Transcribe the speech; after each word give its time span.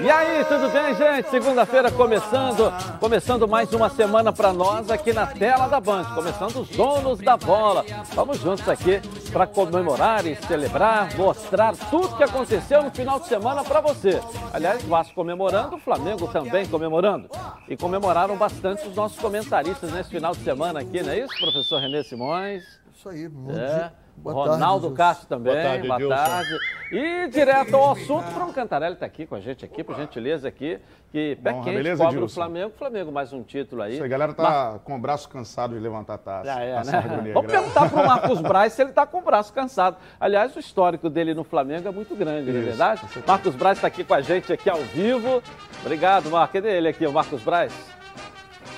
E 0.00 0.08
aí, 0.08 0.44
tudo 0.44 0.68
bem, 0.70 0.94
gente? 0.94 1.30
Segunda-feira 1.30 1.90
começando, 1.90 2.72
começando 3.00 3.48
mais 3.48 3.72
uma 3.72 3.90
semana 3.90 4.32
para 4.32 4.52
nós 4.52 4.88
aqui 4.88 5.12
na 5.12 5.26
tela 5.26 5.66
da 5.66 5.80
Band, 5.80 6.04
começando 6.14 6.60
os 6.60 6.68
donos 6.68 7.18
da 7.18 7.36
bola. 7.36 7.84
Vamos 8.14 8.38
juntos 8.38 8.68
aqui 8.68 9.00
para 9.32 9.48
comemorar 9.48 10.24
e 10.26 10.36
celebrar, 10.36 11.16
mostrar 11.16 11.74
tudo 11.90 12.16
que 12.16 12.22
aconteceu 12.22 12.84
no 12.84 12.90
final 12.92 13.18
de 13.18 13.26
semana 13.26 13.64
para 13.64 13.80
você. 13.80 14.20
Aliás, 14.52 14.80
Vasco 14.84 15.12
comemorando, 15.12 15.74
o 15.74 15.80
Flamengo 15.80 16.28
também 16.28 16.66
comemorando. 16.66 17.28
E 17.68 17.76
comemoraram 17.76 18.36
bastante 18.36 18.86
os 18.86 18.94
nossos 18.94 19.18
comentaristas 19.18 19.90
nesse 19.90 20.10
final 20.10 20.34
de 20.34 20.44
semana 20.44 20.80
aqui, 20.80 21.02
não 21.02 21.10
é 21.10 21.18
isso, 21.18 21.36
professor 21.40 21.80
Renê 21.80 22.04
Simões? 22.04 22.62
Isso 22.94 23.08
aí, 23.08 23.28
muito. 23.28 23.58
É. 23.58 24.03
Boa 24.16 24.46
Ronaldo 24.46 24.86
tarde, 24.90 24.96
Castro 24.96 25.28
também, 25.28 25.52
boa 25.52 25.64
tarde. 25.64 25.88
Boa 25.88 26.16
tarde. 26.16 26.58
E 26.92 27.28
direto 27.28 27.76
ao 27.76 27.92
assunto, 27.92 28.30
Bruno 28.32 28.52
Cantarelli 28.52 28.94
está 28.94 29.04
aqui 29.04 29.26
com 29.26 29.34
a 29.34 29.40
gente 29.40 29.64
aqui, 29.64 29.82
por 29.82 29.96
gentileza 29.96 30.48
aqui, 30.48 30.78
que 31.10 31.36
pé 31.36 31.52
Bom, 31.52 31.62
quente, 31.62 31.76
beleza, 31.76 32.04
cobra 32.04 32.24
o 32.24 32.28
Flamengo, 32.28 32.72
Flamengo 32.78 33.12
mais 33.12 33.32
um 33.32 33.42
título 33.42 33.82
aí. 33.82 33.94
Isso 33.94 34.04
a 34.04 34.08
galera 34.08 34.32
tá 34.32 34.72
Mas... 34.72 34.82
com 34.82 34.96
o 34.96 34.98
braço 34.98 35.28
cansado 35.28 35.74
de 35.74 35.80
levantar 35.80 36.14
a 36.14 36.18
taça. 36.18 36.44
Já 36.44 36.60
é, 36.60 36.84
né? 36.84 37.32
Vamos 37.34 37.50
perguntar 37.50 37.90
para 37.90 38.02
o 38.02 38.06
Marcos 38.06 38.40
Braz 38.42 38.72
se 38.72 38.82
ele 38.82 38.90
está 38.90 39.06
com 39.06 39.18
o 39.18 39.22
braço 39.22 39.52
cansado. 39.52 39.96
Aliás, 40.18 40.54
o 40.56 40.60
histórico 40.60 41.10
dele 41.10 41.34
no 41.34 41.44
Flamengo 41.44 41.88
é 41.88 41.90
muito 41.90 42.14
grande, 42.14 42.50
não 42.50 42.60
é 42.60 42.62
verdade? 42.62 43.02
Marcos 43.26 43.54
Braz 43.54 43.78
está 43.78 43.88
aqui 43.88 44.04
com 44.04 44.14
a 44.14 44.20
gente 44.20 44.52
aqui 44.52 44.70
ao 44.70 44.78
vivo. 44.78 45.42
Obrigado, 45.82 46.30
Marcos. 46.30 46.52
Cadê 46.54 46.76
ele 46.76 46.88
aqui, 46.88 47.06
o 47.06 47.12
Marcos 47.12 47.42
Braz? 47.42 47.72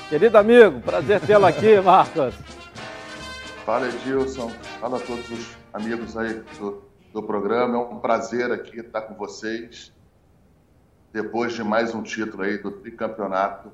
Querido 0.09 0.39
amigo, 0.39 0.81
prazer 0.81 1.21
tê-lo 1.21 1.47
aqui, 1.47 1.81
Marcos. 1.81 2.56
Fala, 3.67 3.89
Edilson. 3.89 4.49
Fala 4.79 4.97
a 4.97 5.01
todos 5.01 5.29
os 5.29 5.57
amigos 5.73 6.17
aí 6.17 6.35
do, 6.57 6.85
do 7.13 7.21
programa. 7.21 7.75
É 7.75 7.79
um 7.81 7.99
prazer 7.99 8.53
aqui 8.53 8.79
estar 8.79 9.01
com 9.03 9.15
vocês. 9.17 9.93
Depois 11.13 11.53
de 11.53 11.65
mais 11.65 11.93
um 11.93 12.01
título 12.01 12.45
aí 12.45 12.59
do 12.59 12.71
tricampeonato 12.71 13.73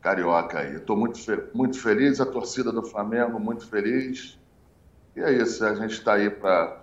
carioca 0.00 0.60
aí. 0.60 0.76
Estou 0.76 0.96
muito, 0.96 1.18
muito 1.52 1.80
feliz, 1.80 2.20
a 2.20 2.26
torcida 2.26 2.70
do 2.70 2.84
Flamengo 2.84 3.40
muito 3.40 3.66
feliz. 3.66 4.38
E 5.16 5.20
é 5.20 5.32
isso, 5.32 5.64
a 5.64 5.74
gente 5.74 5.94
está 5.94 6.14
aí 6.14 6.30
para 6.30 6.80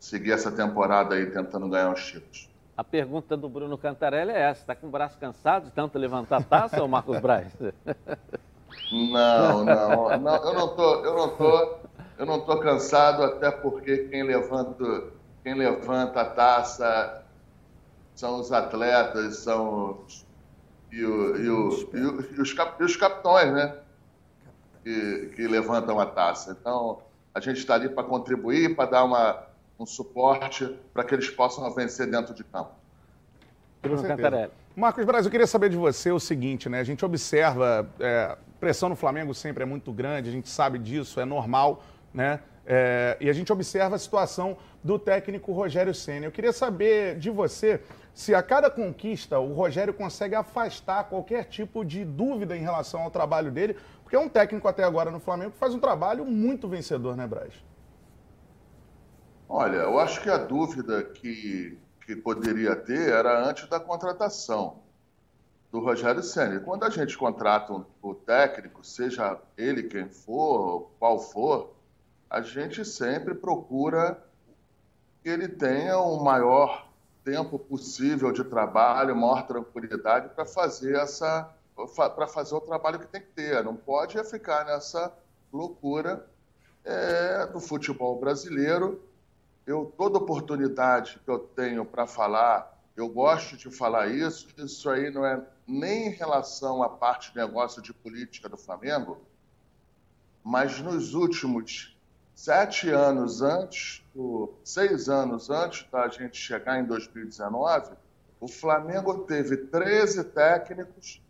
seguir 0.00 0.32
essa 0.32 0.50
temporada 0.50 1.14
aí 1.14 1.26
tentando 1.26 1.68
ganhar 1.68 1.92
os 1.92 2.04
títulos. 2.04 2.50
A 2.76 2.82
pergunta 2.82 3.36
do 3.36 3.48
Bruno 3.48 3.78
Cantarelli 3.78 4.32
é 4.32 4.50
essa: 4.50 4.62
está 4.62 4.74
com 4.74 4.88
o 4.88 4.90
braço 4.90 5.16
cansado 5.16 5.66
de 5.66 5.70
tanto 5.70 5.96
levantar 5.96 6.38
a 6.38 6.42
taça, 6.42 6.82
ou 6.82 6.88
Marcos 6.88 7.20
Braz? 7.20 7.52
Não, 8.92 9.64
não, 9.64 10.18
não, 10.18 10.36
eu 10.36 10.54
não 10.54 10.68
tô, 10.68 11.04
eu 11.04 11.14
não 11.14 11.36
tô, 11.36 11.78
eu 12.18 12.26
não 12.26 12.40
tô 12.40 12.58
cansado 12.58 13.22
até 13.22 13.50
porque 13.50 14.08
quem 14.08 14.22
levanta, 14.22 15.04
quem 15.42 15.54
levanta 15.54 16.20
a 16.20 16.24
taça 16.24 17.24
são 18.14 18.40
os 18.40 18.50
atletas, 18.50 19.36
são 19.38 20.00
os, 20.06 20.26
e, 20.90 21.04
o, 21.04 21.36
e, 21.36 21.48
o, 21.48 21.90
e, 21.94 22.00
o, 22.00 22.34
e, 22.36 22.40
os, 22.40 22.52
cap, 22.52 22.80
e 22.80 22.84
os 22.84 22.96
capitões, 22.96 23.52
né? 23.52 23.76
Que, 24.82 25.32
que 25.36 25.46
levantam 25.46 26.00
a 26.00 26.06
taça. 26.06 26.56
Então, 26.58 27.00
a 27.34 27.40
gente 27.40 27.58
está 27.58 27.74
ali 27.74 27.88
para 27.88 28.02
contribuir, 28.02 28.74
para 28.74 28.90
dar 28.90 29.04
uma, 29.04 29.44
um 29.78 29.86
suporte 29.86 30.76
para 30.92 31.04
que 31.04 31.14
eles 31.14 31.30
possam 31.30 31.72
vencer 31.74 32.10
dentro 32.10 32.34
de 32.34 32.42
campo. 32.42 32.70
Bruno 33.82 34.02
Cantarelli. 34.02 34.50
Marcos 34.74 35.04
Braz, 35.04 35.24
eu 35.24 35.30
queria 35.30 35.46
saber 35.46 35.70
de 35.70 35.76
você 35.76 36.10
o 36.10 36.20
seguinte, 36.20 36.68
né? 36.68 36.80
A 36.80 36.84
gente 36.84 37.04
observa, 37.04 37.88
é, 37.98 38.36
pressão 38.58 38.88
no 38.88 38.96
Flamengo 38.96 39.34
sempre 39.34 39.62
é 39.62 39.66
muito 39.66 39.92
grande, 39.92 40.28
a 40.28 40.32
gente 40.32 40.48
sabe 40.48 40.78
disso, 40.78 41.20
é 41.20 41.24
normal, 41.24 41.82
né? 42.12 42.40
É, 42.66 43.16
e 43.18 43.30
a 43.30 43.32
gente 43.32 43.50
observa 43.50 43.96
a 43.96 43.98
situação 43.98 44.58
do 44.84 44.98
técnico 44.98 45.52
Rogério 45.52 45.94
Senna. 45.94 46.26
Eu 46.26 46.32
queria 46.32 46.52
saber 46.52 47.18
de 47.18 47.30
você 47.30 47.80
se 48.12 48.34
a 48.34 48.42
cada 48.42 48.68
conquista 48.68 49.38
o 49.38 49.54
Rogério 49.54 49.94
consegue 49.94 50.34
afastar 50.34 51.04
qualquer 51.04 51.44
tipo 51.44 51.82
de 51.84 52.04
dúvida 52.04 52.54
em 52.54 52.60
relação 52.60 53.00
ao 53.00 53.10
trabalho 53.10 53.50
dele, 53.50 53.76
porque 54.02 54.16
é 54.16 54.18
um 54.18 54.28
técnico 54.28 54.68
até 54.68 54.84
agora 54.84 55.10
no 55.10 55.18
Flamengo 55.18 55.52
que 55.52 55.58
faz 55.58 55.74
um 55.74 55.78
trabalho 55.78 56.26
muito 56.26 56.68
vencedor, 56.68 57.16
né, 57.16 57.26
Braz? 57.26 57.54
Olha, 59.48 59.76
eu 59.76 59.98
acho 59.98 60.20
que 60.20 60.28
a 60.28 60.36
dúvida 60.36 61.02
que 61.02 61.78
que 62.08 62.16
poderia 62.16 62.74
ter 62.74 63.10
era 63.10 63.46
antes 63.46 63.68
da 63.68 63.78
contratação 63.78 64.78
do 65.70 65.80
Rogério 65.80 66.22
Senna. 66.22 66.60
Quando 66.60 66.84
a 66.84 66.90
gente 66.90 67.16
contrata 67.16 67.84
o 68.02 68.14
técnico, 68.14 68.84
seja 68.84 69.38
ele 69.56 69.82
quem 69.82 70.08
for, 70.08 70.90
qual 70.98 71.18
for, 71.18 71.74
a 72.30 72.40
gente 72.40 72.84
sempre 72.84 73.34
procura 73.34 74.22
que 75.22 75.28
ele 75.28 75.48
tenha 75.48 75.98
o 75.98 76.22
maior 76.22 76.88
tempo 77.24 77.58
possível 77.58 78.32
de 78.32 78.44
trabalho, 78.44 79.14
maior 79.14 79.46
tranquilidade 79.46 80.30
para 80.30 80.46
fazer 80.46 80.96
essa 80.96 81.54
para 82.16 82.26
fazer 82.26 82.56
o 82.56 82.60
trabalho 82.60 82.98
que 82.98 83.06
tem 83.06 83.20
que 83.20 83.28
ter. 83.28 83.62
Não 83.62 83.76
pode 83.76 84.22
ficar 84.24 84.64
nessa 84.64 85.12
loucura 85.52 86.26
é, 86.84 87.46
do 87.46 87.60
futebol 87.60 88.18
brasileiro 88.18 89.00
eu 89.68 89.92
toda 89.98 90.16
oportunidade 90.16 91.20
que 91.22 91.30
eu 91.30 91.38
tenho 91.38 91.84
para 91.84 92.06
falar, 92.06 92.74
eu 92.96 93.06
gosto 93.06 93.54
de 93.54 93.70
falar 93.70 94.08
isso. 94.08 94.48
Isso 94.56 94.88
aí 94.88 95.10
não 95.10 95.26
é 95.26 95.42
nem 95.68 96.06
em 96.06 96.10
relação 96.10 96.82
à 96.82 96.88
parte 96.88 97.30
de 97.30 97.36
negócio 97.36 97.82
de 97.82 97.92
política 97.92 98.48
do 98.48 98.56
Flamengo, 98.56 99.18
mas 100.42 100.80
nos 100.80 101.12
últimos 101.12 101.94
sete 102.34 102.88
anos 102.88 103.42
antes, 103.42 104.02
seis 104.64 105.10
anos 105.10 105.50
antes 105.50 105.86
da 105.90 106.08
gente 106.08 106.38
chegar 106.38 106.80
em 106.80 106.84
2019, 106.84 107.92
o 108.40 108.48
Flamengo 108.48 109.24
teve 109.24 109.56
13 109.56 110.24
técnicos 110.24 111.20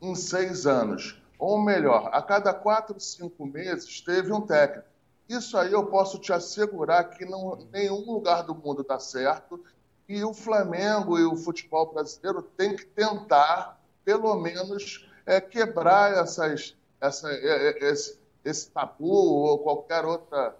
em 0.00 0.14
seis 0.14 0.66
anos. 0.66 1.20
Ou 1.38 1.60
melhor, 1.60 2.10
a 2.12 2.22
cada 2.22 2.52
quatro, 2.52 3.00
cinco 3.00 3.46
meses 3.46 4.00
teve 4.00 4.32
um 4.32 4.40
técnico. 4.40 4.86
Isso 5.28 5.56
aí 5.58 5.72
eu 5.72 5.86
posso 5.86 6.18
te 6.18 6.32
assegurar 6.32 7.10
que 7.10 7.24
não, 7.24 7.56
nenhum 7.72 8.12
lugar 8.12 8.42
do 8.42 8.54
mundo 8.54 8.82
está 8.82 8.98
certo 8.98 9.62
e 10.08 10.24
o 10.24 10.32
Flamengo 10.32 11.18
e 11.18 11.24
o 11.24 11.36
futebol 11.36 11.92
brasileiro 11.92 12.42
tem 12.42 12.74
que 12.74 12.86
tentar, 12.86 13.78
pelo 14.04 14.34
menos, 14.36 15.06
é, 15.26 15.38
quebrar 15.40 16.16
essas, 16.16 16.74
essa, 16.98 17.30
é, 17.30 17.68
é, 17.68 17.90
esse, 17.90 18.18
esse 18.42 18.70
tabu 18.70 19.12
ou 19.12 19.58
qualquer 19.58 20.04
outra 20.04 20.56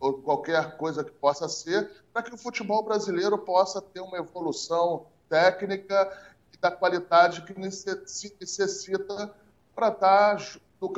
ou 0.00 0.14
qualquer 0.14 0.76
coisa 0.76 1.02
que 1.02 1.12
possa 1.12 1.48
ser, 1.48 1.90
para 2.12 2.22
que 2.22 2.34
o 2.34 2.36
futebol 2.36 2.82
brasileiro 2.82 3.38
possa 3.38 3.80
ter 3.80 4.00
uma 4.00 4.18
evolução 4.18 5.06
técnica 5.30 6.12
e 6.52 6.58
da 6.58 6.70
qualidade 6.70 7.42
que 7.42 7.58
necessita 7.58 9.34
para 9.74 9.88
estar 9.88 10.36
no, 10.78 10.92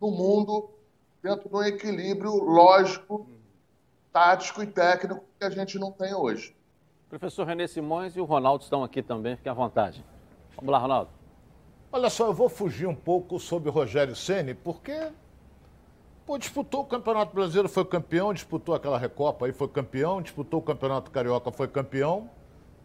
no 0.00 0.10
mundo 0.10 0.70
dentro 1.22 1.48
de 1.48 1.54
um 1.54 1.62
equilíbrio 1.62 2.32
lógico, 2.36 3.28
tático 4.12 4.62
e 4.62 4.66
técnico 4.66 5.22
que 5.38 5.44
a 5.44 5.50
gente 5.50 5.78
não 5.78 5.92
tem 5.92 6.14
hoje. 6.14 6.56
Professor 7.12 7.46
René 7.46 7.66
Simões 7.66 8.16
e 8.16 8.20
o 8.20 8.24
Ronaldo 8.24 8.64
estão 8.64 8.82
aqui 8.82 9.02
também, 9.02 9.36
fique 9.36 9.48
à 9.48 9.52
vontade. 9.52 10.02
Vamos 10.56 10.72
lá, 10.72 10.78
Ronaldo. 10.78 11.10
Olha 11.92 12.08
só, 12.08 12.26
eu 12.26 12.32
vou 12.32 12.48
fugir 12.48 12.86
um 12.86 12.94
pouco 12.94 13.38
sobre 13.38 13.68
o 13.68 13.72
Rogério 13.72 14.16
Ceni, 14.16 14.54
porque 14.54 15.10
pô, 16.24 16.38
disputou 16.38 16.80
o 16.80 16.86
Campeonato 16.86 17.34
Brasileiro, 17.34 17.68
foi 17.68 17.84
campeão, 17.84 18.32
disputou 18.32 18.74
aquela 18.74 18.96
Recopa 18.96 19.44
aí, 19.44 19.52
foi 19.52 19.68
campeão, 19.68 20.22
disputou 20.22 20.60
o 20.60 20.62
Campeonato 20.62 21.10
Carioca, 21.10 21.52
foi 21.52 21.68
campeão. 21.68 22.30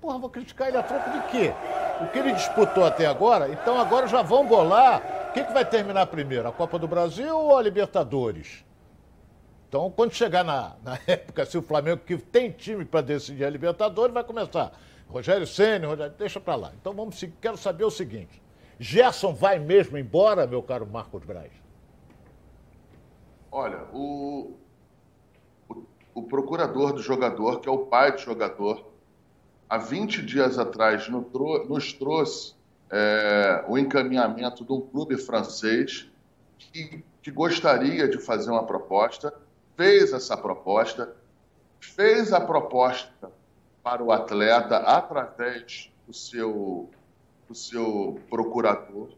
Porra, 0.02 0.20
vou 0.20 0.30
criticar 0.30 0.68
ele 0.68 0.76
a 0.78 0.84
troco 0.84 1.10
de 1.10 1.22
quê? 1.30 1.54
O 2.02 2.08
que 2.12 2.20
ele 2.20 2.34
disputou 2.34 2.86
até 2.86 3.06
agora, 3.06 3.50
então 3.50 3.80
agora 3.80 4.08
já 4.08 4.22
vão 4.22 4.46
bolar 4.46 5.18
que, 5.38 5.44
que 5.44 5.54
vai 5.54 5.66
terminar 5.66 6.08
primeiro? 6.08 6.48
A 6.48 6.52
Copa 6.52 6.80
do 6.80 6.88
Brasil 6.88 7.38
ou 7.38 7.56
a 7.56 7.62
Libertadores? 7.62 8.66
Então, 9.68 9.92
quando 9.92 10.14
chegar 10.14 10.44
na, 10.44 10.76
na 10.84 10.98
época, 11.06 11.46
se 11.46 11.58
o 11.58 11.62
Flamengo 11.62 12.02
que 12.06 12.18
tem 12.18 12.52
time 12.52 12.86
para 12.86 13.02
decidir 13.02 13.44
a 13.44 13.50
Libertadores, 13.50 14.14
vai 14.14 14.24
começar. 14.24 14.72
Rogério 15.08 15.48
Senna, 15.48 15.88
Rogério, 15.88 16.14
deixa 16.18 16.40
para 16.40 16.56
lá. 16.56 16.72
Então 16.80 16.94
vamos, 16.94 17.24
quero 17.42 17.58
saber 17.58 17.84
o 17.84 17.92
seguinte: 17.92 18.42
Gerson 18.80 19.34
vai 19.34 19.60
mesmo 19.60 19.98
embora, 19.98 20.46
meu 20.46 20.62
caro 20.62 20.86
Marcos 20.86 21.24
Braz? 21.24 21.52
Olha, 23.52 23.84
o, 23.94 24.58
o, 25.70 25.84
o 26.14 26.24
procurador 26.24 26.94
do 26.94 27.02
jogador, 27.02 27.60
que 27.60 27.70
é 27.70 27.72
o 27.72 27.86
pai 27.86 28.12
do 28.12 28.20
jogador, 28.20 28.86
há 29.70 29.78
20 29.78 30.22
dias 30.24 30.60
atrás 30.60 31.08
nos 31.10 31.94
trouxe 31.94 32.54
é, 32.92 33.64
o 33.68 33.78
encaminhamento 33.78 34.66
de 34.66 34.72
um 34.72 34.82
clube 34.82 35.18
francês 35.18 36.10
que, 36.58 37.04
que 37.22 37.32
gostaria 37.32 38.08
de 38.08 38.18
fazer 38.18 38.52
uma 38.52 38.66
proposta, 38.66 39.34
fez 39.78 40.12
essa 40.12 40.36
proposta, 40.36 41.16
fez 41.80 42.34
a 42.34 42.42
proposta 42.42 43.32
para 43.84 44.04
o 44.04 44.12
atleta 44.12 44.78
através 44.78 45.90
do 46.06 46.14
seu, 46.14 46.90
do 47.48 47.56
seu 47.56 48.20
procurador 48.30 49.10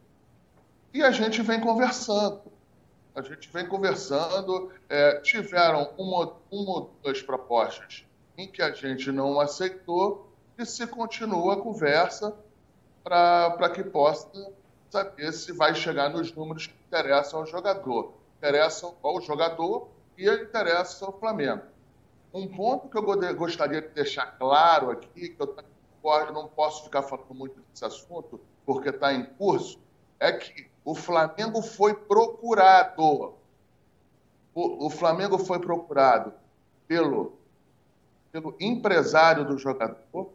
e 0.93 1.01
a 1.01 1.11
gente 1.11 1.41
vem 1.41 1.59
conversando. 1.59 2.41
A 3.15 3.21
gente 3.21 3.49
vem 3.51 3.67
conversando, 3.67 4.71
é, 4.87 5.19
tiveram 5.21 5.91
uma, 5.97 6.33
uma 6.51 6.71
ou 6.71 6.93
duas 7.03 7.21
propostas 7.21 8.05
em 8.37 8.47
que 8.47 8.61
a 8.61 8.71
gente 8.71 9.11
não 9.11 9.39
aceitou 9.39 10.31
e 10.57 10.65
se 10.65 10.85
continua 10.87 11.53
a 11.53 11.57
conversa 11.57 12.35
para 13.03 13.69
que 13.73 13.83
possa 13.83 14.29
saber 14.89 15.31
se 15.31 15.51
vai 15.51 15.73
chegar 15.75 16.09
nos 16.09 16.33
números 16.33 16.67
que 16.67 16.73
interessam 16.87 17.39
ao 17.39 17.45
jogador. 17.45 18.13
Interessam 18.37 18.95
ao 19.03 19.21
jogador 19.21 19.89
e 20.19 20.43
interessam 20.43 21.07
ao 21.07 21.17
Flamengo. 21.17 21.63
Um 22.33 22.47
ponto 22.47 22.89
que 22.89 22.97
eu 22.97 23.35
gostaria 23.35 23.81
de 23.81 23.87
deixar 23.89 24.25
claro 24.37 24.91
aqui, 24.91 25.29
que 25.29 25.41
eu 25.41 25.55
não 26.33 26.47
posso 26.47 26.83
ficar 26.83 27.01
falando 27.01 27.33
muito 27.33 27.59
desse 27.61 27.85
assunto, 27.85 28.39
porque 28.65 28.89
está 28.89 29.13
em 29.13 29.25
curso, 29.25 29.79
é 30.19 30.33
que 30.33 30.69
o 30.83 30.93
Flamengo 30.93 31.61
foi 31.61 31.93
procurado. 31.93 33.33
O, 34.53 34.87
o 34.87 34.89
Flamengo 34.89 35.37
foi 35.39 35.59
procurado 35.59 36.33
pelo, 36.85 37.33
pelo 38.31 38.55
empresário 38.59 39.45
do 39.45 39.57
jogador, 39.57 40.29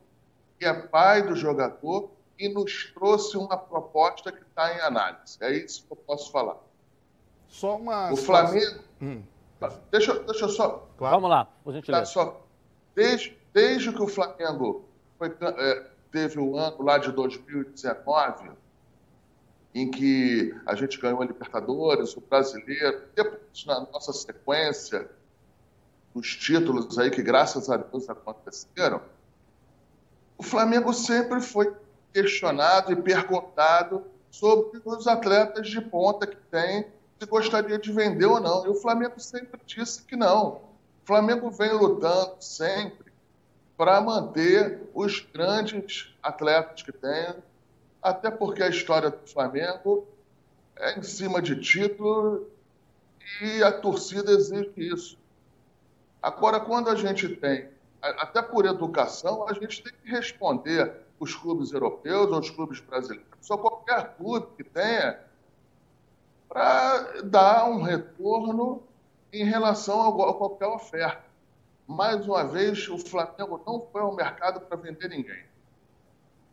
que 0.58 0.64
é 0.64 0.72
pai 0.72 1.22
do 1.22 1.36
jogador, 1.36 2.10
e 2.38 2.48
nos 2.48 2.92
trouxe 2.92 3.36
uma 3.36 3.56
proposta 3.56 4.32
que 4.32 4.42
está 4.42 4.75
em 4.75 4.81
análise. 4.81 5.36
É 5.40 5.52
isso 5.52 5.86
que 5.86 5.92
eu 5.92 5.96
posso 5.96 6.32
falar. 6.32 6.56
Só 7.46 7.76
uma. 7.76 8.12
O 8.12 8.16
Flamengo. 8.16 8.81
Hum. 9.00 9.22
Deixa, 9.90 10.18
deixa 10.20 10.44
eu 10.44 10.48
só. 10.48 10.88
Claro. 10.98 11.16
Vamos 11.16 11.30
lá, 11.30 11.46
por 11.62 11.72
gentileza. 11.72 12.02
Tá, 12.02 12.06
só, 12.06 12.44
desde, 12.94 13.36
desde 13.52 13.92
que 13.92 14.02
o 14.02 14.08
Flamengo 14.08 14.84
foi, 15.18 15.34
é, 15.40 15.86
teve 16.10 16.38
o 16.38 16.56
ano 16.56 16.82
lá 16.82 16.98
de 16.98 17.10
2019, 17.12 18.50
em 19.74 19.90
que 19.90 20.54
a 20.66 20.74
gente 20.74 21.00
ganhou 21.00 21.20
a 21.20 21.24
Libertadores, 21.24 22.16
o 22.16 22.20
Brasileiro, 22.20 23.02
depois 23.14 23.64
na 23.66 23.80
nossa 23.92 24.12
sequência, 24.12 25.10
os 26.14 26.36
títulos 26.36 26.96
aí 26.98 27.10
que 27.10 27.22
graças 27.22 27.68
a 27.68 27.76
Deus 27.76 28.08
aconteceram, 28.08 29.02
o 30.38 30.42
Flamengo 30.42 30.92
sempre 30.92 31.40
foi 31.40 31.74
questionado 32.12 32.92
e 32.92 32.96
perguntado 32.96 34.04
sobre 34.30 34.80
os 34.84 35.06
atletas 35.06 35.68
de 35.68 35.80
ponta 35.80 36.26
que 36.26 36.36
tem, 36.36 36.86
se 37.19 37.26
gostaria 37.26 37.78
de 37.78 37.93
vender 37.93 38.26
ou 38.26 38.40
não. 38.40 38.66
E 38.66 38.69
o 38.69 38.75
Flamengo 38.75 39.19
sempre 39.19 39.61
disse 39.66 40.02
que 40.02 40.16
não. 40.16 40.56
O 41.02 41.06
Flamengo 41.06 41.50
vem 41.50 41.72
lutando 41.72 42.37
sempre 42.40 43.12
para 43.76 44.00
manter 44.00 44.88
os 44.94 45.20
grandes 45.20 46.14
atletas 46.22 46.82
que 46.82 46.93
tem, 46.93 47.34
até 48.02 48.31
porque 48.31 48.62
a 48.62 48.69
história 48.69 49.11
do 49.11 49.26
Flamengo 49.26 50.06
é 50.76 50.99
em 50.99 51.02
cima 51.02 51.43
de 51.43 51.61
título 51.61 52.49
e 53.40 53.62
a 53.62 53.72
torcida 53.72 54.32
exige 54.32 54.72
isso. 54.76 55.19
Agora, 56.22 56.60
quando 56.60 56.88
a 56.88 56.94
gente 56.94 57.28
tem, 57.28 57.69
até 58.00 58.40
por 58.40 58.64
educação, 58.64 59.49
a 59.49 59.52
gente 59.52 59.82
tem 59.82 59.93
que 59.93 60.10
responder 60.10 60.93
os 61.19 61.34
clubes 61.34 61.72
europeus 61.72 62.31
ou 62.31 62.38
os 62.38 62.50
clubes 62.50 62.81
brasileiros, 62.81 63.26
só 63.40 63.56
qualquer 63.56 64.17
clube 64.17 64.49
que 64.56 64.64
tenha, 64.64 65.19
para 66.54 67.22
dar 67.24 67.68
um 67.68 67.82
retorno 67.82 68.80
em 69.32 69.44
relação 69.44 70.00
a 70.06 70.34
qualquer 70.34 70.68
oferta. 70.68 71.24
Mais 71.84 72.26
uma 72.28 72.44
vez, 72.44 72.88
o 72.88 72.96
Flamengo 72.96 73.60
não 73.66 73.84
foi 73.92 74.00
ao 74.00 74.14
mercado 74.14 74.60
para 74.60 74.76
vender 74.76 75.08
ninguém. 75.08 75.42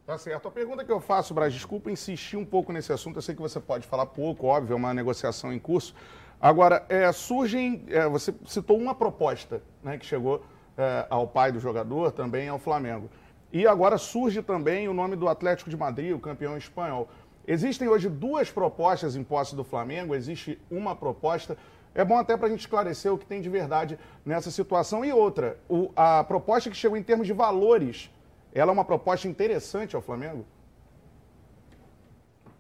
Tá 0.08 0.18
certo. 0.18 0.48
A 0.48 0.52
pergunta 0.52 0.84
que 0.84 0.92
eu 0.92 1.00
faço, 1.00 1.36
Braz, 1.36 1.54
desculpa 1.54 1.92
insistir 1.92 2.36
um 2.36 2.44
pouco 2.44 2.74
nesse 2.74 2.92
assunto, 2.92 3.18
eu 3.18 3.22
sei 3.22 3.36
que 3.36 3.42
você 3.42 3.60
pode 3.60 3.86
falar 3.86 4.08
pouco, 4.08 4.48
óbvio, 4.48 4.74
é 4.74 4.76
uma 4.76 4.92
negociação 4.92 5.54
em 5.54 5.60
curso. 5.60 5.94
Agora, 6.42 6.84
é, 6.90 7.12
surgem, 7.12 7.86
é, 7.88 8.10
você 8.10 8.34
citou 8.48 8.80
uma 8.80 8.96
proposta 8.96 9.62
né, 9.84 10.00
que 10.00 10.06
chegou 10.06 10.44
é, 10.76 11.06
ao 11.12 11.28
pai 11.28 11.52
do 11.52 11.60
jogador, 11.60 12.12
também 12.12 12.50
ao 12.50 12.58
Flamengo. 12.58 13.08
E 13.54 13.68
agora 13.68 14.00
surge 14.00 14.42
também 14.42 14.88
o 14.88 14.94
nome 14.94 15.16
do 15.16 15.30
Atlético 15.30 15.70
de 15.70 15.78
Madrid, 15.78 16.16
o 16.16 16.20
campeão 16.20 16.58
espanhol. 16.58 17.08
Existem 17.48 17.88
hoje 17.88 18.08
duas 18.08 18.52
propostas 18.52 19.16
em 19.16 19.24
posse 19.24 19.56
do 19.56 19.64
Flamengo, 19.64 20.14
existe 20.14 20.60
uma 20.70 20.96
proposta. 20.96 21.58
É 21.94 22.06
bom 22.06 22.18
até 22.18 22.38
para 22.38 22.48
a 22.48 22.50
gente 22.50 22.62
esclarecer 22.62 23.12
o 23.12 23.18
que 23.18 23.26
tem 23.26 23.42
de 23.42 23.50
verdade 23.50 24.00
nessa 24.26 24.52
situação. 24.52 25.04
E 25.04 25.12
outra, 25.12 25.58
o, 25.68 25.92
a 25.96 26.24
proposta 26.24 26.70
que 26.70 26.76
chegou 26.76 26.98
em 26.98 27.04
termos 27.04 27.28
de 27.28 27.34
valores, 27.34 28.10
ela 28.54 28.72
é 28.72 28.74
uma 28.74 28.86
proposta 28.86 29.28
interessante 29.28 29.96
ao 29.96 30.02
Flamengo? 30.02 30.46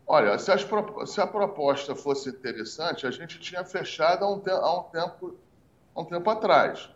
Olha, 0.05 0.37
se, 0.37 0.51
as, 0.51 0.67
se 1.05 1.21
a 1.21 1.27
proposta 1.27 1.95
fosse 1.95 2.29
interessante, 2.29 3.07
a 3.07 3.11
gente 3.11 3.39
tinha 3.39 3.63
fechado 3.63 4.25
há 4.25 4.29
um, 4.29 4.39
te, 4.39 4.49
há 4.49 4.79
um 4.79 4.83
tempo, 4.83 5.35
há 5.95 6.01
um 6.01 6.05
tempo 6.05 6.29
atrás. 6.29 6.89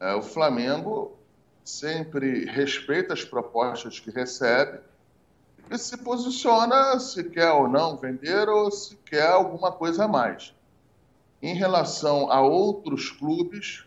É, 0.00 0.14
o 0.14 0.22
Flamengo 0.22 1.18
sempre 1.62 2.46
respeita 2.46 3.12
as 3.12 3.24
propostas 3.24 4.00
que 4.00 4.10
recebe 4.10 4.80
e 5.70 5.78
se 5.78 5.96
posiciona 5.98 6.98
se 7.00 7.24
quer 7.24 7.50
ou 7.52 7.68
não 7.68 7.96
vender 7.96 8.48
ou 8.48 8.70
se 8.70 8.96
quer 8.96 9.28
alguma 9.28 9.72
coisa 9.72 10.04
a 10.04 10.08
mais. 10.08 10.54
Em 11.40 11.54
relação 11.54 12.30
a 12.30 12.40
outros 12.40 13.10
clubes, 13.10 13.84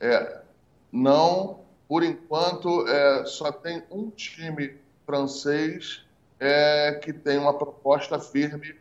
é, 0.00 0.42
não, 0.90 1.60
por 1.88 2.02
enquanto, 2.02 2.86
é, 2.88 3.24
só 3.26 3.52
tem 3.52 3.82
um 3.90 4.10
time 4.10 4.78
francês 5.04 6.04
é, 6.40 6.92
que 7.02 7.12
tem 7.12 7.38
uma 7.38 7.54
proposta 7.54 8.18
firme 8.18 8.76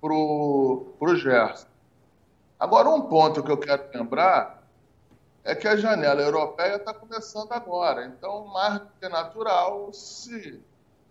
para 0.00 0.12
o 0.12 1.16
Gerson. 1.16 1.66
Agora, 2.58 2.88
um 2.88 3.02
ponto 3.02 3.42
que 3.42 3.50
eu 3.50 3.58
quero 3.58 3.88
lembrar 3.92 4.62
é 5.44 5.54
que 5.54 5.68
a 5.68 5.76
janela 5.76 6.20
europeia 6.20 6.76
está 6.76 6.92
começando 6.92 7.52
agora. 7.52 8.04
Então, 8.06 8.46
mais 8.46 8.80
do 8.80 8.88
que 9.00 9.08
natural, 9.08 9.92
se 9.92 10.60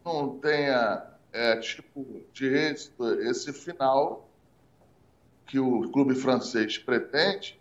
não 0.05 0.37
tenha 0.37 1.03
é, 1.33 1.57
tipo 1.57 2.23
de 2.31 2.47
êxito 2.47 3.03
esse 3.21 3.51
final 3.51 4.29
que 5.47 5.59
o 5.59 5.89
clube 5.91 6.15
francês 6.15 6.77
pretende, 6.77 7.59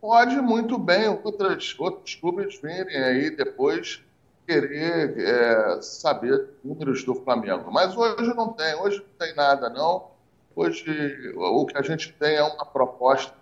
pode 0.00 0.36
muito 0.40 0.78
bem 0.78 1.08
outras, 1.08 1.74
outros 1.78 2.14
clubes 2.14 2.60
virem 2.60 2.96
aí 2.96 3.30
depois 3.30 4.02
querer 4.46 5.18
é, 5.18 5.82
saber 5.82 6.50
números 6.64 7.04
do 7.04 7.14
Flamengo. 7.14 7.70
Mas 7.70 7.96
hoje 7.96 8.34
não 8.34 8.52
tem, 8.52 8.74
hoje 8.76 8.98
não 8.98 9.26
tem 9.26 9.34
nada 9.34 9.68
não. 9.68 10.10
Hoje 10.56 11.32
o 11.36 11.66
que 11.66 11.78
a 11.78 11.82
gente 11.82 12.12
tem 12.14 12.36
é 12.36 12.42
uma 12.42 12.64
proposta 12.66 13.34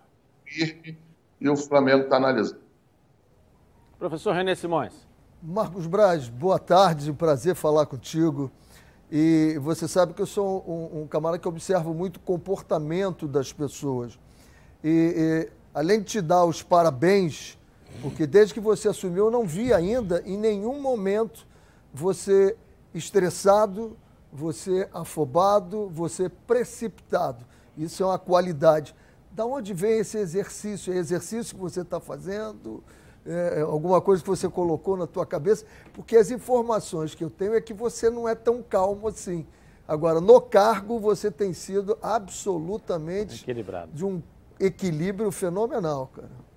firme 0.45 0.99
e 1.41 1.49
o 1.49 1.57
Flamengo 1.57 2.05
está 2.05 2.17
analisando. 2.17 2.61
Professor 3.99 4.35
René 4.35 4.55
Simões. 4.55 5.08
Marcos 5.41 5.87
Braz, 5.87 6.29
boa 6.29 6.59
tarde, 6.59 7.13
um 7.13 7.15
prazer 7.15 7.55
falar 7.55 7.87
contigo. 7.87 8.51
E 9.09 9.57
você 9.63 9.87
sabe 9.87 10.13
que 10.13 10.21
eu 10.21 10.27
sou 10.27 10.65
um, 10.67 11.03
um 11.03 11.07
camarada 11.07 11.39
que 11.39 11.47
observo 11.47 11.95
muito 11.95 12.17
o 12.17 12.21
comportamento 12.21 13.29
das 13.29 13.53
pessoas. 13.53 14.19
E, 14.83 15.49
e, 15.49 15.53
além 15.73 16.01
de 16.01 16.07
te 16.07 16.21
dar 16.21 16.45
os 16.45 16.61
parabéns, 16.61 17.57
porque 18.03 18.27
desde 18.27 18.53
que 18.53 18.59
você 18.59 18.89
assumiu, 18.89 19.27
eu 19.27 19.31
não 19.31 19.47
vi 19.47 19.73
ainda 19.73 20.21
em 20.27 20.37
nenhum 20.37 20.83
momento 20.83 21.47
você 21.95 22.57
estressado, 22.93 23.97
você 24.33 24.89
afobado, 24.93 25.89
você 25.89 26.29
precipitado. 26.29 27.47
Isso 27.77 28.03
é 28.03 28.07
uma 28.07 28.19
qualidade 28.19 28.93
da 29.31 29.47
onde 29.47 29.73
vem 29.73 30.01
esse 30.01 30.19
exercício? 30.19 30.93
É 30.93 30.97
exercício 30.97 31.55
que 31.55 31.61
você 31.61 31.83
está 31.83 32.01
fazendo? 32.01 32.83
É, 33.29 33.59
é 33.59 33.61
alguma 33.61 34.01
coisa 34.01 34.23
que 34.23 34.29
você 34.29 34.49
colocou 34.49 34.97
na 34.97 35.07
tua 35.07 35.27
cabeça? 35.27 35.67
Porque 35.93 36.17
as 36.17 36.31
informações 36.31 37.15
que 37.15 37.23
eu 37.23 37.29
tenho 37.29 37.55
é 37.55 37.61
que 37.61 37.75
você 37.75 38.09
não 38.09 38.29
é 38.29 38.35
tão 38.35 38.63
calmo 38.63 39.09
assim. 39.09 39.47
Agora, 39.87 40.21
no 40.21 40.41
cargo, 40.41 40.99
você 40.99 41.31
tem 41.31 41.53
sido 41.53 41.99
absolutamente 42.03 43.43
Equilibrado. 43.43 43.93
de 43.93 44.05
um 44.05 44.23
equilíbrio 44.59 45.31
fenomenal, 45.31 46.11
cara. 46.15 46.49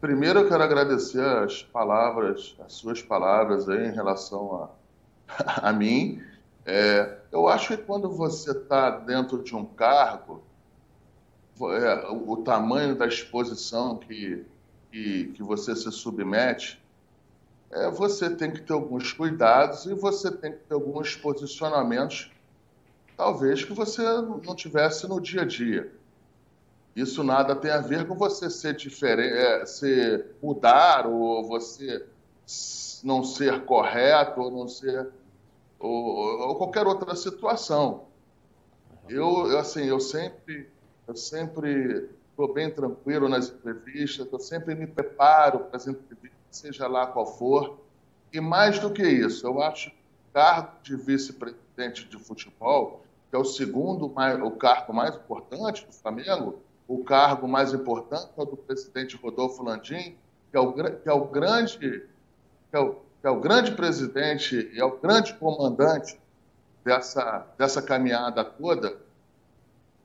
Primeiro, 0.00 0.40
eu 0.40 0.48
quero 0.48 0.64
agradecer 0.64 1.24
as 1.24 1.62
palavras, 1.62 2.56
as 2.64 2.72
suas 2.72 3.00
palavras 3.00 3.68
aí 3.68 3.86
em 3.86 3.92
relação 3.92 4.68
a, 5.28 5.68
a 5.68 5.72
mim. 5.72 6.20
É, 6.66 7.18
eu 7.30 7.48
acho 7.48 7.76
que 7.76 7.82
quando 7.84 8.08
você 8.10 8.50
está 8.50 8.90
dentro 8.90 9.42
de 9.42 9.54
um 9.54 9.64
cargo, 9.64 10.42
é, 11.60 12.08
o 12.10 12.36
tamanho 12.38 12.96
da 12.96 13.06
exposição 13.06 13.96
que, 13.96 14.44
que, 14.92 15.32
que 15.34 15.42
você 15.42 15.74
se 15.74 15.90
submete, 15.90 16.80
é, 17.70 17.90
você 17.90 18.28
tem 18.28 18.50
que 18.50 18.60
ter 18.60 18.74
alguns 18.74 19.12
cuidados 19.12 19.86
e 19.86 19.94
você 19.94 20.30
tem 20.30 20.52
que 20.52 20.58
ter 20.58 20.74
alguns 20.74 21.16
posicionamentos, 21.16 22.30
talvez 23.16 23.64
que 23.64 23.72
você 23.72 24.02
não 24.02 24.54
tivesse 24.54 25.08
no 25.08 25.18
dia 25.18 25.42
a 25.42 25.46
dia. 25.46 25.90
Isso 26.94 27.24
nada 27.24 27.56
tem 27.56 27.70
a 27.70 27.80
ver 27.80 28.06
com 28.06 28.14
você 28.14 28.50
ser 28.50 28.76
diferente, 28.76 29.32
é, 29.32 29.64
ser 29.64 30.26
mudar 30.42 31.06
ou 31.06 31.42
você 31.42 32.04
não 33.02 33.24
ser 33.24 33.64
correto 33.64 34.38
ou 34.40 34.50
não 34.50 34.68
ser 34.68 35.08
ou, 35.78 36.48
ou 36.48 36.56
qualquer 36.56 36.86
outra 36.86 37.16
situação. 37.16 38.04
Eu, 39.08 39.58
assim, 39.58 39.84
eu 39.84 39.98
sempre 39.98 40.68
eu 41.08 41.16
sempre 41.16 42.10
estou 42.42 42.52
bem 42.52 42.70
tranquilo 42.70 43.28
nas 43.28 43.48
entrevistas, 43.48 44.26
eu 44.30 44.38
sempre 44.40 44.74
me 44.74 44.86
preparo 44.86 45.60
para 45.60 45.76
as 45.76 45.86
entrevistas, 45.86 46.40
seja 46.50 46.88
lá 46.88 47.06
qual 47.06 47.26
for. 47.26 47.78
E 48.32 48.40
mais 48.40 48.78
do 48.78 48.90
que 48.90 49.06
isso, 49.06 49.46
eu 49.46 49.62
acho 49.62 49.90
que 49.90 49.96
o 49.96 50.32
cargo 50.34 50.72
de 50.82 50.96
vice-presidente 50.96 52.04
de 52.08 52.18
futebol, 52.18 53.04
que 53.30 53.36
é 53.36 53.38
o 53.38 53.44
segundo, 53.44 54.06
o 54.06 54.50
cargo 54.50 54.92
mais 54.92 55.14
importante 55.14 55.86
do 55.86 55.92
Flamengo, 55.92 56.58
o 56.88 57.04
cargo 57.04 57.46
mais 57.46 57.72
importante 57.72 58.30
é 58.36 58.42
o 58.42 58.44
do 58.44 58.56
presidente 58.56 59.16
Rodolfo 59.16 59.62
Landim, 59.62 60.16
que 60.50 60.56
é 60.56 60.60
o, 60.60 60.72
que 60.72 61.08
é 61.08 61.12
o 61.12 61.24
grande 61.26 62.08
que 62.70 62.76
é 62.76 62.80
o, 62.80 62.94
que 63.20 63.26
é 63.26 63.30
o 63.30 63.38
grande 63.38 63.72
presidente 63.72 64.70
e 64.72 64.80
é 64.80 64.84
o 64.84 64.98
grande 64.98 65.34
comandante 65.34 66.18
dessa, 66.82 67.46
dessa 67.56 67.82
caminhada 67.82 68.42
toda, 68.44 68.96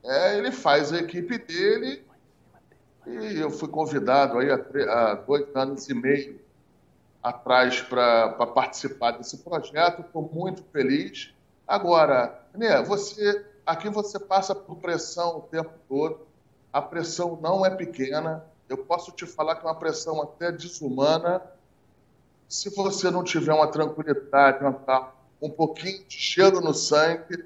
é, 0.03 0.38
ele 0.38 0.51
faz 0.51 0.94
a 0.94 1.00
equipe 1.00 1.38
dele 1.38 2.06
e 3.08 3.40
eu 3.40 3.50
fui 3.50 3.70
convidado 3.70 4.38
aí 4.38 4.50
há, 4.52 5.16
dois 5.16 5.48
anos 5.56 5.88
e 5.88 5.94
meio 5.94 6.40
atrás 7.24 7.82
para 7.82 8.30
participar 8.48 9.12
desse 9.12 9.38
projeto, 9.38 10.02
estou 10.02 10.30
muito 10.34 10.64
feliz. 10.72 11.34
Agora, 11.66 12.42
né, 12.54 12.82
você, 12.84 13.46
aqui 13.66 13.90
você 13.90 14.20
passa 14.20 14.54
por 14.54 14.76
pressão 14.78 15.38
o 15.38 15.42
tempo 15.42 15.72
todo, 15.88 16.20
a 16.72 16.82
pressão 16.82 17.40
não 17.42 17.66
é 17.66 17.70
pequena, 17.70 18.46
eu 18.68 18.78
posso 18.78 19.12
te 19.12 19.26
falar 19.26 19.56
que 19.56 19.66
é 19.66 19.70
uma 19.70 19.76
pressão 19.76 20.22
até 20.22 20.52
desumana. 20.52 21.42
Se 22.50 22.70
você 22.70 23.10
não 23.10 23.24
tiver 23.24 23.54
uma 23.54 23.68
tranquilidade, 23.68 24.64
uma, 24.64 25.14
um 25.42 25.50
pouquinho 25.50 26.04
de 26.06 26.18
cheiro 26.18 26.60
no 26.60 26.74
sangue, 26.74 27.46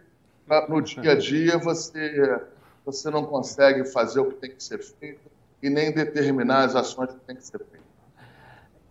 no 0.67 0.81
dia 0.81 1.11
a 1.11 1.15
dia 1.15 1.57
você, 1.57 2.41
você 2.83 3.09
não 3.09 3.25
consegue 3.25 3.85
fazer 3.85 4.19
o 4.19 4.31
que 4.31 4.35
tem 4.35 4.51
que 4.55 4.63
ser 4.63 4.79
feito 4.79 5.30
e 5.61 5.69
nem 5.69 5.91
determinar 5.91 6.63
as 6.63 6.75
ações 6.75 7.11
que 7.11 7.19
tem 7.19 7.35
que 7.35 7.43
ser 7.43 7.59
feitas. 7.59 7.81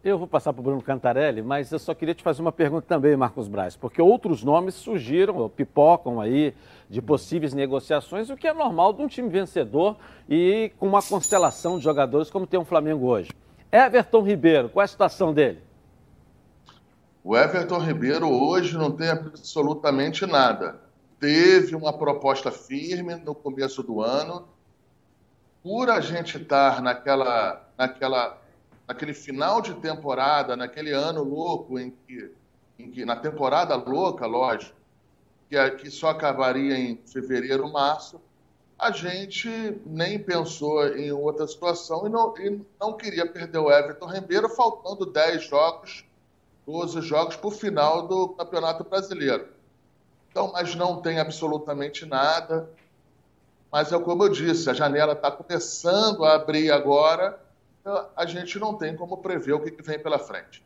Eu 0.03 0.17
vou 0.17 0.27
passar 0.27 0.55
para 0.55 0.61
o 0.61 0.65
Bruno 0.65 0.81
Cantarelli, 0.81 1.43
mas 1.43 1.71
eu 1.71 1.79
só 1.79 1.95
queria 1.95 2.15
te 2.15 2.23
fazer 2.23 2.41
uma 2.41 2.53
pergunta 2.53 2.87
também, 2.87 3.15
Marcos 3.15 3.49
Braz, 3.49 3.77
porque 3.77 4.01
outros 4.01 4.43
nomes 4.43 4.75
surgiram, 4.75 5.47
pipocam 5.51 6.19
aí, 6.19 6.55
de 6.89 7.03
possíveis 7.03 7.53
negociações, 7.53 8.31
o 8.31 8.37
que 8.37 8.49
é 8.49 8.55
normal 8.55 8.95
de 8.95 9.03
um 9.03 9.07
time 9.07 9.29
vencedor 9.29 9.97
e 10.27 10.73
com 10.79 10.87
uma 10.87 11.03
constelação 11.03 11.77
de 11.77 11.85
jogadores 11.85 12.31
como 12.31 12.47
tem 12.47 12.59
o 12.59 12.65
Flamengo 12.65 13.07
hoje. 13.07 13.31
Everton 13.71 14.23
Ribeiro, 14.23 14.71
qual 14.71 14.83
é 14.83 14.85
a 14.85 14.89
situação 14.89 15.35
dele? 15.35 15.61
O 17.23 17.37
Everton 17.37 17.79
Ribeiro 17.79 18.27
hoje 18.27 18.79
não 18.79 18.91
tem 18.91 19.11
absolutamente 19.11 20.25
nada. 20.25 20.81
Teve 21.19 21.77
uma 21.77 21.93
proposta 21.93 22.51
firme 22.51 23.17
no 23.17 23.35
começo 23.35 23.83
do 23.83 24.01
ano. 24.01 24.49
Por 25.63 25.91
a 25.91 26.01
gente 26.01 26.39
estar 26.39 26.81
naquela, 26.81 27.69
naquela 27.77 28.41
naquele 28.91 29.15
final 29.15 29.61
de 29.61 29.73
temporada, 29.75 30.57
naquele 30.57 30.91
ano 30.91 31.23
louco 31.23 31.79
em 31.79 31.93
que, 31.93 32.33
em 32.77 32.91
que 32.91 33.05
na 33.05 33.15
temporada 33.15 33.77
louca, 33.77 34.27
lógico, 34.27 34.77
que, 35.49 35.71
que 35.77 35.91
só 35.93 36.09
acabaria 36.09 36.77
em 36.77 36.97
fevereiro, 37.07 37.71
março, 37.71 38.21
a 38.77 38.91
gente 38.91 39.49
nem 39.87 40.19
pensou 40.19 40.89
em 40.89 41.13
outra 41.13 41.47
situação 41.47 42.05
e 42.05 42.11
não, 42.11 42.37
e 42.37 42.61
não 42.81 42.95
queria 42.95 43.31
perder 43.31 43.59
o 43.59 43.71
Everton 43.71 44.07
Ribeiro, 44.07 44.49
faltando 44.49 45.07
10 45.07 45.45
jogos, 45.45 46.05
12 46.67 47.01
jogos 47.03 47.37
para 47.37 47.47
o 47.47 47.53
final 47.53 48.09
do 48.09 48.31
Campeonato 48.31 48.83
Brasileiro. 48.83 49.51
Então, 50.31 50.51
mas 50.51 50.75
não 50.75 51.01
tem 51.01 51.21
absolutamente 51.21 52.05
nada. 52.05 52.69
Mas 53.71 53.93
é 53.93 53.99
como 53.99 54.25
eu 54.25 54.29
disse, 54.29 54.69
a 54.69 54.75
janela 54.75 55.13
está 55.13 55.31
começando 55.31 56.25
a 56.25 56.35
abrir 56.35 56.71
agora 56.71 57.39
a 58.17 58.27
gente 58.27 58.59
não 58.59 58.75
tem 58.75 58.95
como 58.95 59.17
prever 59.19 59.53
o 59.55 59.61
que 59.61 59.83
vem 59.83 59.99
pela 59.99 60.19
frente. 60.19 60.63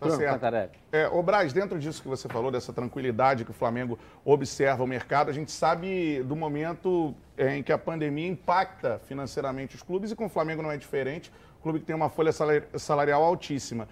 Tá 0.00 0.10
certo. 0.10 0.76
É, 0.92 1.08
o 1.08 1.22
Braz, 1.22 1.52
dentro 1.52 1.78
disso 1.78 2.02
que 2.02 2.08
você 2.08 2.28
falou, 2.28 2.50
dessa 2.50 2.72
tranquilidade 2.72 3.44
que 3.44 3.52
o 3.52 3.54
Flamengo 3.54 3.98
observa 4.24 4.82
o 4.82 4.86
mercado, 4.86 5.30
a 5.30 5.32
gente 5.32 5.50
sabe 5.50 6.22
do 6.24 6.36
momento 6.36 7.14
é, 7.38 7.56
em 7.56 7.62
que 7.62 7.72
a 7.72 7.78
pandemia 7.78 8.28
impacta 8.28 9.00
financeiramente 9.06 9.76
os 9.76 9.82
clubes 9.82 10.10
e 10.10 10.16
com 10.16 10.26
o 10.26 10.28
Flamengo 10.28 10.62
não 10.62 10.70
é 10.70 10.76
diferente, 10.76 11.32
o 11.58 11.62
clube 11.62 11.78
que 11.78 11.86
tem 11.86 11.96
uma 11.96 12.10
folha 12.10 12.32
salarial 12.76 13.22
altíssima. 13.22 13.88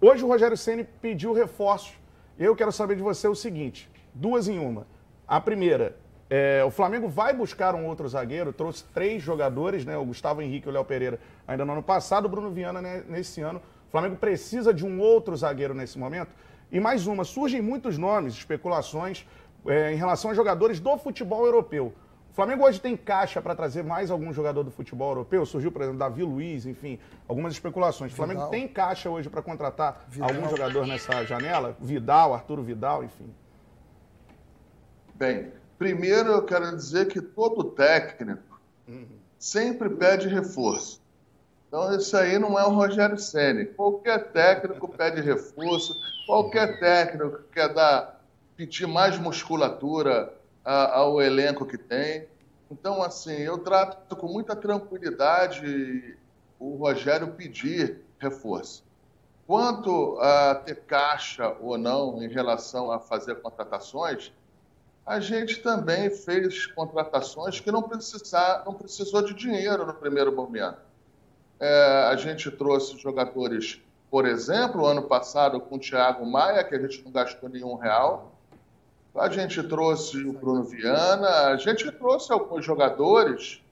Hoje 0.00 0.22
o 0.22 0.28
Rogério 0.28 0.56
Ceni 0.56 0.84
pediu 0.84 1.32
reforços. 1.32 1.94
Eu 2.38 2.54
quero 2.54 2.70
saber 2.70 2.94
de 2.94 3.02
você 3.02 3.26
o 3.26 3.34
seguinte: 3.34 3.90
duas 4.14 4.46
em 4.46 4.58
uma. 4.58 4.86
A 5.26 5.40
primeira, 5.40 5.96
é, 6.30 6.62
o 6.62 6.70
Flamengo 6.70 7.08
vai 7.08 7.32
buscar 7.32 7.74
um 7.74 7.86
outro 7.86 8.06
zagueiro, 8.06 8.52
trouxe 8.52 8.84
três 8.92 9.22
jogadores, 9.22 9.84
né? 9.84 9.96
O 9.96 10.04
Gustavo 10.04 10.42
Henrique 10.42 10.66
e 10.66 10.70
o 10.70 10.72
Léo 10.72 10.84
Pereira 10.84 11.18
ainda 11.46 11.64
no 11.64 11.72
ano 11.72 11.82
passado, 11.82 12.26
o 12.26 12.28
Bruno 12.28 12.50
Viana 12.50 12.82
né, 12.82 13.02
nesse 13.08 13.40
ano. 13.40 13.62
O 13.88 13.90
Flamengo 13.90 14.16
precisa 14.16 14.74
de 14.74 14.84
um 14.84 15.00
outro 15.00 15.34
zagueiro 15.34 15.72
nesse 15.72 15.98
momento. 15.98 16.30
E 16.70 16.78
mais 16.78 17.06
uma, 17.06 17.24
surgem 17.24 17.62
muitos 17.62 17.96
nomes, 17.96 18.34
especulações 18.34 19.26
é, 19.66 19.92
em 19.92 19.96
relação 19.96 20.30
a 20.30 20.34
jogadores 20.34 20.78
do 20.78 20.98
futebol 20.98 21.46
europeu. 21.46 21.94
O 22.30 22.34
Flamengo 22.34 22.64
hoje 22.64 22.78
tem 22.78 22.94
caixa 22.94 23.40
para 23.40 23.54
trazer 23.54 23.82
mais 23.82 24.10
algum 24.10 24.30
jogador 24.30 24.62
do 24.62 24.70
futebol 24.70 25.08
europeu? 25.08 25.46
Surgiu, 25.46 25.72
por 25.72 25.80
exemplo, 25.80 25.98
Davi 25.98 26.22
Luiz, 26.22 26.66
enfim, 26.66 26.98
algumas 27.26 27.54
especulações. 27.54 28.12
O 28.12 28.14
Flamengo 28.14 28.40
Vidal. 28.40 28.50
tem 28.50 28.68
caixa 28.68 29.08
hoje 29.08 29.30
para 29.30 29.40
contratar 29.40 30.04
Vidal. 30.08 30.28
algum 30.28 30.48
jogador 30.48 30.86
nessa 30.86 31.24
janela? 31.24 31.74
Vidal, 31.80 32.34
Arturo 32.34 32.62
Vidal, 32.62 33.02
enfim. 33.02 33.32
Bem, 35.14 35.50
Primeiro, 35.78 36.30
eu 36.30 36.42
quero 36.42 36.74
dizer 36.74 37.06
que 37.06 37.20
todo 37.20 37.62
técnico 37.62 38.60
sempre 39.38 39.88
pede 39.88 40.26
reforço. 40.26 41.00
Então, 41.68 41.94
isso 41.94 42.16
aí 42.16 42.38
não 42.38 42.58
é 42.58 42.64
o 42.64 42.70
Rogério 42.70 43.18
Ceni. 43.18 43.66
Qualquer 43.66 44.32
técnico 44.32 44.88
pede 44.88 45.20
reforço, 45.20 45.94
qualquer 46.26 46.80
técnico 46.80 47.42
quer 47.52 47.72
dar, 47.72 48.24
pedir 48.56 48.86
mais 48.86 49.18
musculatura 49.18 50.34
ao 50.64 51.22
elenco 51.22 51.64
que 51.64 51.78
tem. 51.78 52.26
Então, 52.70 53.02
assim, 53.02 53.36
eu 53.36 53.58
trato 53.58 54.16
com 54.16 54.26
muita 54.26 54.56
tranquilidade 54.56 56.16
o 56.58 56.76
Rogério 56.76 57.28
pedir 57.28 58.00
reforço. 58.18 58.82
Quanto 59.46 60.18
a 60.20 60.56
ter 60.56 60.80
caixa 60.82 61.56
ou 61.60 61.78
não 61.78 62.22
em 62.22 62.28
relação 62.28 62.90
a 62.90 62.98
fazer 62.98 63.36
contratações, 63.36 64.32
a 65.08 65.20
gente 65.20 65.60
também 65.62 66.10
fez 66.10 66.66
contratações 66.66 67.58
que 67.58 67.72
não, 67.72 67.82
precisar, 67.82 68.62
não 68.66 68.74
precisou 68.74 69.22
de 69.22 69.32
dinheiro 69.32 69.86
no 69.86 69.94
primeiro 69.94 70.30
momento. 70.30 70.76
É, 71.58 72.08
a 72.10 72.14
gente 72.14 72.50
trouxe 72.50 72.98
jogadores, 72.98 73.80
por 74.10 74.26
exemplo, 74.26 74.84
ano 74.84 75.02
passado 75.04 75.58
com 75.60 75.76
o 75.76 75.78
Thiago 75.78 76.26
Maia, 76.26 76.62
que 76.62 76.74
a 76.74 76.78
gente 76.78 77.02
não 77.02 77.10
gastou 77.10 77.48
nenhum 77.48 77.74
real. 77.74 78.34
A 79.14 79.30
gente 79.30 79.62
trouxe 79.62 80.22
o 80.22 80.32
Bruno 80.34 80.62
Viana, 80.64 81.46
a 81.46 81.56
gente 81.56 81.90
trouxe 81.90 82.30
alguns 82.30 82.62
jogadores. 82.62 83.62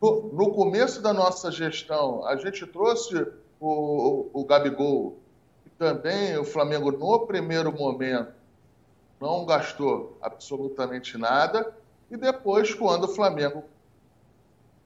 No, 0.00 0.52
começo 0.52 1.02
da 1.02 1.12
nossa 1.12 1.50
gestão, 1.50 2.24
a 2.24 2.36
gente 2.36 2.64
trouxe 2.64 3.26
o, 3.58 3.68
o, 3.68 4.30
o 4.32 4.44
Gabigol, 4.44 5.18
e 5.66 5.70
também 5.70 6.38
o 6.38 6.44
Flamengo, 6.44 6.92
no 6.92 7.26
primeiro 7.26 7.72
momento, 7.72 8.37
não 9.20 9.44
gastou 9.44 10.16
absolutamente 10.20 11.16
nada. 11.18 11.74
E 12.10 12.16
depois, 12.16 12.74
quando 12.74 13.04
o 13.04 13.08
Flamengo 13.08 13.64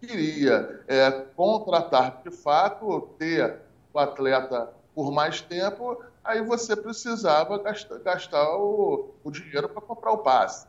queria 0.01 0.83
é, 0.89 1.11
contratar 1.37 2.23
de 2.25 2.31
fato, 2.31 3.09
ter 3.19 3.61
o 3.93 3.99
atleta 3.99 4.73
por 4.95 5.12
mais 5.12 5.41
tempo, 5.41 6.03
aí 6.25 6.43
você 6.43 6.75
precisava 6.75 7.59
gastar, 7.59 7.99
gastar 7.99 8.57
o, 8.57 9.11
o 9.23 9.31
dinheiro 9.31 9.69
para 9.69 9.81
comprar 9.81 10.12
o 10.12 10.19
passe. 10.19 10.67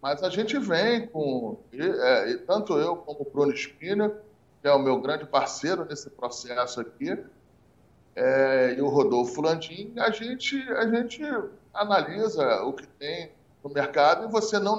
Mas 0.00 0.22
a 0.22 0.30
gente 0.30 0.58
vem 0.58 1.06
com, 1.06 1.58
e, 1.72 1.82
é, 1.82 2.36
tanto 2.38 2.78
eu 2.78 2.96
como 2.96 3.20
o 3.20 3.30
Bruno 3.30 3.54
Spina, 3.54 4.10
que 4.62 4.68
é 4.68 4.72
o 4.72 4.78
meu 4.78 5.00
grande 5.00 5.26
parceiro 5.26 5.84
nesse 5.84 6.08
processo 6.08 6.80
aqui, 6.80 7.18
é, 8.16 8.74
e 8.76 8.80
o 8.80 8.88
Rodolfo 8.88 9.40
Landim, 9.40 9.92
a 9.98 10.10
gente, 10.10 10.56
a 10.72 10.86
gente 10.88 11.22
analisa 11.72 12.62
o 12.62 12.72
que 12.72 12.86
tem 12.86 13.32
no 13.62 13.70
mercado 13.70 14.24
e 14.24 14.30
você 14.30 14.58
não, 14.58 14.78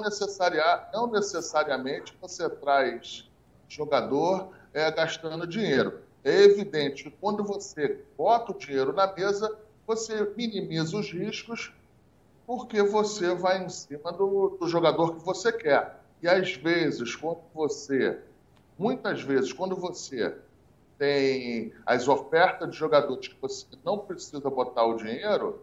não 0.92 1.06
necessariamente 1.10 2.16
você 2.20 2.48
traz 2.48 3.28
jogador 3.68 4.50
é, 4.72 4.90
gastando 4.90 5.46
dinheiro. 5.46 6.00
É 6.24 6.42
evidente 6.42 7.04
que 7.04 7.10
quando 7.10 7.42
você 7.42 8.04
bota 8.16 8.52
o 8.52 8.58
dinheiro 8.58 8.92
na 8.92 9.12
mesa, 9.12 9.56
você 9.86 10.32
minimiza 10.36 10.96
os 10.96 11.10
riscos 11.10 11.72
porque 12.46 12.82
você 12.82 13.34
vai 13.34 13.64
em 13.64 13.68
cima 13.68 14.12
do, 14.12 14.56
do 14.60 14.68
jogador 14.68 15.16
que 15.16 15.24
você 15.24 15.52
quer. 15.52 16.00
E 16.22 16.28
às 16.28 16.54
vezes, 16.54 17.16
quando 17.16 17.40
você, 17.54 18.18
muitas 18.78 19.22
vezes, 19.22 19.52
quando 19.52 19.74
você 19.74 20.36
tem 20.98 21.72
as 21.84 22.06
ofertas 22.06 22.70
de 22.70 22.76
jogadores 22.76 23.28
que 23.28 23.36
você 23.40 23.66
não 23.84 23.98
precisa 23.98 24.48
botar 24.48 24.84
o 24.84 24.96
dinheiro, 24.96 25.60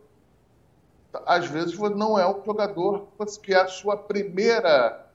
às 1.25 1.47
vezes 1.47 1.77
não 1.77 2.19
é 2.19 2.25
o 2.25 2.43
jogador 2.45 3.07
que 3.41 3.53
é 3.53 3.61
a 3.61 3.67
sua 3.67 3.97
primeira, 3.97 5.07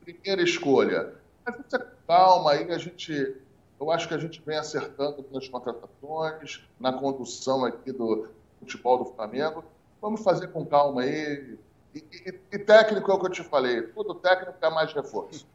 primeira 0.00 0.42
escolha. 0.42 1.14
Mas 1.44 1.56
você 1.56 1.78
calma 2.06 2.52
aí, 2.52 2.70
a 2.70 2.78
gente 2.78 3.36
Eu 3.80 3.90
acho 3.90 4.06
que 4.06 4.14
a 4.14 4.18
gente 4.18 4.42
vem 4.44 4.58
acertando 4.58 5.24
nas 5.32 5.48
contratações, 5.48 6.62
na 6.78 6.92
condução 6.92 7.64
aqui 7.64 7.90
do 7.92 8.28
futebol 8.58 8.98
do 8.98 9.04
Flamengo. 9.06 9.64
Vamos 10.02 10.22
fazer 10.22 10.48
com 10.48 10.66
calma 10.66 11.02
aí. 11.02 11.58
E, 11.94 11.98
e, 11.98 12.40
e 12.52 12.58
técnico 12.58 13.10
é 13.10 13.14
o 13.14 13.18
que 13.18 13.26
eu 13.26 13.30
te 13.30 13.42
falei. 13.42 13.82
Tudo 13.82 14.14
técnico 14.14 14.54
é 14.60 14.70
mais 14.70 14.92
reforço. 14.92 15.46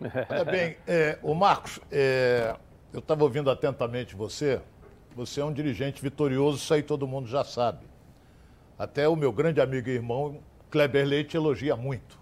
Olha 0.28 0.44
bem, 0.44 0.76
é, 0.86 1.18
o 1.22 1.34
Marcos, 1.34 1.80
é, 1.90 2.54
eu 2.92 2.98
estava 2.98 3.24
ouvindo 3.24 3.50
atentamente 3.50 4.14
você. 4.14 4.60
Você 5.16 5.40
é 5.40 5.44
um 5.44 5.52
dirigente 5.52 6.02
vitorioso, 6.02 6.58
isso 6.58 6.74
aí 6.74 6.82
todo 6.82 7.06
mundo 7.06 7.28
já 7.28 7.44
sabe. 7.44 7.86
Até 8.78 9.08
o 9.08 9.16
meu 9.16 9.32
grande 9.32 9.60
amigo 9.60 9.88
e 9.88 9.92
irmão 9.92 10.40
Kleber 10.70 11.06
Leite 11.06 11.36
elogia 11.36 11.76
muito. 11.76 12.18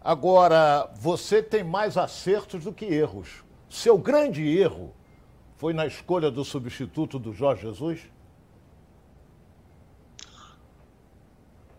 Agora, 0.00 0.90
você 0.94 1.42
tem 1.42 1.62
mais 1.64 1.96
acertos 1.96 2.64
do 2.64 2.72
que 2.72 2.84
erros. 2.84 3.44
Seu 3.68 3.96
grande 3.96 4.42
erro 4.46 4.92
foi 5.56 5.72
na 5.72 5.86
escolha 5.86 6.30
do 6.30 6.44
substituto 6.44 7.18
do 7.18 7.32
Jorge 7.32 7.62
Jesus? 7.62 8.10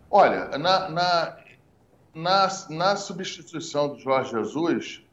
Olha, 0.09 0.57
na, 0.57 0.89
na, 0.89 1.37
na, 2.13 2.47
na 2.69 2.95
substituição 2.95 3.89
do 3.89 3.99
Jorge 3.99 4.31
Jesus, 4.31 5.03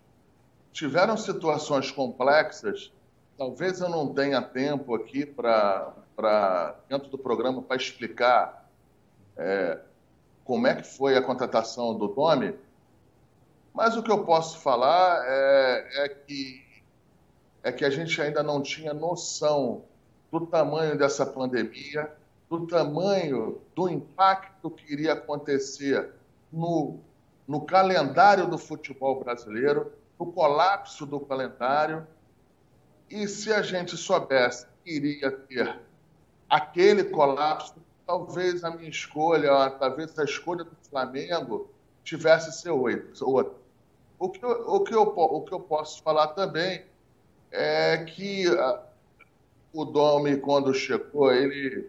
tiveram 0.73 1.16
situações 1.16 1.90
complexas. 1.90 2.92
Talvez 3.37 3.80
eu 3.80 3.88
não 3.88 4.12
tenha 4.12 4.42
tempo 4.42 4.95
aqui 4.95 5.25
para, 5.25 5.95
dentro 6.88 7.09
do 7.09 7.19
programa, 7.19 7.62
para 7.62 7.76
explicar 7.76 8.69
é, 9.37 9.79
como 10.45 10.67
é 10.67 10.75
que 10.75 10.83
foi 10.83 11.17
a 11.17 11.23
contratação 11.23 11.97
do 11.97 12.09
Domi, 12.09 12.55
mas 13.73 13.97
o 13.97 14.02
que 14.02 14.11
eu 14.11 14.25
posso 14.25 14.59
falar 14.59 15.25
é, 15.26 16.05
é, 16.05 16.09
que, 16.09 16.62
é 17.62 17.73
que 17.73 17.85
a 17.85 17.90
gente 17.90 18.21
ainda 18.21 18.43
não 18.43 18.61
tinha 18.61 18.93
noção 18.93 19.85
do 20.31 20.47
tamanho 20.47 20.99
dessa 20.99 21.25
pandemia, 21.25 22.12
do 22.49 22.67
tamanho 22.67 23.61
do 23.75 23.88
impacto 23.88 24.71
que 24.71 24.93
iria 24.93 25.12
acontecer 25.12 26.12
no, 26.52 26.99
no 27.47 27.61
calendário 27.61 28.49
do 28.49 28.59
futebol 28.59 29.21
brasileiro, 29.21 29.93
no 30.19 30.33
colapso 30.33 31.07
do 31.07 31.21
calendário. 31.21 32.07
E 33.09 33.26
se 33.29 33.52
a 33.52 33.62
gente 33.62 33.97
soubesse 33.97 34.67
que 34.85 34.93
iria 34.93 35.31
ter 35.31 35.81
aquele 36.50 37.04
colapso, 37.04 37.75
talvez 38.04 38.64
a 38.64 38.71
minha 38.73 38.90
escolha, 38.90 39.71
talvez 39.78 40.19
a 40.19 40.25
escolha 40.25 40.64
do 40.64 40.76
Flamengo 40.90 41.71
tivesse 42.02 42.50
ser 42.61 42.71
outra. 42.71 43.54
O 44.19 44.28
que, 44.28 44.45
eu, 44.45 44.50
o, 44.50 44.80
que 44.80 44.92
eu, 44.92 45.02
o 45.02 45.40
que 45.42 45.52
eu 45.52 45.61
posso 45.61 46.02
falar 46.02 46.28
também 46.28 46.85
é 47.52 47.99
que 47.99 48.49
ah, 48.49 48.83
o 49.73 49.85
Domi, 49.85 50.37
quando 50.38 50.75
chegou, 50.75 51.33
ele, 51.33 51.88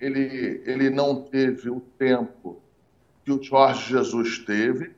ele, 0.00 0.62
ele 0.64 0.90
não 0.90 1.22
teve 1.22 1.68
o 1.68 1.80
tempo 1.98 2.60
que 3.24 3.30
o 3.30 3.42
Jorge 3.42 3.92
Jesus 3.92 4.38
teve. 4.38 4.96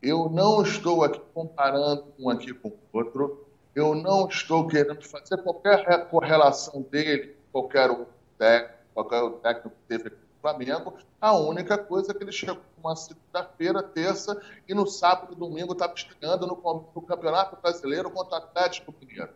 Eu 0.00 0.30
não 0.30 0.62
estou 0.62 1.02
aqui 1.02 1.20
comparando 1.34 2.04
um 2.18 2.30
aqui 2.30 2.54
com 2.54 2.68
o 2.68 2.78
outro. 2.92 3.44
Eu 3.74 3.94
não 3.94 4.28
estou 4.28 4.68
querendo 4.68 5.02
fazer 5.02 5.38
qualquer 5.42 6.08
correlação 6.08 6.82
dele, 6.82 7.34
qualquer 7.50 7.90
outro 7.90 8.13
técnico, 8.38 8.74
qualquer 8.94 9.22
outro 9.22 9.40
técnico 9.40 9.70
que 9.70 9.88
teve 9.88 10.08
aqui 10.08 10.16
no 10.16 10.40
Flamengo. 10.40 10.94
A 11.20 11.34
única 11.34 11.78
coisa 11.78 12.12
é 12.12 12.14
que 12.14 12.22
ele 12.22 12.32
chegou 12.32 12.58
uma 12.78 12.94
segunda-feira, 12.94 13.82
terça, 13.82 14.40
e 14.68 14.74
no 14.74 14.86
sábado 14.86 15.32
e 15.32 15.36
domingo 15.36 15.72
estava 15.72 15.94
estreando 15.94 16.46
no, 16.46 16.54
no, 16.94 17.02
Campeonato 17.02 17.56
Brasileiro 17.60 18.10
contra 18.10 18.34
o 18.34 18.38
Atlético 18.38 18.94
Mineiro. 19.00 19.32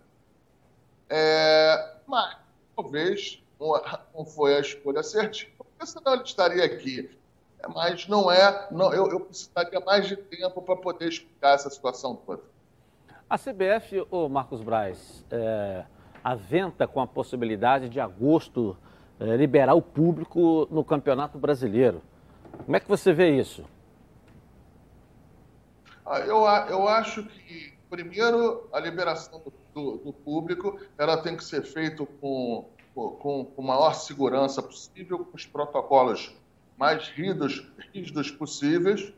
É, 1.09 1.97
mas 2.07 2.37
talvez 2.77 3.43
não 4.15 4.25
foi 4.25 4.57
a 4.57 4.61
escolha 4.61 5.03
certinha, 5.03 5.51
porque 5.57 5.87
senão 5.87 6.15
ele 6.15 6.23
estaria 6.23 6.65
aqui 6.65 7.19
mas 7.67 8.07
não 8.07 8.31
é. 8.31 8.69
Não, 8.71 8.93
eu, 8.93 9.11
eu 9.11 9.21
precisaria 9.21 9.81
mais 9.81 10.07
de 10.07 10.17
tempo 10.17 10.63
para 10.63 10.77
poder 10.77 11.09
explicar 11.09 11.55
essa 11.55 11.69
situação 11.71 12.15
toda. 12.15 12.43
A 13.29 13.37
CBF, 13.37 14.07
o 14.11 14.29
Marcos 14.29 14.63
Braz, 14.63 15.25
é, 15.31 15.85
aventa 16.23 16.87
com 16.87 17.01
a 17.01 17.07
possibilidade 17.07 17.89
de 17.89 18.01
agosto 18.01 18.77
é, 19.21 19.37
liberar 19.37 19.75
o 19.75 19.83
público 19.83 20.67
no 20.71 20.85
Campeonato 20.85 21.39
Brasileiro. 21.39 22.03
Como 22.65 22.77
é 22.77 22.81
que 22.81 22.89
você 22.89 23.13
vê 23.13 23.31
isso? 23.39 23.65
Ah, 26.05 26.21
eu, 26.21 26.39
eu 26.71 26.89
acho 26.89 27.23
que, 27.25 27.75
primeiro, 27.91 28.69
a 28.73 28.81
liberação 28.81 29.43
do, 29.75 29.99
do, 29.99 30.13
público 30.13 30.81
ela 30.97 31.19
tem 31.19 31.37
que 31.37 31.45
ser 31.45 31.63
feita 31.63 32.07
com, 32.21 32.67
com, 32.95 33.45
com 33.45 33.63
maior 33.63 33.93
segurança 33.93 34.63
possível, 34.63 35.19
com 35.19 35.37
os 35.37 35.45
protocolos 35.45 36.35
mais 36.79 37.09
rígidos, 37.09 37.67
rígidos 37.93 38.31
possíveis. 38.31 39.13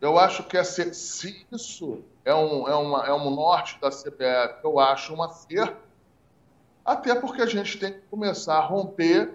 Eu 0.00 0.18
acho 0.18 0.44
que 0.44 0.62
se, 0.64 0.94
se 0.94 1.46
isso 1.52 2.02
é 2.24 2.34
um, 2.34 2.68
é, 2.68 2.74
uma, 2.74 3.06
é 3.06 3.12
um 3.12 3.30
norte 3.30 3.78
da 3.80 3.90
CBF, 3.90 4.64
eu 4.64 4.78
acho 4.78 5.14
um 5.14 5.22
acerto, 5.22 5.76
até 6.84 7.14
porque 7.14 7.40
a 7.40 7.46
gente 7.46 7.78
tem 7.78 7.92
que 7.92 8.00
começar 8.10 8.56
a 8.56 8.66
romper 8.66 9.32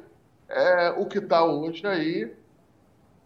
é, 0.47 0.89
o 0.91 1.05
que 1.05 1.17
está 1.17 1.43
hoje 1.43 1.85
aí, 1.88 2.33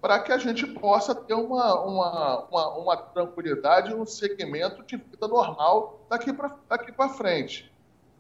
para 0.02 0.20
que 0.20 0.32
a 0.32 0.38
gente 0.38 0.66
possa 0.68 1.16
ter 1.16 1.34
uma, 1.34 1.80
uma, 1.82 2.40
uma, 2.46 2.78
uma 2.78 2.98
tranquilidade, 2.98 3.94
um 3.94 4.06
segmento 4.06 4.84
de 4.84 4.98
vida 4.98 5.28
normal 5.28 6.00
daqui 6.10 6.32
para 6.34 6.56
daqui 6.70 6.92
frente. 7.18 7.72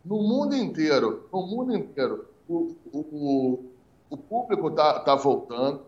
No 0.03 0.21
mundo 0.21 0.55
inteiro, 0.55 1.27
no 1.31 1.45
mundo 1.45 1.75
inteiro, 1.75 2.27
o, 2.47 2.75
o, 2.91 3.65
o 4.09 4.17
público 4.17 4.69
está 4.69 4.99
tá 4.99 5.15
voltando. 5.15 5.81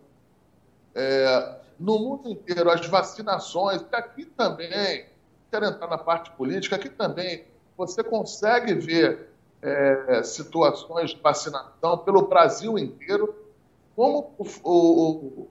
É, 0.94 1.60
no 1.78 2.00
mundo 2.00 2.30
inteiro, 2.30 2.70
as 2.70 2.86
vacinações, 2.88 3.84
aqui 3.92 4.26
também, 4.26 5.06
quero 5.52 5.66
entrar 5.66 5.88
na 5.88 5.98
parte 5.98 6.32
política, 6.32 6.78
aqui 6.78 6.90
também 6.90 7.46
você 7.78 8.04
consegue 8.04 8.74
ver 8.74 9.35
é, 9.66 10.24
situações 10.24 11.12
de 11.12 11.20
vacinação 11.20 11.98
pelo 11.98 12.28
Brasil 12.28 12.78
inteiro. 12.78 13.36
Como 13.96 14.36
o, 14.38 14.46
o, 14.64 15.48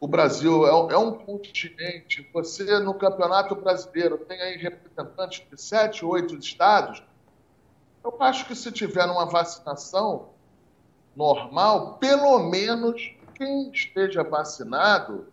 o 0.00 0.08
Brasil 0.08 0.66
é 0.66 0.74
um, 0.74 0.90
é 0.90 0.96
um, 0.96 1.12
continente, 1.12 2.28
você 2.32 2.78
no 2.78 2.94
Campeonato 2.94 3.54
Brasileiro 3.56 4.18
tem 4.18 4.40
aí 4.40 4.56
representantes 4.56 5.46
de 5.50 5.60
sete, 5.60 6.04
oito 6.04 6.34
estados, 6.36 7.02
eu 8.02 8.16
acho 8.20 8.46
que 8.46 8.54
se 8.54 8.70
tiver 8.70 9.04
uma 9.06 9.26
vacinação, 9.26 10.30
normal, 11.16 11.98
pelo 11.98 12.38
menos 12.50 13.14
quem 13.34 13.70
esteja 13.70 14.22
vacinado, 14.22 15.26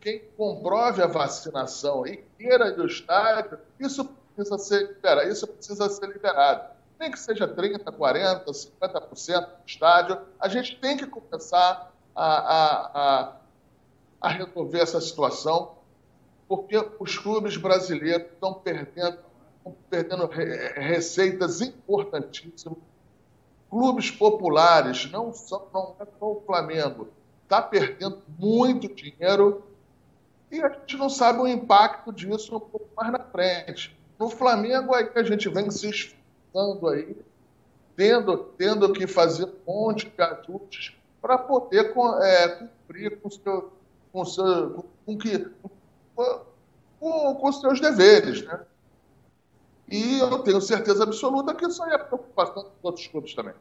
quem 0.00 0.22
comprove 0.36 1.02
a 1.02 1.06
vacinação 1.06 2.06
e 2.06 2.18
queira 2.36 2.68
ir 2.68 2.86
estádio, 2.86 3.58
isso 3.78 4.04
precisa 4.34 4.58
ser 4.58 4.88
liberado, 4.88 5.28
isso 5.28 5.46
precisa 5.46 5.88
ser 5.88 6.06
liberado. 6.08 6.81
Nem 7.02 7.10
que 7.10 7.18
seja 7.18 7.48
30%, 7.48 7.82
40%, 7.82 8.44
50% 8.80 9.40
do 9.40 9.66
estádio, 9.66 10.20
a 10.38 10.46
gente 10.46 10.76
tem 10.76 10.96
que 10.96 11.04
começar 11.04 11.92
a, 12.14 12.24
a, 12.24 13.36
a, 14.20 14.28
resolver 14.28 14.78
essa 14.78 15.00
situação, 15.00 15.78
porque 16.46 16.76
os 17.00 17.18
clubes 17.18 17.56
brasileiros 17.56 18.28
estão 18.28 18.54
perdendo, 18.54 19.18
estão 19.58 19.76
perdendo 19.90 20.26
receitas 20.26 21.60
importantíssimas 21.60 22.78
clubes 23.68 24.08
populares, 24.12 25.10
não 25.10 25.34
só, 25.34 25.68
não 25.74 25.96
é 25.98 26.04
só 26.04 26.26
o 26.26 26.42
Flamengo, 26.46 27.08
está 27.42 27.60
perdendo 27.60 28.22
muito 28.38 28.86
dinheiro 28.94 29.64
e 30.52 30.62
a 30.62 30.68
gente 30.68 30.96
não 30.96 31.10
sabe 31.10 31.40
o 31.40 31.48
impacto 31.48 32.12
disso 32.12 32.54
um 32.54 32.60
pouco 32.60 32.88
mais 32.96 33.10
na 33.10 33.18
frente. 33.18 33.98
No 34.20 34.30
Flamengo, 34.30 34.94
aí 34.94 35.10
a 35.12 35.22
gente 35.24 35.48
vem 35.48 35.68
se 35.68 35.90
esforçando 35.90 36.21
aí, 36.88 37.16
tendo, 37.96 38.36
tendo 38.56 38.92
que 38.92 39.06
fazer 39.06 39.44
um 39.66 39.72
monte 39.72 40.08
de 40.08 40.22
ajustes 40.22 40.96
para 41.20 41.38
poder 41.38 41.92
é, 42.22 42.48
cumprir 42.48 43.20
com, 43.20 43.30
seu, 43.30 43.72
com, 44.12 44.24
seu, 44.24 44.84
com, 45.06 45.16
que, 45.16 45.46
com, 46.14 47.34
com 47.34 47.48
os 47.48 47.60
seus 47.60 47.80
deveres, 47.80 48.44
né? 48.44 48.60
E 49.88 50.18
eu 50.18 50.38
tenho 50.38 50.60
certeza 50.60 51.02
absoluta 51.02 51.54
que 51.54 51.66
isso 51.66 51.82
aí 51.82 51.92
é 51.92 51.98
preocupação 51.98 52.62
dos 52.62 52.72
outros 52.82 53.06
clubes 53.06 53.34
também. 53.34 53.52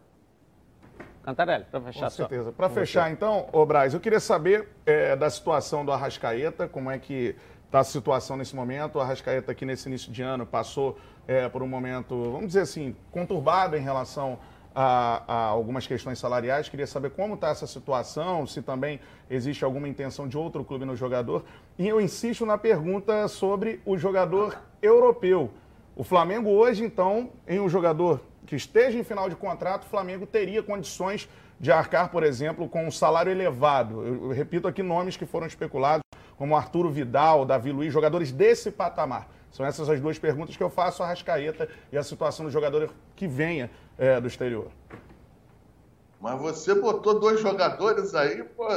Cantarelli, 1.23 1.65
para 1.65 1.81
fechar. 1.81 2.05
Com 2.05 2.09
certeza. 2.09 2.51
Para 2.51 2.69
fechar, 2.69 3.07
você. 3.07 3.13
então, 3.13 3.47
ô 3.51 3.65
Braz, 3.65 3.93
eu 3.93 3.99
queria 3.99 4.19
saber 4.19 4.67
é, 4.85 5.15
da 5.15 5.29
situação 5.29 5.85
do 5.85 5.91
Arrascaeta, 5.91 6.67
como 6.67 6.89
é 6.89 6.97
que 6.97 7.35
está 7.71 7.79
a 7.79 7.83
situação 7.85 8.35
nesse 8.35 8.53
momento. 8.53 8.97
O 8.97 8.99
Arrascaeta 8.99 9.53
aqui 9.53 9.65
nesse 9.65 9.87
início 9.87 10.11
de 10.11 10.21
ano 10.21 10.45
passou 10.45 10.97
é, 11.25 11.47
por 11.47 11.63
um 11.63 11.67
momento, 11.67 12.21
vamos 12.29 12.47
dizer 12.47 12.61
assim, 12.61 12.93
conturbado 13.11 13.77
em 13.77 13.79
relação 13.79 14.37
a, 14.75 15.23
a, 15.25 15.45
algumas 15.45 15.87
questões 15.87 16.19
salariais. 16.19 16.67
Queria 16.67 16.85
saber 16.85 17.11
como 17.11 17.35
está 17.35 17.47
essa 17.47 17.65
situação, 17.65 18.45
se 18.45 18.61
também 18.61 18.99
existe 19.29 19.63
alguma 19.63 19.87
intenção 19.87 20.27
de 20.27 20.37
outro 20.37 20.65
clube 20.65 20.83
no 20.83 20.97
jogador. 20.97 21.45
E 21.79 21.87
eu 21.87 22.01
insisto 22.01 22.45
na 22.45 22.57
pergunta 22.57 23.29
sobre 23.29 23.81
o 23.85 23.97
jogador 23.97 24.61
europeu. 24.81 25.49
O 25.95 26.03
Flamengo 26.03 26.49
hoje, 26.49 26.83
então, 26.83 27.29
em 27.47 27.61
um 27.61 27.69
jogador 27.69 28.19
que 28.45 28.57
esteja 28.57 28.99
em 28.99 29.03
final 29.03 29.29
de 29.29 29.35
contrato, 29.37 29.83
o 29.83 29.89
Flamengo 29.89 30.25
teria 30.25 30.61
condições 30.61 31.29
de 31.57 31.71
arcar, 31.71 32.09
por 32.09 32.23
exemplo, 32.23 32.67
com 32.67 32.85
um 32.85 32.91
salário 32.91 33.31
elevado. 33.31 34.05
Eu, 34.05 34.25
eu 34.25 34.29
repito 34.31 34.67
aqui 34.67 34.83
nomes 34.83 35.15
que 35.15 35.25
foram 35.25 35.47
especulados, 35.47 36.01
como 36.41 36.55
Arturo 36.55 36.89
Vidal, 36.89 37.45
Davi 37.45 37.71
Luiz, 37.71 37.93
jogadores 37.93 38.31
desse 38.31 38.71
patamar. 38.71 39.29
São 39.51 39.63
essas 39.63 39.87
as 39.87 40.01
duas 40.01 40.17
perguntas 40.17 40.57
que 40.57 40.63
eu 40.63 40.71
faço 40.71 41.03
a 41.03 41.05
Rascaeta 41.05 41.69
e 41.91 41.97
a 41.99 42.01
situação 42.01 42.47
do 42.47 42.51
jogador 42.51 42.89
que 43.15 43.27
venha 43.27 43.69
é, 43.95 44.19
do 44.19 44.27
exterior. 44.27 44.71
Mas 46.19 46.41
você 46.41 46.73
botou 46.73 47.19
dois 47.19 47.39
jogadores 47.39 48.15
aí, 48.15 48.43
pô, 48.43 48.67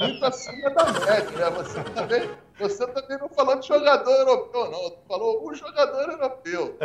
muito 0.00 0.24
acima 0.24 0.70
da 0.70 0.90
média, 0.90 1.30
né? 1.32 1.50
Você 1.50 1.84
também, 1.84 2.30
você 2.58 2.86
também 2.86 3.18
não 3.18 3.28
falou 3.28 3.60
de 3.60 3.68
jogador 3.68 4.10
europeu, 4.10 4.70
não. 4.70 4.96
Falou 5.06 5.46
um 5.46 5.54
jogador 5.54 6.12
europeu. 6.12 6.78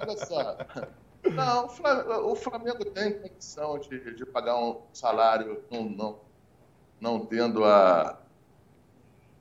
Olha 0.00 0.16
só. 0.26 0.56
Não, 1.32 2.28
o 2.28 2.34
Flamengo 2.34 2.84
tem 2.86 3.20
condição 3.20 3.78
de, 3.78 4.16
de 4.16 4.26
pagar 4.26 4.56
um 4.56 4.80
salário 4.92 5.62
não, 5.70 6.18
não 7.00 7.24
tendo 7.24 7.64
a, 7.64 8.18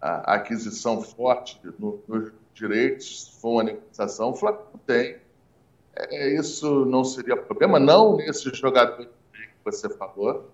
a 0.02 0.36
aquisição 0.36 1.02
forte 1.02 1.60
no, 1.78 2.02
nos 2.08 2.32
direitos, 2.54 3.26
se 3.26 3.42
for 3.42 3.50
uma 3.50 3.64
negociação, 3.64 4.32
o 4.32 4.36
Flamengo 4.36 4.80
tem. 4.86 5.18
É, 5.96 6.34
isso 6.36 6.86
não 6.86 7.04
seria 7.04 7.36
problema, 7.36 7.80
não 7.80 8.16
nesses 8.16 8.58
jogadores 8.58 9.10
que 9.34 9.50
você 9.66 9.90
falou, 9.90 10.50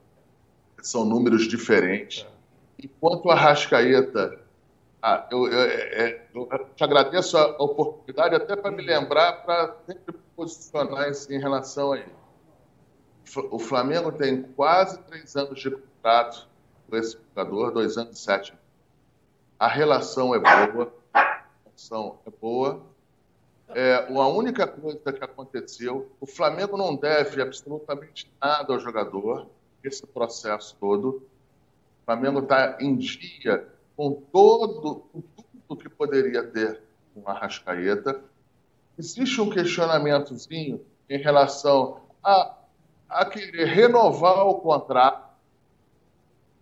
que 0.78 0.88
são 0.88 1.06
números 1.06 1.48
diferentes. 1.48 2.26
Enquanto 2.82 3.30
a 3.30 3.36
Rascaeta, 3.36 4.40
ah, 5.02 5.28
eu, 5.32 5.48
eu, 5.48 5.60
é, 5.60 5.76
é, 5.76 6.28
eu, 6.34 6.50
te 6.76 6.84
agradeço 6.84 7.38
a 7.38 7.62
oportunidade 7.62 8.36
até 8.36 8.56
para 8.56 8.72
me 8.72 8.82
lembrar, 8.82 9.44
para 9.44 9.76
sempre 9.86 10.16
posicionar 10.36 11.12
em 11.30 11.40
relação 11.40 11.94
a 11.94 12.00
ele. 12.00 12.16
O 13.52 13.60
Flamengo 13.60 14.12
tem 14.12 14.42
quase 14.42 15.00
três 15.04 15.36
anos 15.36 15.60
de 15.60 15.72
contrato 15.72 16.48
com 16.90 16.96
esse 16.96 17.18
jogador, 17.30 17.72
dois 17.72 17.98
anos 17.98 18.18
e 18.18 18.22
sete 18.22 18.54
a 19.60 19.68
relação 19.68 20.36
é 20.36 20.40
boa, 20.40 20.94
a 21.14 21.44
relação 21.64 22.20
é 22.26 22.30
boa. 22.30 22.82
É, 23.70 24.06
a 24.08 24.28
única 24.28 24.68
coisa 24.68 25.12
que 25.12 25.24
aconteceu, 25.24 26.12
o 26.20 26.28
Flamengo 26.28 26.78
não 26.78 26.96
deve 26.96 27.42
absolutamente 27.42 28.32
nada 28.42 28.74
ao 28.74 28.80
jogador, 28.80 29.48
esse 29.84 30.06
processo 30.06 30.76
todo. 30.80 31.24
O 32.02 32.06
Flamengo 32.06 32.40
está 32.40 32.78
em 32.80 32.96
dia 32.96 33.68
com 33.96 34.12
todo, 34.32 35.06
com 35.12 35.24
tudo 35.68 35.82
que 35.82 35.90
poderia 35.90 36.44
ter 36.44 36.82
com 37.14 37.28
a 37.30 37.34
Rascaeta. 37.34 38.22
Existe 38.98 39.42
um 39.42 39.50
questionamentozinho 39.50 40.86
em 41.10 41.18
relação 41.18 42.02
a, 42.24 42.56
a 43.10 43.26
querer 43.26 43.66
renovar 43.66 44.46
o 44.46 44.56
contrato 44.56 45.25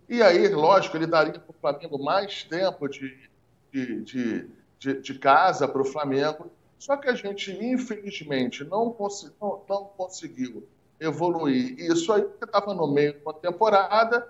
e 0.08 0.22
aí, 0.22 0.48
lógico, 0.48 0.96
ele 0.96 1.06
daria 1.06 1.38
para 1.38 1.50
o 1.50 1.54
Flamengo 1.60 2.02
mais 2.02 2.44
tempo 2.44 2.88
de, 2.88 3.28
de, 3.72 4.02
de, 4.02 4.50
de, 4.78 5.00
de 5.00 5.18
casa 5.18 5.66
para 5.66 5.80
o 5.80 5.84
Flamengo. 5.84 6.50
Só 6.78 6.96
que 6.96 7.08
a 7.08 7.14
gente, 7.14 7.50
infelizmente, 7.52 8.64
não, 8.64 8.94
não, 9.40 9.62
não 9.68 9.84
conseguiu 9.96 10.66
evoluir 11.00 11.78
isso 11.78 12.12
aí, 12.12 12.22
porque 12.22 12.44
estava 12.44 12.74
no 12.74 12.86
meio 12.86 13.14
de 13.14 13.20
uma 13.24 13.34
temporada 13.34 14.28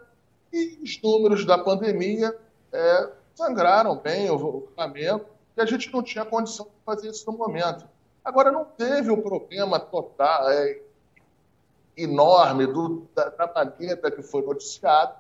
e 0.53 0.79
os 0.83 1.01
números 1.03 1.45
da 1.45 1.59
pandemia 1.59 2.37
é, 2.73 3.11
sangraram 3.35 3.97
bem 3.97 4.31
o 4.31 4.69
Flamengo 4.75 5.27
e 5.57 5.61
a 5.61 5.67
gente 5.67 5.93
não 5.93 6.03
tinha 6.03 6.25
condição 6.25 6.67
de 6.67 6.85
fazer 6.85 7.11
isso 7.11 7.31
no 7.31 7.37
momento. 7.37 7.87
Agora, 8.25 8.51
não 8.51 8.65
teve 8.65 9.11
o 9.11 9.21
problema 9.21 9.79
total, 9.79 10.49
é, 10.49 10.81
enorme 11.97 12.67
do, 12.67 13.07
da, 13.15 13.29
da 13.31 13.53
maneira 13.53 14.11
que 14.11 14.23
foi 14.23 14.43
noticiado, 14.43 15.15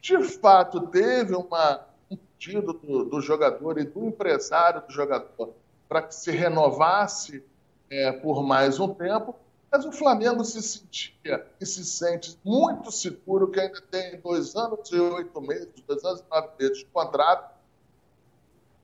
de 0.00 0.22
fato 0.22 0.80
teve 0.86 1.34
uma, 1.34 1.86
um 2.10 2.16
pedido 2.16 2.72
do, 2.72 3.04
do, 3.04 3.20
jogador 3.20 3.78
e 3.78 3.84
do 3.84 4.06
empresário 4.06 4.82
do 4.86 4.92
jogador 4.92 5.52
para 5.88 6.02
que 6.02 6.14
se 6.14 6.30
renovasse 6.30 7.44
é, 7.90 8.12
por 8.12 8.42
mais 8.42 8.78
um 8.78 8.94
tempo, 8.94 9.34
mas 9.70 9.84
o 9.84 9.92
Flamengo 9.92 10.44
se 10.44 10.62
sentia 10.62 11.46
e 11.60 11.66
se 11.66 11.84
sente 11.84 12.38
muito 12.44 12.90
seguro 12.90 13.48
que 13.48 13.60
ainda 13.60 13.80
tem 13.90 14.18
dois 14.20 14.56
anos 14.56 14.90
e 14.90 14.98
oito 14.98 15.40
meses, 15.40 15.68
dois 15.86 16.04
anos 16.04 16.20
e 16.20 16.24
nove 16.30 16.48
meses 16.58 16.78
de 16.78 16.84
contrato, 16.86 17.54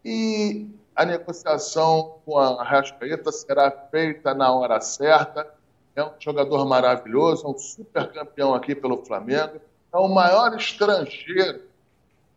e 0.05 0.69
a 0.95 1.05
negociação 1.05 2.19
com 2.25 2.39
a 2.39 2.63
Rascaeta 2.63 3.33
será 3.33 3.71
feita 3.71 4.33
na 4.35 4.53
hora 4.53 4.81
certa. 4.81 5.53
É 5.95 6.05
um 6.05 6.13
jogador 6.19 6.65
maravilhoso, 6.65 7.49
um 7.49 7.59
super 7.59 8.13
campeão 8.13 8.55
aqui 8.55 8.75
pelo 8.75 9.05
Flamengo 9.05 9.61
é 9.93 9.97
o 9.97 10.09
maior 10.09 10.57
estrangeiro, 10.57 11.63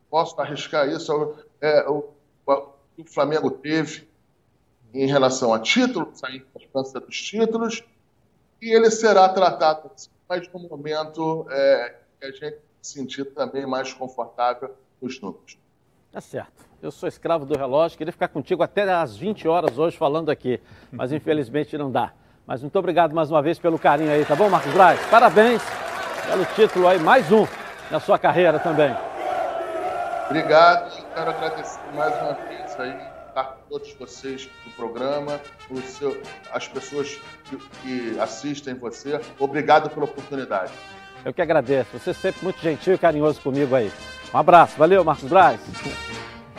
posso 0.10 0.40
arriscar 0.40 0.88
isso, 0.88 1.36
é, 1.62 1.88
o, 1.90 2.10
o 2.46 3.06
Flamengo 3.06 3.52
teve 3.52 4.08
em 4.94 5.08
relação 5.08 5.54
a 5.54 5.60
títulos, 5.60 6.24
a 6.24 6.32
importância 6.32 7.00
dos 7.00 7.22
títulos, 7.22 7.84
e 8.62 8.74
ele 8.76 8.90
será 8.90 9.30
tratado 9.30 9.92
mas 10.30 10.48
no 10.54 10.60
momento 10.60 11.48
é, 11.50 11.96
que 12.20 12.26
a 12.28 12.32
gente 12.32 12.58
se 12.82 12.94
sentir 12.94 13.26
também 13.34 13.66
mais 13.66 13.92
confortável 13.92 14.76
nos 15.02 15.20
números. 15.20 15.58
Tá 16.12 16.22
certo. 16.22 16.70
Eu 16.82 16.92
sou 16.92 17.10
escravo 17.10 17.46
do 17.46 17.58
relógio, 17.58 17.98
queria 17.98 18.14
ficar 18.14 18.30
contigo 18.30 18.64
até 18.64 18.84
às 18.94 19.18
20 19.18 19.48
horas 19.48 19.78
hoje 19.78 19.98
falando 19.98 20.30
aqui, 20.30 20.62
mas 20.92 21.12
infelizmente 21.12 21.78
não 21.78 21.92
dá. 21.92 22.14
Mas 22.46 22.62
muito 22.62 22.78
obrigado 22.78 23.14
mais 23.14 23.30
uma 23.30 23.42
vez 23.42 23.60
pelo 23.60 23.78
carinho 23.78 24.12
aí, 24.12 24.24
tá 24.24 24.36
bom, 24.36 24.50
Marcos 24.50 24.72
Braz? 24.72 25.00
Parabéns! 25.08 25.89
Pelo 26.30 26.46
título 26.46 26.88
aí, 26.88 27.00
mais 27.00 27.32
um 27.32 27.48
na 27.90 28.00
sua 28.00 28.20
carreira 28.20 28.60
também. 28.60 28.96
Obrigado, 30.28 31.04
quero 31.16 31.32
agradecer 31.32 31.80
mais 31.96 32.16
uma 32.22 32.34
vez 32.34 32.80
aí 32.80 32.96
a 33.36 33.44
todos 33.68 33.92
vocês 33.94 34.48
do 34.64 34.70
programa, 34.76 35.42
seu, 35.86 36.22
as 36.54 36.68
pessoas 36.68 37.20
que, 37.46 37.58
que 37.82 38.20
assistem 38.20 38.76
você. 38.76 39.20
Obrigado 39.40 39.90
pela 39.90 40.06
oportunidade. 40.06 40.72
Eu 41.26 41.34
que 41.34 41.42
agradeço. 41.42 41.98
Você 41.98 42.12
é 42.12 42.14
sempre 42.14 42.44
muito 42.44 42.60
gentil 42.62 42.94
e 42.94 42.98
carinhoso 42.98 43.42
comigo 43.42 43.76
aí. 43.76 43.92
Um 44.32 44.38
abraço. 44.38 44.78
Valeu, 44.78 45.04
Marcos 45.04 45.28
Braz. 45.28 45.60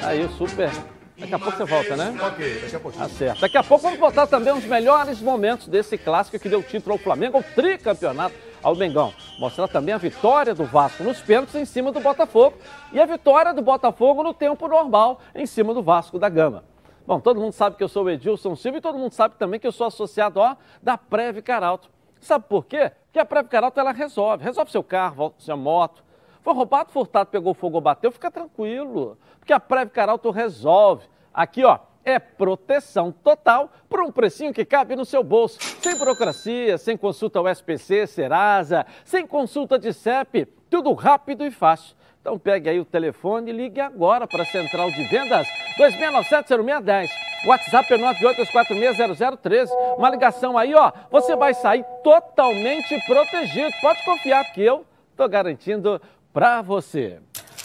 Aí, 0.02 0.28
super. 0.36 0.70
Daqui 1.16 1.34
a 1.34 1.38
pouco 1.38 1.56
você 1.56 1.64
volta, 1.64 1.96
né? 1.96 2.18
Ok, 2.20 2.60
daqui 2.60 2.76
a 2.76 2.80
pouco. 2.80 2.98
Tá 2.98 3.08
certo. 3.08 3.40
Daqui 3.40 3.56
a 3.56 3.62
pouco 3.62 3.84
vamos 3.84 4.00
botar 4.00 4.26
também 4.26 4.52
os 4.52 4.64
melhores 4.64 5.20
momentos 5.20 5.68
desse 5.68 5.96
clássico 5.96 6.38
que 6.38 6.48
deu 6.48 6.62
título 6.62 6.94
ao 6.94 6.98
Flamengo, 6.98 7.38
o 7.38 7.42
tricampeonato 7.42 8.34
ao 8.62 8.74
Mengão. 8.74 9.12
Mostrar 9.38 9.68
também 9.68 9.94
a 9.94 9.98
vitória 9.98 10.54
do 10.54 10.64
Vasco 10.64 11.02
nos 11.02 11.20
pênaltis 11.20 11.54
em 11.54 11.64
cima 11.64 11.92
do 11.92 12.00
Botafogo 12.00 12.56
e 12.92 13.00
a 13.00 13.06
vitória 13.06 13.52
do 13.54 13.62
Botafogo 13.62 14.22
no 14.22 14.34
tempo 14.34 14.68
normal 14.68 15.20
em 15.34 15.46
cima 15.46 15.74
do 15.74 15.82
Vasco 15.82 16.18
da 16.18 16.28
Gama. 16.28 16.64
Bom, 17.06 17.18
todo 17.18 17.40
mundo 17.40 17.52
sabe 17.52 17.76
que 17.76 17.82
eu 17.82 17.88
sou 17.88 18.04
o 18.04 18.10
Edilson 18.10 18.54
Silva 18.54 18.78
e 18.78 18.80
todo 18.80 18.98
mundo 18.98 19.12
sabe 19.12 19.34
também 19.36 19.58
que 19.58 19.66
eu 19.66 19.72
sou 19.72 19.86
associado 19.86 20.38
ó, 20.38 20.54
da 20.82 20.96
Preve 20.96 21.42
Caralto. 21.42 21.90
Sabe 22.20 22.44
por 22.48 22.66
quê? 22.66 22.92
Porque 23.06 23.18
a 23.18 23.24
Preve 23.24 23.48
Caralto 23.48 23.80
ela 23.80 23.92
resolve. 23.92 24.44
Resolve 24.44 24.70
seu 24.70 24.84
carro, 24.84 25.34
sua 25.38 25.56
moto. 25.56 26.04
Foi 26.42 26.54
roubado, 26.54 26.92
furtado, 26.92 27.30
pegou 27.30 27.52
fogo 27.52 27.76
ou 27.76 27.80
bateu, 27.80 28.12
fica 28.12 28.30
tranquilo. 28.30 29.18
Porque 29.38 29.52
a 29.52 29.58
Preve 29.58 29.90
Caralto 29.90 30.30
resolve. 30.30 31.06
Aqui, 31.32 31.64
ó, 31.64 31.78
é 32.04 32.18
proteção 32.18 33.12
total 33.12 33.72
por 33.88 34.00
um 34.00 34.10
precinho 34.10 34.52
que 34.52 34.64
cabe 34.64 34.96
no 34.96 35.04
seu 35.04 35.22
bolso. 35.22 35.58
Sem 35.80 35.96
burocracia, 35.96 36.78
sem 36.78 36.96
consulta 36.96 37.38
ao 37.38 37.48
SPC, 37.48 38.06
Serasa, 38.06 38.86
sem 39.04 39.26
consulta 39.26 39.78
de 39.78 39.92
CEP, 39.92 40.46
tudo 40.68 40.92
rápido 40.92 41.44
e 41.44 41.50
fácil. 41.50 41.96
Então 42.20 42.38
pegue 42.38 42.68
aí 42.68 42.78
o 42.78 42.84
telefone 42.84 43.50
e 43.50 43.54
ligue 43.54 43.80
agora 43.80 44.26
para 44.26 44.42
a 44.42 44.46
Central 44.46 44.90
de 44.90 45.02
Vendas 45.04 45.48
2697-0610. 45.78 47.08
WhatsApp 47.46 47.94
é 47.94 47.98
982460013. 47.98 49.68
Uma 49.96 50.10
ligação 50.10 50.58
aí, 50.58 50.74
ó, 50.74 50.92
você 51.10 51.34
vai 51.34 51.54
sair 51.54 51.82
totalmente 52.04 52.98
protegido. 53.06 53.70
Pode 53.80 54.04
confiar 54.04 54.44
que 54.52 54.60
eu 54.60 54.84
estou 55.12 55.26
garantindo 55.28 56.00
para 56.32 56.60
você. 56.60 57.18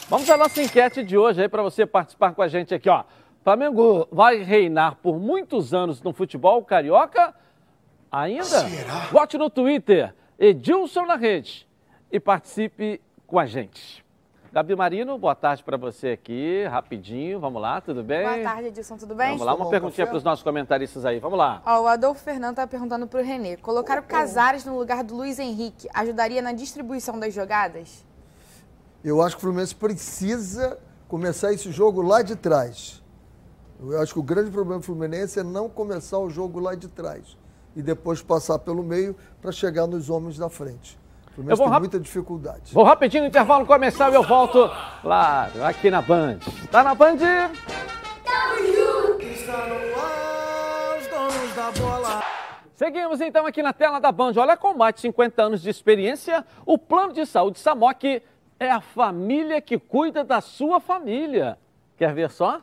Vamos 0.08 0.30
à 0.30 0.38
nossa 0.38 0.62
enquete 0.62 1.04
de 1.04 1.18
hoje 1.18 1.42
aí 1.42 1.50
para 1.50 1.62
você 1.62 1.86
participar 1.86 2.34
com 2.34 2.42
a 2.42 2.48
gente 2.48 2.74
aqui, 2.74 2.90
ó. 2.90 3.04
Flamengo 3.46 4.08
vai 4.12 4.42
reinar 4.42 4.96
por 4.96 5.20
muitos 5.20 5.72
anos 5.72 6.02
no 6.02 6.12
futebol 6.12 6.66
carioca? 6.66 7.32
Ainda? 8.12 8.44
Será? 8.44 9.02
Vote 9.12 9.38
no 9.38 9.52
Twitter, 9.52 10.16
Edilson 10.40 11.06
na 11.06 11.16
rede 11.16 11.70
e 12.12 12.20
participe 12.20 13.00
com 13.28 13.38
a 13.38 13.46
gente. 13.46 14.04
Gabi 14.52 14.76
Marino, 14.76 15.16
boa 15.20 15.36
tarde 15.36 15.64
para 15.64 15.78
você 15.78 16.08
aqui, 16.08 16.66
rapidinho, 16.66 17.40
vamos 17.40 17.62
lá, 17.62 17.80
tudo 17.80 18.04
bem? 18.04 18.24
Boa 18.24 18.42
tarde, 18.42 18.70
Edilson, 18.70 18.98
tudo 18.98 19.14
bem? 19.14 19.34
Vamos 19.34 19.46
lá, 19.46 19.54
uma 19.54 19.70
perguntinha 19.70 20.08
para 20.08 20.18
os 20.18 20.24
nossos 20.24 20.44
comentaristas 20.44 21.06
aí, 21.06 21.20
vamos 21.20 21.38
lá. 21.38 21.62
Ó, 21.68 21.84
o 21.84 21.88
Adolfo 21.88 22.24
Fernando 22.24 22.54
está 22.54 22.66
perguntando 22.66 23.06
para 23.06 23.22
o 23.22 23.24
Renê, 23.24 23.58
colocar 23.58 24.00
o 24.00 24.04
Casares 24.04 24.66
no 24.66 24.76
lugar 24.76 25.04
do 25.04 25.16
Luiz 25.16 25.38
Henrique 25.38 25.88
ajudaria 25.94 26.42
na 26.42 26.52
distribuição 26.52 27.20
das 27.20 27.32
jogadas? 27.32 28.04
Eu 29.04 29.22
acho 29.22 29.36
que 29.36 29.42
o 29.42 29.42
Fluminense 29.42 29.76
precisa 29.76 30.80
começar 31.08 31.54
esse 31.54 31.72
jogo 31.72 32.02
lá 32.02 32.24
de 32.24 32.36
trás 32.36 33.05
Eu 33.80 34.02
acho 34.02 34.14
que 34.14 34.20
o 34.20 34.24
grande 34.24 34.50
problema 34.52 34.80
do 34.80 34.86
Fluminense 34.86 35.40
é 35.40 35.44
não 35.44 35.70
começar 35.70 36.18
o 36.20 36.30
jogo 36.30 36.60
lá 36.60 36.76
de 36.76 36.88
trás 36.88 37.38
e 37.76 37.82
depois 37.82 38.22
passar 38.22 38.60
pelo 38.60 38.82
meio 38.82 39.16
para 39.42 39.52
chegar 39.52 39.86
nos 39.86 40.10
homens 40.10 40.38
da 40.38 40.50
frente. 40.50 40.98
O 41.28 41.36
Fluminense 41.36 41.62
tem 41.62 41.80
muita 41.80 42.00
dificuldade. 42.00 42.74
Vou 42.74 42.84
rapidinho 42.84 43.24
no 43.24 43.30
intervalo 43.30 43.66
comercial 43.66 44.12
e 44.12 44.16
eu 44.16 44.24
volto 44.24 44.70
lá, 45.04 45.50
aqui 45.68 45.92
na 45.92 46.02
Band. 46.02 46.40
Tá 46.72 46.84
na 46.84 46.96
Band? 46.96 47.18
Está 49.20 49.68
no 49.68 49.76
ar, 50.02 50.98
os 50.98 51.08
donos 51.08 51.56
da 51.56 51.72
bola. 51.72 52.24
Seguimos 52.76 53.20
então 53.22 53.46
aqui 53.46 53.62
na 53.62 53.74
tela 53.74 54.00
da 54.00 54.12
Band. 54.12 54.34
Olha, 54.38 54.56
com 54.56 54.74
mais 54.74 54.96
de 54.96 55.02
50 55.02 55.44
anos 55.44 55.62
de 55.62 55.70
experiência, 55.70 56.46
o 56.66 56.78
plano 56.78 57.12
de 57.14 57.26
saúde 57.26 57.60
Samok 57.60 58.24
é 58.58 58.72
a 58.72 58.80
família 58.80 59.60
que 59.62 59.78
cuida 59.78 60.24
da 60.24 60.40
sua 60.40 60.80
família. 60.80 61.58
Quer 61.98 62.14
ver 62.14 62.30
só? 62.30 62.62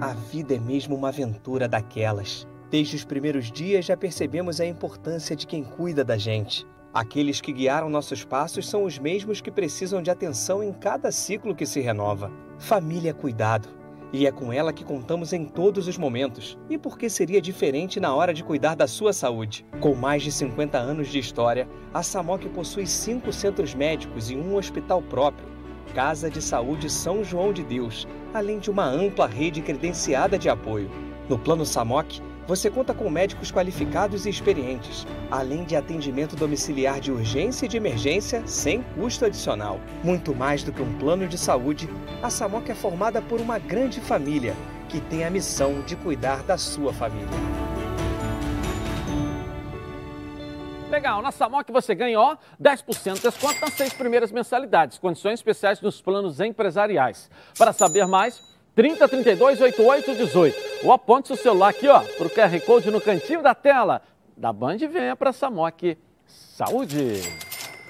A 0.00 0.14
vida 0.14 0.54
é 0.54 0.58
mesmo 0.58 0.96
uma 0.96 1.08
aventura 1.08 1.68
daquelas. 1.68 2.48
Desde 2.70 2.96
os 2.96 3.04
primeiros 3.04 3.52
dias 3.52 3.84
já 3.84 3.94
percebemos 3.94 4.58
a 4.58 4.64
importância 4.64 5.36
de 5.36 5.46
quem 5.46 5.62
cuida 5.62 6.02
da 6.02 6.16
gente. 6.16 6.66
Aqueles 6.94 7.42
que 7.42 7.52
guiaram 7.52 7.90
nossos 7.90 8.24
passos 8.24 8.66
são 8.66 8.84
os 8.84 8.98
mesmos 8.98 9.42
que 9.42 9.50
precisam 9.50 10.02
de 10.02 10.10
atenção 10.10 10.62
em 10.62 10.72
cada 10.72 11.12
ciclo 11.12 11.54
que 11.54 11.66
se 11.66 11.80
renova. 11.80 12.32
Família 12.58 13.10
é 13.10 13.12
cuidado. 13.12 13.68
E 14.10 14.26
é 14.26 14.32
com 14.32 14.50
ela 14.50 14.72
que 14.72 14.86
contamos 14.86 15.34
em 15.34 15.44
todos 15.44 15.86
os 15.86 15.98
momentos. 15.98 16.58
E 16.70 16.78
por 16.78 16.96
que 16.96 17.10
seria 17.10 17.40
diferente 17.40 18.00
na 18.00 18.14
hora 18.14 18.32
de 18.32 18.42
cuidar 18.42 18.74
da 18.74 18.86
sua 18.86 19.12
saúde? 19.12 19.66
Com 19.80 19.94
mais 19.94 20.22
de 20.22 20.32
50 20.32 20.78
anos 20.78 21.08
de 21.08 21.18
história, 21.18 21.68
a 21.92 22.02
Samok 22.02 22.48
possui 22.48 22.86
cinco 22.86 23.34
centros 23.34 23.74
médicos 23.74 24.30
e 24.30 24.34
um 24.36 24.56
hospital 24.56 25.02
próprio, 25.02 25.46
Casa 25.94 26.30
de 26.30 26.40
Saúde 26.40 26.88
São 26.88 27.24
João 27.24 27.52
de 27.52 27.62
Deus, 27.62 28.06
além 28.32 28.58
de 28.58 28.70
uma 28.70 28.84
ampla 28.84 29.26
rede 29.26 29.60
credenciada 29.60 30.38
de 30.38 30.48
apoio. 30.48 30.90
No 31.28 31.38
Plano 31.38 31.66
Samok, 31.66 32.22
você 32.46 32.70
conta 32.70 32.94
com 32.94 33.10
médicos 33.10 33.50
qualificados 33.50 34.26
e 34.26 34.30
experientes, 34.30 35.06
além 35.30 35.64
de 35.64 35.76
atendimento 35.76 36.36
domiciliar 36.36 37.00
de 37.00 37.12
urgência 37.12 37.66
e 37.66 37.68
de 37.68 37.76
emergência 37.76 38.42
sem 38.46 38.82
custo 38.94 39.24
adicional. 39.24 39.80
Muito 40.02 40.34
mais 40.34 40.62
do 40.62 40.72
que 40.72 40.82
um 40.82 40.98
plano 40.98 41.28
de 41.28 41.38
saúde, 41.38 41.88
a 42.22 42.30
Samok 42.30 42.70
é 42.70 42.74
formada 42.74 43.20
por 43.20 43.40
uma 43.40 43.58
grande 43.58 44.00
família 44.00 44.54
que 44.88 45.00
tem 45.00 45.24
a 45.24 45.30
missão 45.30 45.82
de 45.82 45.94
cuidar 45.96 46.42
da 46.42 46.58
sua 46.58 46.92
família. 46.92 47.69
Legal, 51.00 51.22
na 51.22 51.32
Samok 51.32 51.72
você 51.72 51.94
ganha 51.94 52.20
ó, 52.20 52.36
10% 52.62 53.14
de 53.14 53.22
desconto 53.22 53.58
nas 53.58 53.72
seis 53.72 53.90
primeiras 53.90 54.30
mensalidades, 54.30 54.98
condições 54.98 55.40
especiais 55.40 55.80
nos 55.80 55.98
planos 55.98 56.40
empresariais. 56.40 57.30
Para 57.56 57.72
saber 57.72 58.06
mais, 58.06 58.42
30 58.74 59.08
32 59.08 59.62
88 59.62 60.14
18. 60.14 60.56
Ou 60.84 60.92
aponte 60.92 61.28
seu 61.28 61.38
celular 61.38 61.70
aqui, 61.70 61.88
ó, 61.88 62.02
o 62.02 62.28
QR 62.28 62.60
Code 62.66 62.90
no 62.90 63.00
cantinho 63.00 63.42
da 63.42 63.54
tela 63.54 64.02
da 64.36 64.52
Band 64.52 64.76
venha 64.76 65.16
para 65.16 65.32
Samok 65.32 65.96
Saúde. 66.26 67.22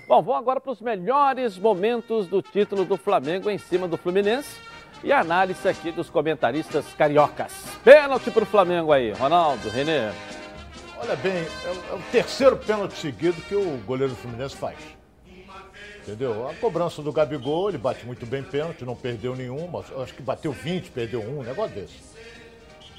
Bom, 0.07 0.23
vou 0.23 0.37
agora 0.37 0.61
para 0.61 0.71
os 0.71 0.81
melhores 0.81 1.59
momentos 1.59 2.29
do 2.29 2.41
título 2.41 2.85
do 2.85 2.97
Flamengo 2.97 3.51
em 3.51 3.59
cima 3.59 3.89
do 3.89 3.97
Fluminense 3.97 4.61
e 5.03 5.13
a 5.13 5.19
análise 5.19 5.69
aqui 5.69 5.91
dos 5.91 6.09
comentaristas 6.09 6.85
cariocas. 6.97 7.53
Pênalti 7.83 8.31
para 8.31 8.45
o 8.45 8.47
Flamengo 8.47 8.93
aí, 8.93 9.11
Ronaldo, 9.11 9.69
Renê. 9.69 10.13
Olha 11.03 11.17
bem, 11.17 11.47
é 11.65 11.95
o 11.95 11.99
terceiro 12.13 12.59
pênalti 12.59 12.93
seguido 12.99 13.41
que 13.43 13.55
o 13.55 13.79
goleiro 13.87 14.13
do 14.13 14.19
Fluminense 14.19 14.55
faz. 14.55 14.77
Entendeu? 16.03 16.47
A 16.47 16.55
cobrança 16.55 17.01
do 17.01 17.11
Gabigol, 17.11 17.71
ele 17.71 17.79
bate 17.79 18.05
muito 18.05 18.27
bem 18.27 18.43
pênalti, 18.43 18.85
não 18.85 18.95
perdeu 18.95 19.35
nenhum, 19.35 19.71
acho 20.03 20.13
que 20.13 20.23
bateu 20.23 20.53
20, 20.53 20.91
perdeu 20.91 21.23
um, 21.23 21.41
um 21.41 21.43
negócio 21.43 21.75
desse. 21.75 21.95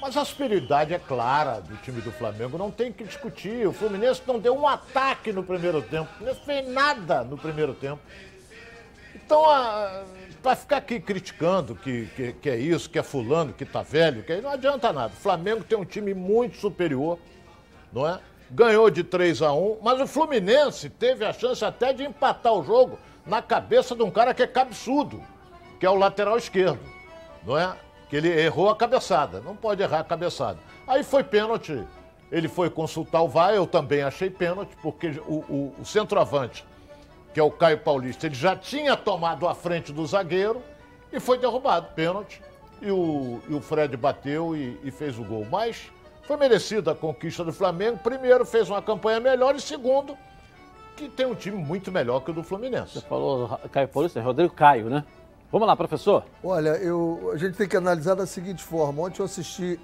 Mas 0.00 0.16
a 0.16 0.24
superioridade 0.24 0.92
é 0.92 0.98
clara 0.98 1.60
do 1.60 1.76
time 1.76 2.00
do 2.00 2.10
Flamengo, 2.10 2.58
não 2.58 2.72
tem 2.72 2.92
que 2.92 3.04
discutir. 3.04 3.68
O 3.68 3.72
Fluminense 3.72 4.20
não 4.26 4.40
deu 4.40 4.56
um 4.56 4.66
ataque 4.66 5.32
no 5.32 5.44
primeiro 5.44 5.80
tempo, 5.80 6.10
não 6.20 6.34
fez 6.34 6.66
nada 6.68 7.22
no 7.22 7.38
primeiro 7.38 7.72
tempo. 7.72 8.00
Então, 9.14 9.44
para 10.42 10.56
ficar 10.56 10.78
aqui 10.78 10.98
criticando 10.98 11.76
que, 11.76 12.06
que, 12.16 12.32
que, 12.32 12.50
é 12.50 12.56
isso, 12.56 12.90
que 12.90 12.98
é 12.98 13.02
fulano, 13.02 13.52
que 13.52 13.64
tá 13.64 13.82
velho, 13.82 14.24
que 14.24 14.40
não 14.40 14.50
adianta 14.50 14.92
nada. 14.92 15.12
O 15.14 15.20
Flamengo 15.20 15.62
tem 15.62 15.78
um 15.78 15.84
time 15.84 16.12
muito 16.14 16.56
superior, 16.56 17.16
não 17.92 18.08
é? 18.08 18.18
ganhou 18.50 18.90
de 18.90 19.02
3 19.02 19.42
a 19.42 19.52
1 19.52 19.78
mas 19.82 20.00
o 20.00 20.06
Fluminense 20.06 20.90
teve 20.90 21.24
a 21.24 21.32
chance 21.32 21.64
até 21.64 21.92
de 21.92 22.04
empatar 22.04 22.52
o 22.52 22.62
jogo 22.62 22.98
na 23.26 23.40
cabeça 23.40 23.94
de 23.94 24.02
um 24.02 24.10
cara 24.10 24.34
que 24.34 24.42
é 24.42 24.46
cabeçudo, 24.46 25.22
que 25.78 25.86
é 25.86 25.90
o 25.90 25.94
lateral 25.94 26.36
esquerdo, 26.36 26.80
não 27.44 27.56
é? 27.56 27.74
Que 28.08 28.16
ele 28.16 28.28
errou 28.28 28.68
a 28.68 28.76
cabeçada, 28.76 29.40
não 29.40 29.56
pode 29.56 29.82
errar 29.82 30.00
a 30.00 30.04
cabeçada. 30.04 30.58
Aí 30.86 31.02
foi 31.02 31.22
pênalti, 31.22 31.82
ele 32.30 32.48
foi 32.48 32.68
consultar 32.68 33.22
o 33.22 33.28
VAR, 33.28 33.54
eu 33.54 33.66
também 33.66 34.02
achei 34.02 34.28
pênalti, 34.28 34.76
porque 34.82 35.08
o, 35.26 35.34
o, 35.48 35.74
o 35.80 35.84
centroavante, 35.84 36.64
que 37.32 37.40
é 37.40 37.42
o 37.42 37.50
Caio 37.50 37.78
Paulista, 37.78 38.26
ele 38.26 38.34
já 38.34 38.56
tinha 38.56 38.96
tomado 38.96 39.48
a 39.48 39.54
frente 39.54 39.92
do 39.92 40.04
zagueiro 40.04 40.62
e 41.12 41.20
foi 41.20 41.38
derrubado, 41.38 41.88
pênalti. 41.94 42.42
E 42.80 42.90
o, 42.90 43.40
e 43.48 43.54
o 43.54 43.60
Fred 43.60 43.96
bateu 43.96 44.56
e, 44.56 44.78
e 44.82 44.90
fez 44.90 45.16
o 45.16 45.22
gol. 45.22 45.46
Mas 45.48 45.90
foi 46.32 46.36
merecida 46.38 46.92
a 46.92 46.94
conquista 46.94 47.44
do 47.44 47.52
Flamengo. 47.52 47.98
Primeiro, 47.98 48.44
fez 48.46 48.70
uma 48.70 48.80
campanha 48.80 49.20
melhor. 49.20 49.54
E 49.54 49.60
segundo, 49.60 50.16
que 50.96 51.08
tem 51.08 51.26
um 51.26 51.34
time 51.34 51.56
muito 51.56 51.92
melhor 51.92 52.20
que 52.20 52.30
o 52.30 52.34
do 52.34 52.42
Fluminense. 52.42 52.94
Você 52.94 53.06
falou 53.06 53.60
Caio 53.70 53.88
Paulista, 53.88 54.18
é 54.18 54.22
Rodrigo 54.22 54.54
Caio, 54.54 54.88
né? 54.88 55.04
Vamos 55.50 55.68
lá, 55.68 55.76
professor. 55.76 56.24
Olha, 56.42 56.70
eu, 56.70 57.30
a 57.34 57.36
gente 57.36 57.56
tem 57.56 57.68
que 57.68 57.76
analisar 57.76 58.14
da 58.14 58.24
seguinte 58.24 58.62
forma. 58.62 59.02
Ontem 59.02 59.20
eu 59.20 59.26
assisti 59.26 59.78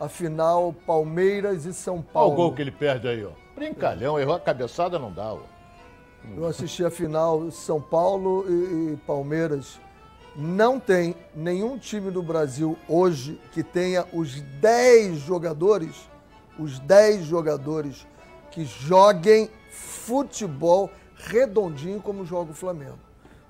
a 0.00 0.08
final 0.08 0.74
Palmeiras 0.84 1.64
e 1.66 1.72
São 1.72 2.02
Paulo. 2.02 2.30
Olha 2.30 2.34
o 2.34 2.36
gol 2.36 2.54
que 2.56 2.62
ele 2.62 2.72
perde 2.72 3.06
aí, 3.06 3.24
ó. 3.24 3.30
Brincalhão, 3.54 4.18
errou 4.18 4.34
a 4.34 4.40
cabeçada, 4.40 4.98
não 4.98 5.12
dá, 5.12 5.34
ó. 5.34 5.38
Eu 6.36 6.46
assisti 6.46 6.84
a 6.84 6.90
final 6.90 7.48
São 7.52 7.80
Paulo 7.80 8.44
e, 8.48 8.94
e 8.94 8.96
Palmeiras 9.06 9.78
não 10.34 10.80
tem 10.80 11.14
nenhum 11.34 11.78
time 11.78 12.10
no 12.10 12.22
Brasil 12.22 12.76
hoje 12.88 13.40
que 13.52 13.62
tenha 13.62 14.06
os 14.12 14.40
10 14.40 15.18
jogadores, 15.18 16.08
os 16.58 16.78
10 16.78 17.24
jogadores 17.24 18.06
que 18.50 18.64
joguem 18.64 19.50
futebol 19.70 20.90
redondinho 21.16 22.00
como 22.00 22.24
joga 22.24 22.52
o 22.52 22.54
Flamengo. 22.54 22.98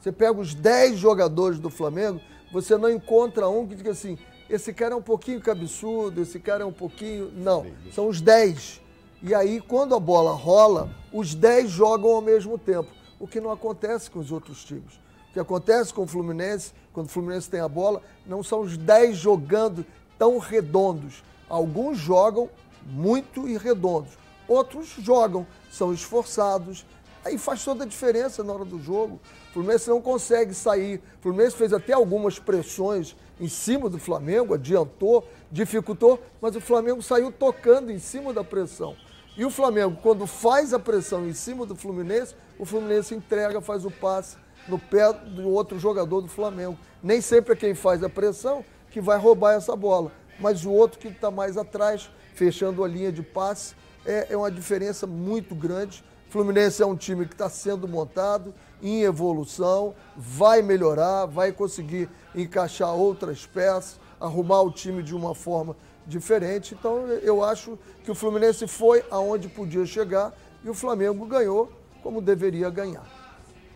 Você 0.00 0.10
pega 0.10 0.38
os 0.38 0.54
10 0.54 0.98
jogadores 0.98 1.58
do 1.58 1.70
Flamengo, 1.70 2.20
você 2.52 2.76
não 2.76 2.90
encontra 2.90 3.48
um 3.48 3.66
que 3.66 3.74
diga 3.74 3.92
assim, 3.92 4.18
esse 4.50 4.72
cara 4.72 4.94
é 4.94 4.96
um 4.96 5.02
pouquinho 5.02 5.40
cabeçudo, 5.40 6.20
esse 6.20 6.38
cara 6.38 6.64
é 6.64 6.66
um 6.66 6.72
pouquinho. 6.72 7.30
Não, 7.36 7.66
são 7.92 8.08
os 8.08 8.20
10. 8.20 8.82
E 9.22 9.34
aí, 9.34 9.60
quando 9.60 9.94
a 9.94 10.00
bola 10.00 10.32
rola, 10.32 10.90
os 11.12 11.34
10 11.34 11.70
jogam 11.70 12.10
ao 12.10 12.20
mesmo 12.20 12.58
tempo, 12.58 12.90
o 13.18 13.26
que 13.26 13.40
não 13.40 13.52
acontece 13.52 14.10
com 14.10 14.18
os 14.18 14.32
outros 14.32 14.64
times. 14.64 15.00
O 15.32 15.34
que 15.34 15.40
acontece 15.40 15.94
com 15.94 16.02
o 16.02 16.06
Fluminense, 16.06 16.74
quando 16.92 17.06
o 17.06 17.08
Fluminense 17.08 17.48
tem 17.48 17.60
a 17.60 17.68
bola, 17.68 18.02
não 18.26 18.42
são 18.42 18.60
os 18.60 18.76
10 18.76 19.16
jogando 19.16 19.82
tão 20.18 20.36
redondos. 20.36 21.24
Alguns 21.48 21.96
jogam 21.96 22.50
muito 22.84 23.48
e 23.48 23.56
redondos, 23.56 24.10
outros 24.46 24.88
jogam, 24.98 25.46
são 25.70 25.90
esforçados. 25.90 26.84
Aí 27.24 27.38
faz 27.38 27.64
toda 27.64 27.84
a 27.84 27.86
diferença 27.86 28.44
na 28.44 28.52
hora 28.52 28.66
do 28.66 28.78
jogo. 28.78 29.18
O 29.48 29.52
Fluminense 29.54 29.88
não 29.88 30.02
consegue 30.02 30.52
sair. 30.52 31.00
O 31.20 31.22
Fluminense 31.22 31.56
fez 31.56 31.72
até 31.72 31.94
algumas 31.94 32.38
pressões 32.38 33.16
em 33.40 33.48
cima 33.48 33.88
do 33.88 33.98
Flamengo, 33.98 34.52
adiantou, 34.52 35.26
dificultou, 35.50 36.22
mas 36.42 36.54
o 36.56 36.60
Flamengo 36.60 37.00
saiu 37.00 37.32
tocando 37.32 37.90
em 37.90 37.98
cima 37.98 38.34
da 38.34 38.44
pressão. 38.44 38.94
E 39.34 39.46
o 39.46 39.50
Flamengo, 39.50 39.96
quando 40.02 40.26
faz 40.26 40.74
a 40.74 40.78
pressão 40.78 41.26
em 41.26 41.32
cima 41.32 41.64
do 41.64 41.74
Fluminense, 41.74 42.34
o 42.58 42.66
Fluminense 42.66 43.14
entrega, 43.14 43.62
faz 43.62 43.86
o 43.86 43.90
passe 43.90 44.36
no 44.68 44.78
pé 44.78 45.12
do 45.12 45.48
outro 45.48 45.78
jogador 45.78 46.20
do 46.20 46.28
Flamengo. 46.28 46.78
Nem 47.02 47.20
sempre 47.20 47.52
é 47.52 47.56
quem 47.56 47.74
faz 47.74 48.02
a 48.02 48.08
pressão 48.08 48.64
que 48.90 49.00
vai 49.00 49.18
roubar 49.18 49.54
essa 49.54 49.74
bola, 49.74 50.12
mas 50.38 50.64
o 50.64 50.70
outro 50.70 50.98
que 50.98 51.08
está 51.08 51.30
mais 51.30 51.56
atrás, 51.56 52.10
fechando 52.34 52.84
a 52.84 52.88
linha 52.88 53.10
de 53.10 53.22
passe, 53.22 53.74
é, 54.04 54.28
é 54.30 54.36
uma 54.36 54.50
diferença 54.50 55.06
muito 55.06 55.54
grande. 55.54 56.04
Fluminense 56.28 56.82
é 56.82 56.86
um 56.86 56.96
time 56.96 57.26
que 57.26 57.34
está 57.34 57.48
sendo 57.48 57.86
montado, 57.86 58.54
em 58.82 59.02
evolução, 59.02 59.94
vai 60.16 60.62
melhorar, 60.62 61.26
vai 61.26 61.52
conseguir 61.52 62.08
encaixar 62.34 62.94
outras 62.94 63.46
peças, 63.46 64.00
arrumar 64.20 64.62
o 64.62 64.70
time 64.70 65.02
de 65.02 65.14
uma 65.14 65.34
forma 65.34 65.76
diferente. 66.06 66.74
Então 66.74 67.06
eu 67.22 67.44
acho 67.44 67.78
que 68.04 68.10
o 68.10 68.14
Fluminense 68.14 68.66
foi 68.66 69.04
aonde 69.10 69.48
podia 69.48 69.84
chegar 69.86 70.32
e 70.64 70.70
o 70.70 70.74
Flamengo 70.74 71.26
ganhou 71.26 71.70
como 72.02 72.20
deveria 72.20 72.68
ganhar. 72.70 73.21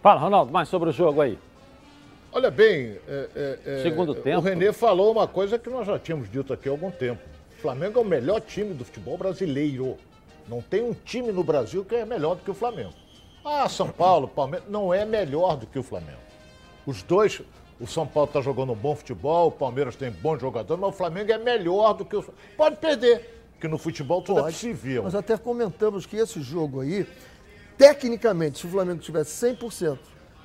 Fala, 0.03 0.21
Ronaldo, 0.21 0.53
mais 0.53 0.69
sobre 0.69 0.91
o 0.91 0.93
jogo 0.93 1.21
aí. 1.21 1.39
Olha 2.33 2.51
bem, 2.51 2.99
é, 3.09 3.29
é, 3.35 3.59
é 3.65 3.83
segundo 3.83 4.15
tempo. 4.15 4.39
O 4.39 4.41
Renê 4.41 4.73
falou 4.73 5.11
uma 5.11 5.27
coisa 5.27 5.59
que 5.59 5.71
nós 5.71 5.87
já 5.87 5.99
tínhamos 5.99 6.31
dito 6.31 6.53
aqui 6.53 6.69
há 6.69 6.73
algum 6.73 6.91
tempo. 6.91 7.23
O 7.59 7.63
Flamengo 7.63 7.99
é 7.99 8.03
o 8.03 8.05
melhor 8.05 8.41
time 8.41 8.75
do 8.75 8.85
futebol 8.85 9.17
brasileiro. 9.17 9.97
Não 10.47 10.61
tem 10.61 10.83
um 10.83 10.93
time 10.93 11.33
no 11.33 11.43
Brasil 11.43 11.85
que 11.85 11.95
é 11.95 12.05
melhor 12.05 12.37
do 12.37 12.43
que 12.43 12.51
o 12.51 12.55
Flamengo. 12.55 12.93
Ah, 13.45 13.69
São 13.69 13.89
Paulo, 13.89 14.29
Palmeiras, 14.29 14.69
não 14.69 14.93
é 14.93 15.05
melhor 15.05 15.57
do 15.57 15.67
que 15.67 15.79
o 15.79 15.83
Flamengo. 15.83 16.19
Os 16.85 17.03
dois, 17.03 17.41
o 17.81 17.87
São 17.87 18.07
Paulo 18.07 18.29
está 18.29 18.41
jogando 18.41 18.73
um 18.73 18.77
bom 18.77 18.95
futebol, 18.95 19.49
o 19.49 19.53
Palmeiras 19.53 19.97
tem 19.97 20.11
bons 20.11 20.41
jogadores, 20.41 20.81
mas 20.81 20.91
o 20.91 20.97
Flamengo 20.97 21.33
é 21.33 21.39
melhor 21.39 21.95
do 21.95 22.05
que 22.05 22.17
o. 22.17 22.25
Pode 22.57 22.77
perder, 22.77 23.49
porque 23.53 23.69
no 23.69 23.79
futebol 23.79 24.21
tudo 24.21 24.41
é 24.41 24.43
Pode. 24.43 24.55
é 24.55 24.59
possível. 24.59 25.03
Nós 25.05 25.15
até 25.15 25.37
comentamos 25.39 26.07
que 26.07 26.17
esse 26.17 26.41
jogo 26.43 26.81
aí, 26.81 27.07
tecnicamente, 27.77 28.59
se 28.59 28.67
o 28.67 28.71
Flamengo 28.71 29.01
tivesse 29.01 29.47
100%, 29.47 29.99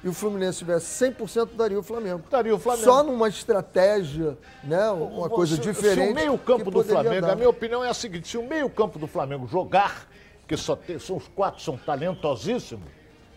e 0.04 0.10
o 0.10 0.14
Fluminense 0.14 0.60
tivesse 0.60 1.06
100%, 1.06 1.50
daria 1.56 1.78
o 1.78 1.84
Flamengo. 1.84 2.24
Daria 2.30 2.56
o 2.56 2.60
Flamengo. 2.60 2.84
Só 2.84 3.04
numa 3.04 3.28
estratégia, 3.28 4.36
né? 4.64 4.90
Uma 4.90 5.30
se, 5.30 5.36
coisa 5.36 5.58
diferente. 5.58 6.08
Se 6.08 6.12
o 6.12 6.16
meio-campo 6.16 6.72
do 6.72 6.84
Flamengo, 6.84 7.22
dar. 7.22 7.34
a 7.34 7.36
minha 7.36 7.50
opinião 7.50 7.84
é 7.84 7.90
a 7.90 7.94
seguinte: 7.94 8.28
se 8.28 8.38
o 8.38 8.44
meio-campo 8.44 8.98
do 8.98 9.06
Flamengo 9.06 9.48
jogar, 9.48 10.08
que 10.48 10.58
só 10.58 10.76
tem, 10.76 10.98
são 10.98 11.18
os 11.18 11.28
quatro 11.28 11.62
são 11.62 11.78
talentosíssimos, 11.78 12.90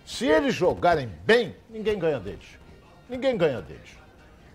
se 0.06 0.26
eles 0.26 0.54
jogarem 0.54 1.10
bem, 1.26 1.54
ninguém 1.68 1.98
ganha 1.98 2.18
deles. 2.18 2.58
Ninguém 3.10 3.36
ganha 3.36 3.60
deles. 3.60 4.04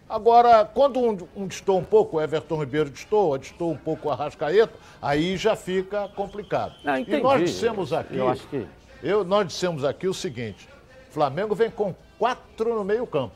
Agora, 0.10 0.66
quando 0.66 1.00
um, 1.00 1.16
um 1.36 1.48
distou 1.48 1.78
um 1.78 1.84
pouco, 1.84 2.18
o 2.18 2.22
Everton 2.22 2.60
Ribeiro 2.60 2.90
distou, 2.90 3.38
distou 3.38 3.72
um 3.72 3.78
pouco 3.78 4.08
o 4.08 4.12
Arrascaeta, 4.12 4.74
aí 5.00 5.38
já 5.38 5.56
fica 5.56 6.08
complicado. 6.10 6.74
Ah, 6.84 7.00
e 7.00 7.22
nós 7.22 7.42
dissemos 7.42 7.94
aqui. 7.94 8.18
Eu 8.18 8.28
acho 8.28 8.48
que. 8.48 8.66
Eu, 9.02 9.24
nós 9.24 9.48
dissemos 9.48 9.84
aqui 9.84 10.08
o 10.08 10.14
seguinte: 10.14 10.68
Flamengo 11.10 11.56
vem 11.56 11.72
com 11.72 11.96
quatro 12.18 12.76
no 12.76 12.84
meio-campo. 12.84 13.36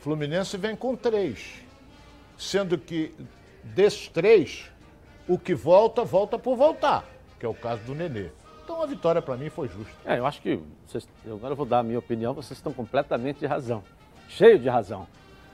Fluminense 0.00 0.56
vem 0.56 0.74
com 0.74 0.96
três. 0.96 1.62
Sendo 2.36 2.78
que 2.78 3.14
desses 3.62 4.08
três, 4.08 4.70
o 5.28 5.38
que 5.38 5.54
volta, 5.54 6.02
volta 6.04 6.38
por 6.38 6.56
voltar, 6.56 7.04
que 7.38 7.44
é 7.44 7.48
o 7.48 7.54
caso 7.54 7.82
do 7.82 7.94
Nenê. 7.94 8.30
Então 8.64 8.82
a 8.82 8.86
vitória 8.86 9.20
para 9.20 9.36
mim 9.36 9.50
foi 9.50 9.68
justa. 9.68 9.92
É, 10.04 10.18
eu 10.18 10.26
acho 10.26 10.40
que, 10.40 10.58
vocês, 10.86 11.06
agora 11.26 11.52
eu 11.52 11.56
vou 11.56 11.66
dar 11.66 11.80
a 11.80 11.82
minha 11.82 11.98
opinião, 11.98 12.32
vocês 12.32 12.58
estão 12.58 12.72
completamente 12.72 13.40
de 13.40 13.46
razão. 13.46 13.82
Cheio 14.28 14.58
de 14.58 14.68
razão. 14.68 15.06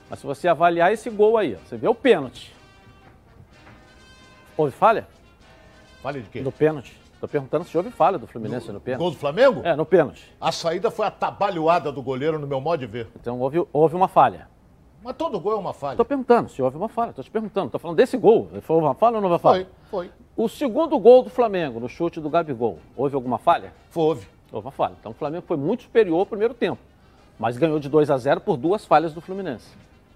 Mas 0.09 0.20
se 0.20 0.26
você 0.26 0.46
avaliar 0.46 0.92
esse 0.92 1.11
gol 1.11 1.37
aí, 1.37 1.55
você 1.55 1.76
vê 1.76 1.88
o 1.88 1.94
pênalti. 1.94 2.55
Houve 4.57 4.72
falha? 4.72 5.09
Falha 6.02 6.20
de 6.20 6.29
quê? 6.29 6.40
No 6.40 6.52
pênalti. 6.52 6.96
Tô 7.20 7.26
perguntando 7.26 7.64
se 7.64 7.76
houve 7.76 7.90
falha 7.90 8.18
do 8.18 8.26
Fluminense 8.26 8.66
no, 8.68 8.74
no 8.74 8.81
pênalti. 8.81 9.00
Gol 9.00 9.11
do 9.11 9.16
Flamengo? 9.16 9.61
É, 9.64 9.74
no 9.74 9.87
pênalti. 9.87 10.35
A 10.40 10.52
saída 10.52 10.90
foi 10.90 11.07
atabalhoada 11.07 11.90
do 11.90 12.02
goleiro, 12.02 12.38
no 12.38 12.46
meu 12.46 12.61
modo 12.61 12.81
de 12.81 12.87
ver. 12.87 13.09
Então 13.18 13.40
houve, 13.40 13.66
houve 13.72 13.96
uma 13.96 14.09
falha. 14.09 14.48
Mas 15.02 15.16
todo 15.16 15.38
gol 15.38 15.52
é 15.52 15.57
uma 15.57 15.72
falha. 15.72 15.96
Tô 15.96 16.05
perguntando 16.05 16.48
se 16.48 16.61
houve 16.61 16.76
uma 16.76 16.88
falha. 16.88 17.12
Tô 17.12 17.22
te 17.22 17.31
perguntando. 17.31 17.70
Tô 17.70 17.79
falando 17.79 17.96
desse 17.96 18.16
gol. 18.18 18.48
Foi 18.62 18.76
uma 18.76 18.94
falha 18.94 19.16
ou 19.16 19.22
não 19.22 19.29
foi 19.31 19.38
falha? 19.38 19.68
Foi, 19.88 20.09
foi. 20.09 20.12
O 20.37 20.48
segundo 20.48 20.98
gol 20.98 21.22
do 21.22 21.31
Flamengo, 21.31 21.81
no 21.81 21.88
chute 21.88 22.20
do 22.20 22.29
Gabigol, 22.29 22.79
houve 22.96 23.14
alguma 23.14 23.38
falha? 23.38 23.72
Houve. 23.94 24.26
Houve 24.52 24.66
uma 24.66 24.72
falha. 24.72 24.94
Então 24.98 25.12
o 25.12 25.14
Flamengo 25.14 25.44
foi 25.46 25.57
muito 25.57 25.85
superior 25.85 26.18
ao 26.18 26.26
primeiro 26.26 26.55
tempo. 26.55 26.81
Mas 27.38 27.57
ganhou 27.57 27.79
de 27.79 27.88
2 27.88 28.11
a 28.11 28.18
0 28.18 28.40
por 28.40 28.57
duas 28.57 28.85
falhas 28.85 29.14
do 29.14 29.20
Fluminense. 29.20 29.68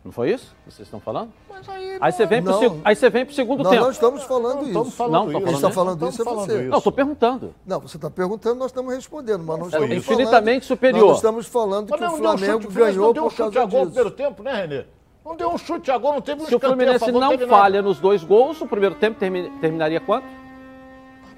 Não 0.03 0.11
foi 0.11 0.31
isso 0.31 0.55
que 0.65 0.73
vocês 0.73 0.87
estão 0.87 0.99
falando? 0.99 1.31
Mas 1.49 1.69
aí, 1.69 1.99
aí, 2.01 2.13
você, 2.13 2.25
vem 2.25 2.43
pro, 2.43 2.81
aí 2.83 2.97
você 2.97 3.11
vem 3.11 3.27
pro 3.27 3.35
segundo 3.35 3.63
não, 3.63 3.71
tempo. 3.71 3.85
Nós 3.85 3.95
estamos 3.97 4.23
falando 4.23 4.55
não, 4.55 4.63
isso. 4.63 4.69
Estamos 4.69 4.95
falando 4.95 5.13
não, 5.13 5.39
isso. 5.39 5.47
Quem 5.47 5.55
está 5.55 5.71
falando 5.71 6.09
isso 6.09 6.23
é 6.23 6.25
você. 6.25 6.63
Não, 6.63 6.79
estou 6.79 6.93
perguntando. 6.93 7.55
Não, 7.67 7.81
você 7.81 7.97
está 7.99 8.11
perguntando, 8.11 8.55
nós 8.59 8.71
estamos 8.71 8.95
respondendo, 8.95 9.45
mas 9.45 9.59
não 9.59 9.67
é 9.67 9.69
estamos 9.69 9.91
infinitamente 9.91 10.67
falando, 10.67 10.79
superior. 10.79 11.09
Nós 11.09 11.17
estamos 11.17 11.47
falando 11.47 11.87
que 11.93 12.05
o 12.05 12.11
Flamengo 12.17 12.63
chute, 12.63 12.75
ganhou 12.75 13.07
não 13.07 13.13
deu 13.13 13.25
por 13.25 13.37
causa 13.37 13.53
chute 13.53 13.59
a 13.59 13.65
gol 13.67 13.81
no 13.81 13.87
primeiro 13.87 14.11
tempo, 14.11 14.43
né, 14.43 14.55
Renê? 14.55 14.85
Não 15.23 15.37
deu 15.37 15.51
um 15.51 15.59
chute 15.59 15.91
a 15.91 15.99
gol, 15.99 16.15
não 16.15 16.23
teve 16.23 16.43
um 16.43 16.47
Se 16.47 16.55
o 16.55 16.59
Fluminense 16.59 17.13
não 17.13 17.39
falha 17.47 17.83
nos 17.83 17.99
dois 17.99 18.25
gols, 18.25 18.59
o 18.63 18.67
primeiro 18.67 18.95
tempo 18.95 19.19
terminaria 19.61 20.01
quanto? 20.01 20.27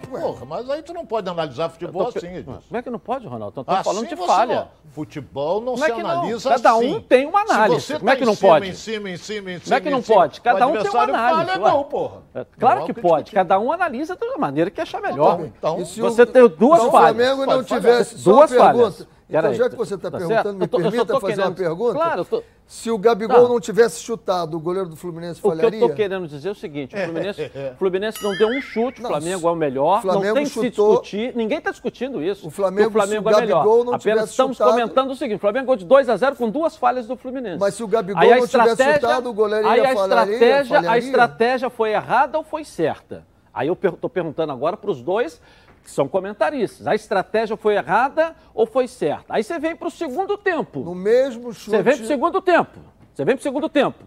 Porra, 0.09 0.45
mas 0.45 0.71
aí 0.71 0.83
tu 0.83 0.93
não 0.93 1.07
pode 1.07 1.29
analisar 1.29 1.69
futebol 1.69 2.11
tô... 2.11 2.19
assim, 2.19 2.29
Edilson. 2.29 2.63
Como 2.69 2.79
é 2.79 2.83
que 2.83 2.91
não 2.91 2.99
pode, 2.99 3.27
Ronaldo? 3.27 3.61
Estamos 3.61 3.81
assim 3.81 3.91
falando 3.91 4.09
de 4.09 4.17
falha. 4.17 4.55
Não... 4.55 4.69
Futebol 4.93 5.61
não 5.61 5.73
Como 5.73 5.85
é 5.85 5.87
se 5.87 6.01
analisa 6.01 6.51
não? 6.51 6.57
Cada 6.57 6.77
um 6.77 7.01
tem 7.01 7.27
uma 7.27 7.41
análise. 7.41 7.81
Se 7.81 7.99
Como 7.99 8.11
é 8.11 8.13
tá 8.13 8.19
que 8.19 8.25
não 8.25 8.35
cima, 8.35 8.49
pode? 8.51 8.69
Em 8.69 8.75
cima, 8.75 9.11
em 9.11 9.17
cima, 9.17 9.51
em 9.53 9.59
cima, 9.59 9.63
Como 9.65 9.75
é 9.75 9.81
que 9.81 9.91
não 9.91 10.03
pode? 10.03 10.41
Cada 10.41 10.67
um 10.67 10.73
tem 10.73 10.91
uma 10.91 11.03
análise. 11.03 11.51
Falha, 11.51 11.59
não, 11.59 11.85
porra. 11.85 12.23
É, 12.35 12.47
claro 12.59 12.81
não, 12.81 12.87
que 12.87 12.95
pode. 12.95 13.33
Cada 13.33 13.59
um 13.59 13.73
analisa 13.73 14.17
da 14.17 14.39
maneira 14.39 14.71
que 14.71 14.81
achar 14.81 15.01
melhor. 15.01 15.41
Então, 15.41 15.81
então, 15.81 16.11
você 16.11 16.27
tem 16.27 16.49
duas 16.49 16.79
falhas. 16.79 16.83
Se 16.83 16.89
o 16.89 16.91
Flamengo 16.91 17.47
não 17.47 17.65
tivesse 17.65 18.25
duas 18.25 18.53
falhas. 18.53 19.07
Então, 19.39 19.55
já 19.55 19.71
que 19.71 19.77
você 19.77 19.95
está 19.95 20.11
tá 20.11 20.19
perguntando, 20.19 20.59
me 20.59 20.69
permita 20.69 21.21
fazer 21.21 21.41
uma 21.41 21.53
pergunta? 21.53 21.95
Claro, 21.95 22.25
tô... 22.25 22.43
Se 22.67 22.91
o 22.91 22.97
Gabigol 22.97 23.43
não. 23.43 23.49
não 23.51 23.61
tivesse 23.61 24.01
chutado, 24.01 24.57
o 24.57 24.61
goleiro 24.61 24.89
do 24.89 24.97
Fluminense 24.97 25.41
falharia? 25.41 25.69
O 25.69 25.71
que 25.71 25.77
eu 25.77 25.81
estou 25.81 25.97
querendo 25.97 26.27
dizer 26.27 26.49
é 26.49 26.53
o 26.53 26.55
seguinte, 26.55 26.95
o 26.95 26.99
Fluminense, 26.99 27.51
o 27.75 27.77
Fluminense 27.77 28.23
não 28.23 28.37
deu 28.39 28.49
um 28.49 28.61
chute, 28.61 29.03
o 29.03 29.07
Flamengo 29.07 29.49
é 29.49 29.51
o 29.51 29.55
melhor, 29.55 30.03
Flamengo 30.03 30.27
não 30.27 30.35
tem 30.35 30.45
que 30.45 30.51
chutou, 30.51 30.97
se 30.97 31.01
discutir, 31.03 31.37
ninguém 31.37 31.59
está 31.59 31.71
discutindo 31.71 32.23
isso. 32.23 32.47
O 32.47 32.51
Flamengo, 32.51 32.89
o 32.89 32.93
Flamengo 32.93 33.29
é 33.29 33.41
melhor. 33.41 33.85
Não 33.85 33.95
Apenas 33.95 34.31
estamos 34.31 34.57
chutado, 34.57 34.71
comentando 34.71 35.11
o 35.11 35.17
seguinte, 35.17 35.37
o 35.37 35.41
Flamengo 35.41 35.67
ganhou 35.67 35.77
de 35.77 35.85
2 35.85 36.09
a 36.09 36.17
0 36.17 36.37
com 36.37 36.49
duas 36.49 36.77
falhas 36.77 37.07
do 37.07 37.17
Fluminense. 37.17 37.59
Mas 37.59 37.75
se 37.75 37.83
o 37.83 37.89
Gabigol 37.89 38.23
não 38.23 38.47
tivesse 38.47 38.95
chutado, 38.95 39.29
o 39.29 39.33
goleiro 39.35 39.69
aí 39.69 39.81
ia 39.81 39.89
a 39.89 39.93
estratégia, 39.93 40.91
a 40.91 40.99
estratégia 40.99 41.71
foi 41.71 41.93
errada 41.93 42.39
ou 42.39 42.45
foi 42.45 42.65
certa? 42.65 43.27
Aí 43.53 43.69
eu 43.69 43.75
estou 43.75 44.09
perguntando 44.09 44.51
agora 44.51 44.79
para 44.79 44.91
os 44.91 45.03
dois 45.03 45.41
que 45.83 45.91
são 45.91 46.09
comentaristas. 46.09 46.87
A 46.87 46.95
estratégia 46.95 47.57
foi 47.57 47.75
errada 47.75 48.35
ou 48.55 48.67
foi 48.67 48.87
certa? 48.87 49.35
Aí 49.35 49.43
você 49.43 49.59
vem 49.59 49.75
para 49.75 49.89
o 49.89 49.91
segundo 49.91 50.39
tempo. 50.39 50.81
No 50.81 50.95
mesmo 50.95 51.53
chute. 51.53 51.71
Você 51.71 51.83
vem 51.83 51.97
para 51.97 52.05
o 52.05 52.07
segundo 52.07 52.41
tempo. 52.41 52.79
Você 53.13 53.25
vem 53.25 53.35
para 53.35 53.41
o 53.41 53.43
segundo 53.43 53.69
tempo. 53.69 54.05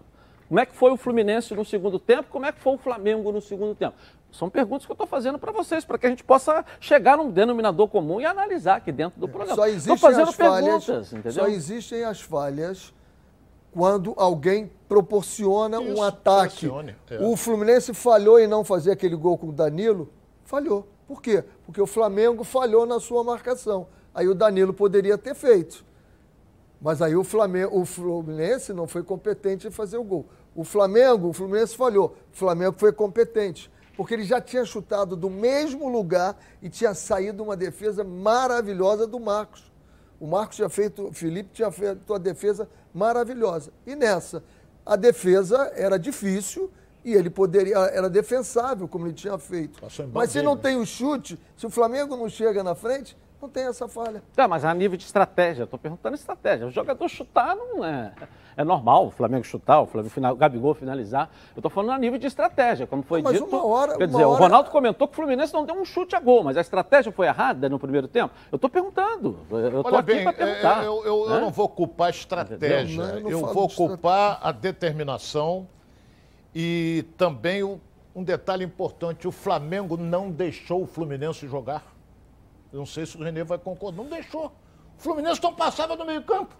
Como 0.48 0.60
é 0.60 0.66
que 0.66 0.74
foi 0.74 0.92
o 0.92 0.96
Fluminense 0.96 1.54
no 1.54 1.64
segundo 1.64 1.98
tempo? 1.98 2.28
Como 2.30 2.46
é 2.46 2.52
que 2.52 2.60
foi 2.60 2.74
o 2.74 2.78
Flamengo 2.78 3.32
no 3.32 3.40
segundo 3.40 3.74
tempo? 3.74 3.96
São 4.30 4.48
perguntas 4.48 4.86
que 4.86 4.92
eu 4.92 4.94
estou 4.94 5.06
fazendo 5.06 5.38
para 5.38 5.50
vocês, 5.50 5.84
para 5.84 5.98
que 5.98 6.06
a 6.06 6.10
gente 6.10 6.22
possa 6.22 6.64
chegar 6.78 7.16
num 7.16 7.30
denominador 7.30 7.88
comum 7.88 8.20
e 8.20 8.26
analisar 8.26 8.76
aqui 8.76 8.92
dentro 8.92 9.18
do 9.18 9.28
programa. 9.28 9.56
Só 9.56 9.66
existem 9.66 9.96
fazendo 9.96 10.28
as 10.28 10.36
perguntas, 10.36 10.84
falhas, 10.84 11.12
entendeu? 11.12 11.32
Só 11.32 11.46
existem 11.48 12.04
as 12.04 12.20
falhas 12.20 12.94
quando 13.72 14.14
alguém 14.16 14.70
proporciona 14.88 15.82
Isso, 15.82 15.94
um 15.94 16.02
ataque. 16.02 16.70
É. 17.10 17.18
O 17.20 17.36
Fluminense 17.36 17.92
falhou 17.92 18.38
em 18.38 18.46
não 18.46 18.64
fazer 18.64 18.92
aquele 18.92 19.16
gol 19.16 19.36
com 19.36 19.48
o 19.48 19.52
Danilo? 19.52 20.12
Falhou. 20.44 20.86
Por 21.06 21.22
quê? 21.22 21.44
Porque 21.64 21.80
o 21.80 21.86
Flamengo 21.86 22.42
falhou 22.42 22.84
na 22.84 22.98
sua 22.98 23.22
marcação. 23.22 23.86
Aí 24.14 24.26
o 24.28 24.34
Danilo 24.34 24.72
poderia 24.72 25.16
ter 25.16 25.34
feito. 25.34 25.84
Mas 26.80 27.00
aí 27.00 27.16
o, 27.16 27.24
Flamengo, 27.24 27.80
o 27.80 27.84
Fluminense 27.84 28.72
não 28.72 28.86
foi 28.86 29.02
competente 29.02 29.68
em 29.68 29.70
fazer 29.70 29.96
o 29.96 30.04
gol. 30.04 30.26
O 30.54 30.64
Flamengo, 30.64 31.28
o 31.28 31.32
Fluminense 31.32 31.76
falhou. 31.76 32.16
O 32.32 32.36
Flamengo 32.36 32.76
foi 32.78 32.92
competente. 32.92 33.70
Porque 33.96 34.14
ele 34.14 34.24
já 34.24 34.40
tinha 34.40 34.64
chutado 34.64 35.16
do 35.16 35.30
mesmo 35.30 35.88
lugar 35.88 36.36
e 36.60 36.68
tinha 36.68 36.92
saído 36.92 37.42
uma 37.42 37.56
defesa 37.56 38.04
maravilhosa 38.04 39.06
do 39.06 39.18
Marcos. 39.18 39.72
O 40.20 40.26
Marcos 40.26 40.56
tinha 40.56 40.68
feito, 40.68 41.08
o 41.08 41.12
Felipe 41.12 41.50
tinha 41.52 41.70
feito 41.70 42.00
uma 42.08 42.18
defesa 42.18 42.68
maravilhosa. 42.92 43.70
E 43.86 43.94
nessa, 43.94 44.42
a 44.84 44.96
defesa 44.96 45.72
era 45.74 45.98
difícil 45.98 46.70
e 47.06 47.14
ele 47.14 47.30
poderia, 47.30 47.76
era 47.76 48.10
defensável, 48.10 48.88
como 48.88 49.06
ele 49.06 49.14
tinha 49.14 49.38
feito. 49.38 49.80
Mas 50.12 50.30
se 50.30 50.42
não 50.42 50.56
tem 50.56 50.76
o 50.76 50.84
chute, 50.84 51.38
se 51.56 51.64
o 51.64 51.70
Flamengo 51.70 52.16
não 52.16 52.28
chega 52.28 52.64
na 52.64 52.74
frente, 52.74 53.16
não 53.40 53.48
tem 53.48 53.64
essa 53.64 53.86
falha. 53.86 54.24
Tá, 54.34 54.48
mas 54.48 54.64
a 54.64 54.74
nível 54.74 54.96
de 54.96 55.04
estratégia, 55.04 55.62
estou 55.62 55.78
perguntando 55.78 56.16
estratégia. 56.16 56.66
O 56.66 56.70
jogador 56.70 57.08
chutar 57.08 57.54
não 57.54 57.84
é. 57.84 58.12
É 58.56 58.64
normal 58.64 59.06
o 59.06 59.10
Flamengo 59.12 59.44
chutar, 59.44 59.82
o, 59.82 59.86
Flamengo 59.86 60.12
final, 60.12 60.32
o 60.32 60.36
Gabigol 60.36 60.74
finalizar. 60.74 61.30
Eu 61.54 61.60
estou 61.60 61.70
falando 61.70 61.92
a 61.92 61.98
nível 61.98 62.18
de 62.18 62.26
estratégia, 62.26 62.88
como 62.88 63.04
foi 63.04 63.22
não, 63.22 63.30
mas 63.30 63.40
dito. 63.40 63.54
Uma 63.54 63.64
hora, 63.64 63.96
quer 63.96 64.08
dizer, 64.08 64.24
hora... 64.24 64.28
o 64.28 64.34
Ronaldo 64.34 64.70
comentou 64.70 65.06
que 65.06 65.12
o 65.12 65.16
Fluminense 65.16 65.54
não 65.54 65.64
deu 65.64 65.76
um 65.76 65.84
chute 65.84 66.16
a 66.16 66.20
gol, 66.20 66.42
mas 66.42 66.56
a 66.56 66.60
estratégia 66.60 67.12
foi 67.12 67.28
errada 67.28 67.68
no 67.68 67.78
primeiro 67.78 68.08
tempo. 68.08 68.34
Eu 68.50 68.56
estou 68.56 68.68
perguntando. 68.68 69.38
Eu 69.48 69.80
estou 69.80 69.96
aqui 69.96 70.22
para 70.24 70.32
perguntar. 70.32 70.84
Eu, 70.84 71.04
eu, 71.04 71.28
né? 71.28 71.36
eu, 71.36 71.40
não 71.40 71.50
vou 71.50 71.68
culpar 71.68 72.08
a 72.08 72.10
estratégia, 72.10 73.04
não, 73.04 73.18
eu, 73.18 73.30
eu 73.30 73.46
vou 73.46 73.68
culpar 73.68 74.40
a 74.42 74.50
determinação 74.50 75.68
e 76.58 77.04
também 77.18 77.62
um 78.14 78.24
detalhe 78.24 78.64
importante: 78.64 79.28
o 79.28 79.30
Flamengo 79.30 79.98
não 79.98 80.30
deixou 80.30 80.84
o 80.84 80.86
Fluminense 80.86 81.46
jogar. 81.46 81.84
Eu 82.72 82.78
não 82.78 82.86
sei 82.86 83.04
se 83.04 83.14
o 83.14 83.22
Renê 83.22 83.44
vai 83.44 83.58
concordar. 83.58 84.02
Não 84.02 84.08
deixou. 84.08 84.46
O 84.46 85.02
Fluminense 85.02 85.42
não 85.42 85.54
passava 85.54 85.94
no 85.94 86.06
meio-campo. 86.06 86.56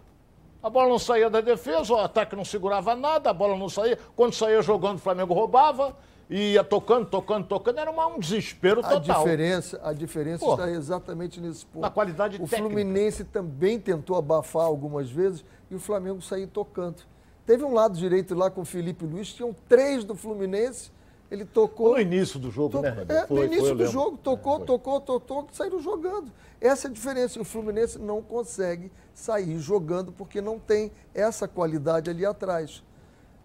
A 0.62 0.68
bola 0.68 0.90
não 0.90 0.98
saía 0.98 1.30
da 1.30 1.40
defesa, 1.40 1.94
o 1.94 1.98
ataque 1.98 2.36
não 2.36 2.44
segurava 2.44 2.94
nada, 2.94 3.30
a 3.30 3.32
bola 3.32 3.56
não 3.56 3.70
saía. 3.70 3.98
Quando 4.14 4.34
saía 4.34 4.60
jogando, 4.60 4.96
o 4.96 5.00
Flamengo 5.00 5.32
roubava, 5.32 5.96
ia 6.28 6.62
tocando, 6.62 7.06
tocando, 7.06 7.46
tocando. 7.46 7.78
Era 7.78 7.90
um 7.90 8.18
desespero 8.18 8.82
total. 8.82 8.98
A 8.98 9.24
diferença, 9.24 9.80
a 9.82 9.92
diferença 9.94 10.44
está 10.44 10.70
exatamente 10.70 11.40
nesse 11.40 11.64
ponto. 11.64 11.80
Na 11.80 11.90
qualidade 11.90 12.36
O 12.36 12.40
técnica. 12.40 12.58
Fluminense 12.58 13.24
também 13.24 13.80
tentou 13.80 14.18
abafar 14.18 14.66
algumas 14.66 15.10
vezes 15.10 15.42
e 15.70 15.74
o 15.74 15.78
Flamengo 15.78 16.20
saiu 16.20 16.48
tocando. 16.48 17.02
Teve 17.46 17.64
um 17.64 17.72
lado 17.72 17.96
direito 17.96 18.34
lá 18.34 18.50
com 18.50 18.62
o 18.62 18.64
Felipe 18.64 19.06
Luiz, 19.06 19.32
tinham 19.32 19.54
três 19.68 20.04
do 20.04 20.16
Fluminense, 20.16 20.90
ele 21.30 21.44
tocou. 21.44 21.92
No 21.92 22.00
início 22.00 22.40
do 22.40 22.50
jogo, 22.50 22.80
né, 22.80 22.90
tocou, 22.90 23.06
né? 23.06 23.16
É, 23.22 23.26
foi, 23.26 23.36
no 23.36 23.44
início 23.44 23.74
do 23.74 23.86
jogo, 23.86 24.16
tocou, 24.16 24.62
é, 24.62 24.64
tocou, 24.64 25.00
tocou, 25.00 25.48
saíram 25.52 25.80
jogando. 25.80 26.32
Essa 26.60 26.88
é 26.88 26.90
a 26.90 26.92
diferença. 26.92 27.40
O 27.40 27.44
Fluminense 27.44 27.98
não 28.00 28.20
consegue 28.20 28.90
sair 29.14 29.58
jogando 29.58 30.10
porque 30.10 30.40
não 30.40 30.58
tem 30.58 30.90
essa 31.14 31.46
qualidade 31.46 32.10
ali 32.10 32.26
atrás. 32.26 32.82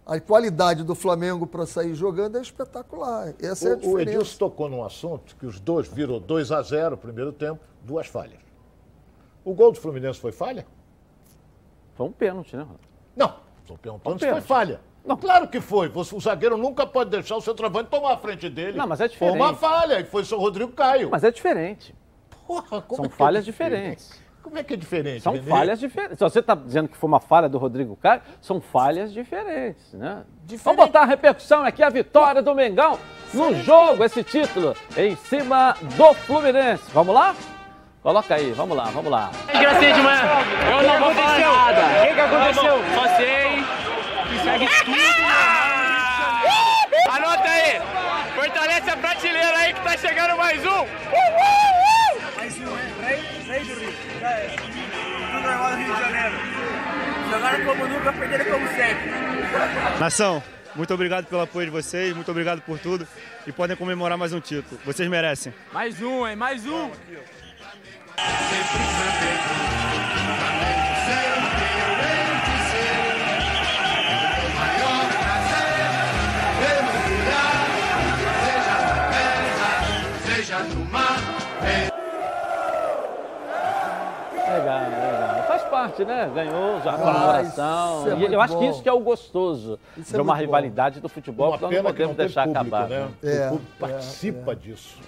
A 0.04 0.18
qualidade 0.18 0.82
do 0.82 0.96
Flamengo 0.96 1.46
para 1.46 1.64
sair 1.64 1.94
jogando 1.94 2.36
é 2.36 2.40
espetacular. 2.40 3.34
Essa 3.40 3.66
o, 3.66 3.68
é 3.68 3.72
a 3.72 3.76
diferença. 3.76 3.96
O 3.96 4.00
Edilson 4.00 4.38
tocou 4.38 4.68
num 4.68 4.82
assunto 4.82 5.36
que 5.36 5.46
os 5.46 5.60
dois 5.60 5.86
virou 5.86 6.18
2 6.18 6.50
a 6.50 6.60
0 6.60 6.90
no 6.92 6.96
primeiro 6.96 7.32
tempo, 7.32 7.60
duas 7.82 8.08
falhas. 8.08 8.40
O 9.44 9.54
gol 9.54 9.70
do 9.70 9.78
Fluminense 9.78 10.18
foi 10.18 10.32
falha? 10.32 10.66
Foi 11.94 12.06
um 12.06 12.12
pênalti, 12.12 12.56
né? 12.56 12.66
Não, 13.14 13.41
estou 13.62 13.78
perguntando 13.78 14.18
se 14.18 14.30
foi 14.30 14.40
falha. 14.40 14.80
Não. 15.04 15.16
Claro 15.16 15.48
que 15.48 15.60
foi. 15.60 15.90
O 15.94 16.20
zagueiro 16.20 16.56
nunca 16.56 16.86
pode 16.86 17.10
deixar 17.10 17.36
o 17.36 17.40
centroavante 17.40 17.90
tomar 17.90 18.12
a 18.12 18.16
frente 18.18 18.48
dele. 18.48 18.78
Não, 18.78 18.86
mas 18.86 19.00
é 19.00 19.08
diferente. 19.08 19.36
Foi 19.36 19.46
uma 19.46 19.54
falha 19.54 20.00
e 20.00 20.04
foi 20.04 20.22
o 20.22 20.24
seu 20.24 20.38
Rodrigo 20.38 20.72
Caio. 20.72 21.08
Mas 21.10 21.24
é 21.24 21.30
diferente. 21.30 21.94
Porra, 22.46 22.80
como 22.82 22.96
São 22.96 23.04
é 23.06 23.08
que 23.08 23.16
falhas 23.16 23.42
é 23.42 23.44
diferente? 23.44 23.80
diferentes. 23.80 24.22
Como 24.42 24.58
é 24.58 24.64
que 24.64 24.74
é 24.74 24.76
diferente? 24.76 25.22
São 25.22 25.32
Renê? 25.32 25.48
falhas 25.48 25.78
diferentes. 25.78 26.18
Se 26.18 26.24
você 26.24 26.40
está 26.40 26.54
dizendo 26.54 26.88
que 26.88 26.96
foi 26.96 27.08
uma 27.08 27.20
falha 27.20 27.48
do 27.48 27.58
Rodrigo 27.58 27.96
Caio, 27.96 28.22
são 28.40 28.60
falhas 28.60 29.12
diferentes, 29.12 29.92
né? 29.92 30.24
Diferente. 30.44 30.64
Vamos 30.64 30.86
botar 30.86 31.02
a 31.02 31.04
repercussão 31.04 31.64
aqui, 31.64 31.82
a 31.82 31.88
vitória 31.88 32.42
do 32.42 32.54
Mengão 32.54 32.98
no 33.32 33.54
jogo, 33.62 34.02
esse 34.04 34.22
título, 34.24 34.74
em 34.96 35.14
cima 35.16 35.76
do 35.96 36.12
Fluminense. 36.14 36.82
Vamos 36.92 37.14
lá? 37.14 37.34
Coloca 38.02 38.34
aí, 38.34 38.50
vamos 38.50 38.76
lá, 38.76 38.84
vamos 38.86 39.12
lá. 39.12 39.30
Gracinha 39.46 39.94
de 39.94 40.00
manhã, 40.02 40.22
eu 40.68 40.82
não 40.82 40.98
vou 40.98 41.14
falar 41.14 41.38
nada. 41.38 42.02
O 42.02 42.06
que, 42.08 42.14
que 42.14 42.20
aconteceu? 42.20 42.84
Só 42.94 43.16
sei 43.16 43.64
que 44.28 44.42
segue 44.42 44.66
tudo. 44.84 44.96
Anota 47.12 47.48
aí, 47.48 47.80
fortalece 48.34 48.90
a 48.90 48.96
prateleira 48.96 49.56
aí 49.56 49.72
que 49.72 49.80
tá 49.82 49.96
chegando 49.96 50.36
mais 50.36 50.60
um. 50.66 50.86
Mais 52.36 52.56
um, 52.58 52.76
hein? 52.76 52.94
Rei, 53.06 53.20
rei 53.46 53.64
do 53.64 53.80
Rio. 53.80 53.94
Já 54.20 54.30
é. 54.30 54.56
Tudo 54.56 55.46
normal 55.46 55.70
no 55.70 55.76
Rio 55.76 55.94
de 55.94 56.00
Janeiro. 56.00 56.34
Jogaram 57.30 57.64
como 57.64 57.86
nunca, 57.86 58.12
perderam 58.12 58.44
como 58.46 58.68
sempre. 58.68 59.10
Nação, 60.00 60.42
muito 60.74 60.92
obrigado 60.92 61.26
pelo 61.26 61.42
apoio 61.42 61.66
de 61.66 61.72
vocês, 61.72 62.12
muito 62.14 62.30
obrigado 62.32 62.62
por 62.62 62.80
tudo 62.80 63.06
e 63.46 63.52
podem 63.52 63.76
comemorar 63.76 64.18
mais 64.18 64.32
um 64.32 64.40
título. 64.40 64.80
Vocês 64.84 65.08
merecem. 65.08 65.54
Mais 65.72 66.02
um, 66.02 66.26
hein? 66.26 66.34
Mais 66.34 66.66
um. 66.66 66.90
Legal, 84.34 84.80
legal. 84.90 85.44
Faz 85.46 85.62
parte, 85.64 86.04
né? 86.04 86.30
Ganhou 86.34 86.80
já 86.82 86.90
a 86.92 86.94
Ah, 86.94 86.98
comemoração. 86.98 87.98
isso 88.00 88.08
é 88.10 88.18
E 88.30 88.32
eu 88.34 88.40
acho 88.40 88.58
que 88.58 88.64
bom. 88.64 88.70
isso 88.70 88.82
que 88.82 88.88
é 88.88 88.92
o 88.92 89.00
gostoso 89.00 89.78
Isso 89.96 90.10
é 90.14 90.16
de 90.16 90.20
uma 90.22 90.34
muito 90.34 90.46
bom. 90.46 90.56
rivalidade 90.56 91.00
do 91.00 91.08
futebol 91.08 91.48
Uma 91.48 91.56
que 91.58 91.62
nós 91.62 91.70
não 91.72 91.78
que 91.78 91.82
não 91.82 91.90
podemos 91.92 92.16
teve 92.16 92.26
deixar 92.28 92.44
público, 92.46 92.66
acabar. 92.76 92.88
né? 92.88 93.08
É, 93.22 93.46
o 93.46 93.50
público 93.50 93.72
é, 93.72 93.78
participa 93.88 94.56
disso. 94.56 94.98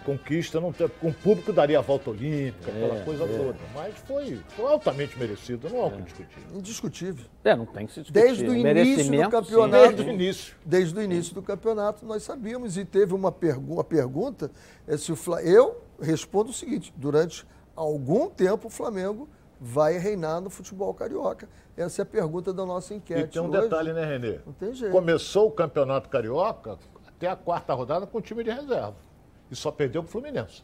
Conquista 0.00 0.60
não 0.60 0.72
tem, 0.72 0.88
com 0.88 1.08
o 1.08 1.14
público 1.14 1.52
daria 1.52 1.78
a 1.78 1.82
volta 1.82 2.10
olímpica, 2.10 2.70
aquela 2.70 2.96
É, 2.96 3.04
coisa 3.04 3.24
é. 3.24 3.38
toda. 3.38 3.58
Mas 3.74 3.94
foi, 4.06 4.40
foi 4.48 4.64
altamente 4.70 5.18
merecido, 5.18 5.68
não 5.70 5.82
há 5.82 5.86
o 5.86 5.90
que 5.92 6.02
discutir. 6.02 6.38
Indiscutível. 6.54 7.26
É, 7.44 7.54
não 7.56 7.66
tem 7.66 7.86
que 7.86 7.92
se 7.92 8.00
discutir. 8.02 8.22
Desde 8.22 8.44
o 8.48 8.54
início 8.56 9.10
do 9.12 9.30
campeonato. 9.30 9.86
sim. 9.88 9.94
Desde 9.94 10.02
o 10.02 10.12
início. 10.14 10.56
Desde 10.64 10.98
o 10.98 11.02
início 11.02 11.34
do 11.34 11.42
campeonato 11.42 12.04
nós 12.06 12.22
sabíamos 12.22 12.76
e 12.76 12.84
teve 12.84 13.14
uma, 13.14 13.30
pergu 13.32 13.74
uma 13.74 13.84
pergunta, 13.84 14.50
é 14.86 14.96
se 14.96 15.12
o 15.12 15.16
Fla... 15.16 15.42
eu 15.42 15.82
respondo 16.00 16.50
o 16.50 16.52
seguinte, 16.54 16.92
durante 16.96 17.46
algum 17.76 18.28
tempo 18.28 18.68
o 18.68 18.70
Flamengo 18.70 19.28
vai 19.60 19.98
reinar 19.98 20.40
no 20.40 20.48
futebol 20.48 20.92
carioca. 20.94 21.48
Essa 21.76 22.00
é 22.00 22.04
a 22.04 22.06
pergunta 22.06 22.52
da 22.52 22.64
nossa 22.64 22.94
E 22.94 22.96
enquete 22.96 23.28
tem 23.34 23.42
um 23.42 23.48
hoje. 23.50 23.60
detalhe, 23.62 23.92
né, 23.92 24.04
Renê? 24.04 24.38
Não 24.46 24.52
tem 24.54 24.72
jeito. 24.72 24.90
Começou 24.92 25.48
o 25.48 25.50
campeonato 25.50 26.08
carioca 26.08 26.78
até 27.06 27.28
a 27.28 27.36
quarta 27.36 27.74
rodada 27.74 28.06
com 28.06 28.16
o 28.18 28.20
time 28.22 28.42
de 28.42 28.50
reserva. 28.50 28.96
E 29.50 29.56
só 29.56 29.70
perdeu 29.70 30.02
pro 30.02 30.12
Fluminense. 30.12 30.62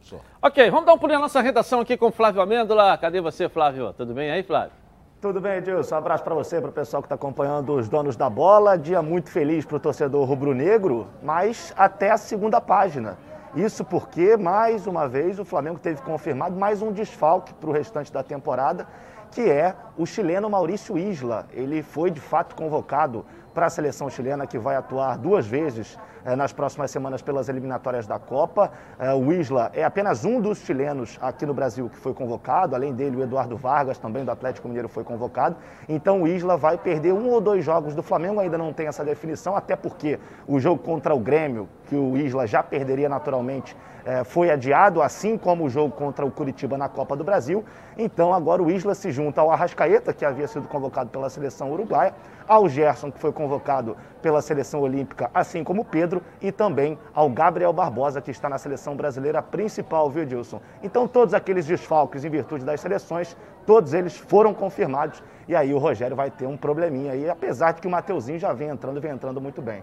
Só. 0.00 0.16
Ok, 0.40 0.68
vamos 0.70 0.86
dar 0.86 0.94
um 0.94 0.98
pulinho 0.98 1.20
na 1.20 1.26
nossa 1.26 1.40
redação 1.40 1.80
aqui 1.80 1.96
com 1.96 2.06
o 2.06 2.12
Flávio 2.12 2.42
Amêndola. 2.42 2.98
Cadê 2.98 3.20
você, 3.20 3.48
Flávio? 3.48 3.92
Tudo 3.92 4.12
bem 4.12 4.30
aí, 4.30 4.42
Flávio? 4.42 4.72
Tudo 5.20 5.40
bem, 5.40 5.58
Edilson? 5.58 5.94
Um 5.94 5.98
abraço 5.98 6.24
para 6.24 6.34
você, 6.34 6.60
para 6.60 6.70
o 6.70 6.72
pessoal 6.72 7.00
que 7.00 7.06
está 7.06 7.14
acompanhando 7.14 7.72
os 7.74 7.88
donos 7.88 8.16
da 8.16 8.28
bola. 8.28 8.76
Dia 8.76 9.00
muito 9.00 9.30
feliz 9.30 9.64
para 9.64 9.76
o 9.76 9.80
torcedor 9.80 10.26
rubro-negro, 10.26 11.06
mas 11.22 11.72
até 11.76 12.10
a 12.10 12.16
segunda 12.16 12.60
página. 12.60 13.16
Isso 13.54 13.84
porque, 13.84 14.36
mais 14.36 14.88
uma 14.88 15.06
vez, 15.06 15.38
o 15.38 15.44
Flamengo 15.44 15.78
teve 15.78 16.02
confirmado 16.02 16.56
mais 16.56 16.82
um 16.82 16.90
desfalque 16.90 17.54
para 17.54 17.70
o 17.70 17.72
restante 17.72 18.12
da 18.12 18.24
temporada, 18.24 18.88
que 19.30 19.42
é 19.42 19.76
o 19.96 20.04
chileno 20.04 20.50
Maurício 20.50 20.98
Isla. 20.98 21.46
Ele 21.52 21.84
foi, 21.84 22.10
de 22.10 22.18
fato, 22.18 22.56
convocado 22.56 23.24
para 23.52 23.66
a 23.66 23.70
seleção 23.70 24.08
chilena, 24.08 24.46
que 24.46 24.58
vai 24.58 24.76
atuar 24.76 25.18
duas 25.18 25.46
vezes 25.46 25.98
eh, 26.24 26.34
nas 26.36 26.52
próximas 26.52 26.90
semanas 26.90 27.22
pelas 27.22 27.48
eliminatórias 27.48 28.06
da 28.06 28.18
Copa. 28.18 28.70
Eh, 28.98 29.12
o 29.12 29.32
Isla 29.32 29.70
é 29.74 29.84
apenas 29.84 30.24
um 30.24 30.40
dos 30.40 30.58
chilenos 30.58 31.18
aqui 31.20 31.44
no 31.44 31.52
Brasil 31.52 31.88
que 31.88 31.96
foi 31.96 32.14
convocado, 32.14 32.74
além 32.74 32.92
dele 32.94 33.16
o 33.16 33.22
Eduardo 33.22 33.56
Vargas, 33.56 33.98
também 33.98 34.24
do 34.24 34.30
Atlético 34.30 34.68
Mineiro, 34.68 34.88
foi 34.88 35.04
convocado. 35.04 35.56
Então 35.88 36.22
o 36.22 36.28
Isla 36.28 36.56
vai 36.56 36.78
perder 36.78 37.12
um 37.12 37.28
ou 37.28 37.40
dois 37.40 37.64
jogos 37.64 37.94
do 37.94 38.02
Flamengo, 38.02 38.40
ainda 38.40 38.56
não 38.56 38.72
tem 38.72 38.86
essa 38.86 39.04
definição, 39.04 39.56
até 39.56 39.76
porque 39.76 40.18
o 40.46 40.58
jogo 40.58 40.82
contra 40.82 41.14
o 41.14 41.18
Grêmio, 41.18 41.68
que 41.86 41.96
o 41.96 42.16
Isla 42.16 42.46
já 42.46 42.62
perderia 42.62 43.08
naturalmente, 43.08 43.76
eh, 44.04 44.24
foi 44.24 44.50
adiado, 44.50 45.00
assim 45.00 45.38
como 45.38 45.64
o 45.64 45.68
jogo 45.68 45.94
contra 45.94 46.24
o 46.24 46.30
Curitiba 46.30 46.76
na 46.76 46.88
Copa 46.88 47.16
do 47.16 47.22
Brasil. 47.22 47.64
Então 47.96 48.32
agora 48.32 48.62
o 48.62 48.70
Isla 48.70 48.94
se 48.94 49.10
junta 49.10 49.40
ao 49.40 49.50
Arrascaeta, 49.50 50.12
que 50.12 50.24
havia 50.24 50.48
sido 50.48 50.66
convocado 50.66 51.10
pela 51.10 51.28
seleção 51.30 51.72
uruguaia, 51.72 52.14
ao 52.48 52.68
Gerson, 52.68 53.10
que 53.10 53.18
foi 53.18 53.32
convocado 53.32 53.96
pela 54.20 54.42
seleção 54.42 54.80
olímpica, 54.80 55.30
assim 55.32 55.62
como 55.62 55.82
o 55.82 55.84
Pedro, 55.84 56.22
e 56.40 56.50
também 56.50 56.98
ao 57.14 57.30
Gabriel 57.30 57.72
Barbosa, 57.72 58.20
que 58.20 58.30
está 58.30 58.48
na 58.48 58.58
seleção 58.58 58.96
brasileira 58.96 59.40
principal, 59.42 60.10
viu, 60.10 60.24
Dilson? 60.24 60.60
Então 60.82 61.06
todos 61.06 61.34
aqueles 61.34 61.66
desfalques 61.66 62.24
em 62.24 62.30
virtude 62.30 62.64
das 62.64 62.80
seleções, 62.80 63.36
todos 63.66 63.94
eles 63.94 64.16
foram 64.16 64.52
confirmados. 64.52 65.22
E 65.46 65.54
aí 65.54 65.72
o 65.72 65.78
Rogério 65.78 66.16
vai 66.16 66.30
ter 66.30 66.46
um 66.46 66.56
probleminha 66.56 67.12
aí, 67.12 67.28
apesar 67.28 67.72
de 67.72 67.80
que 67.80 67.86
o 67.86 67.90
Mateuzinho 67.90 68.38
já 68.38 68.52
vem 68.52 68.68
entrando, 68.68 69.00
vem 69.00 69.12
entrando 69.12 69.40
muito 69.40 69.60
bem. 69.60 69.82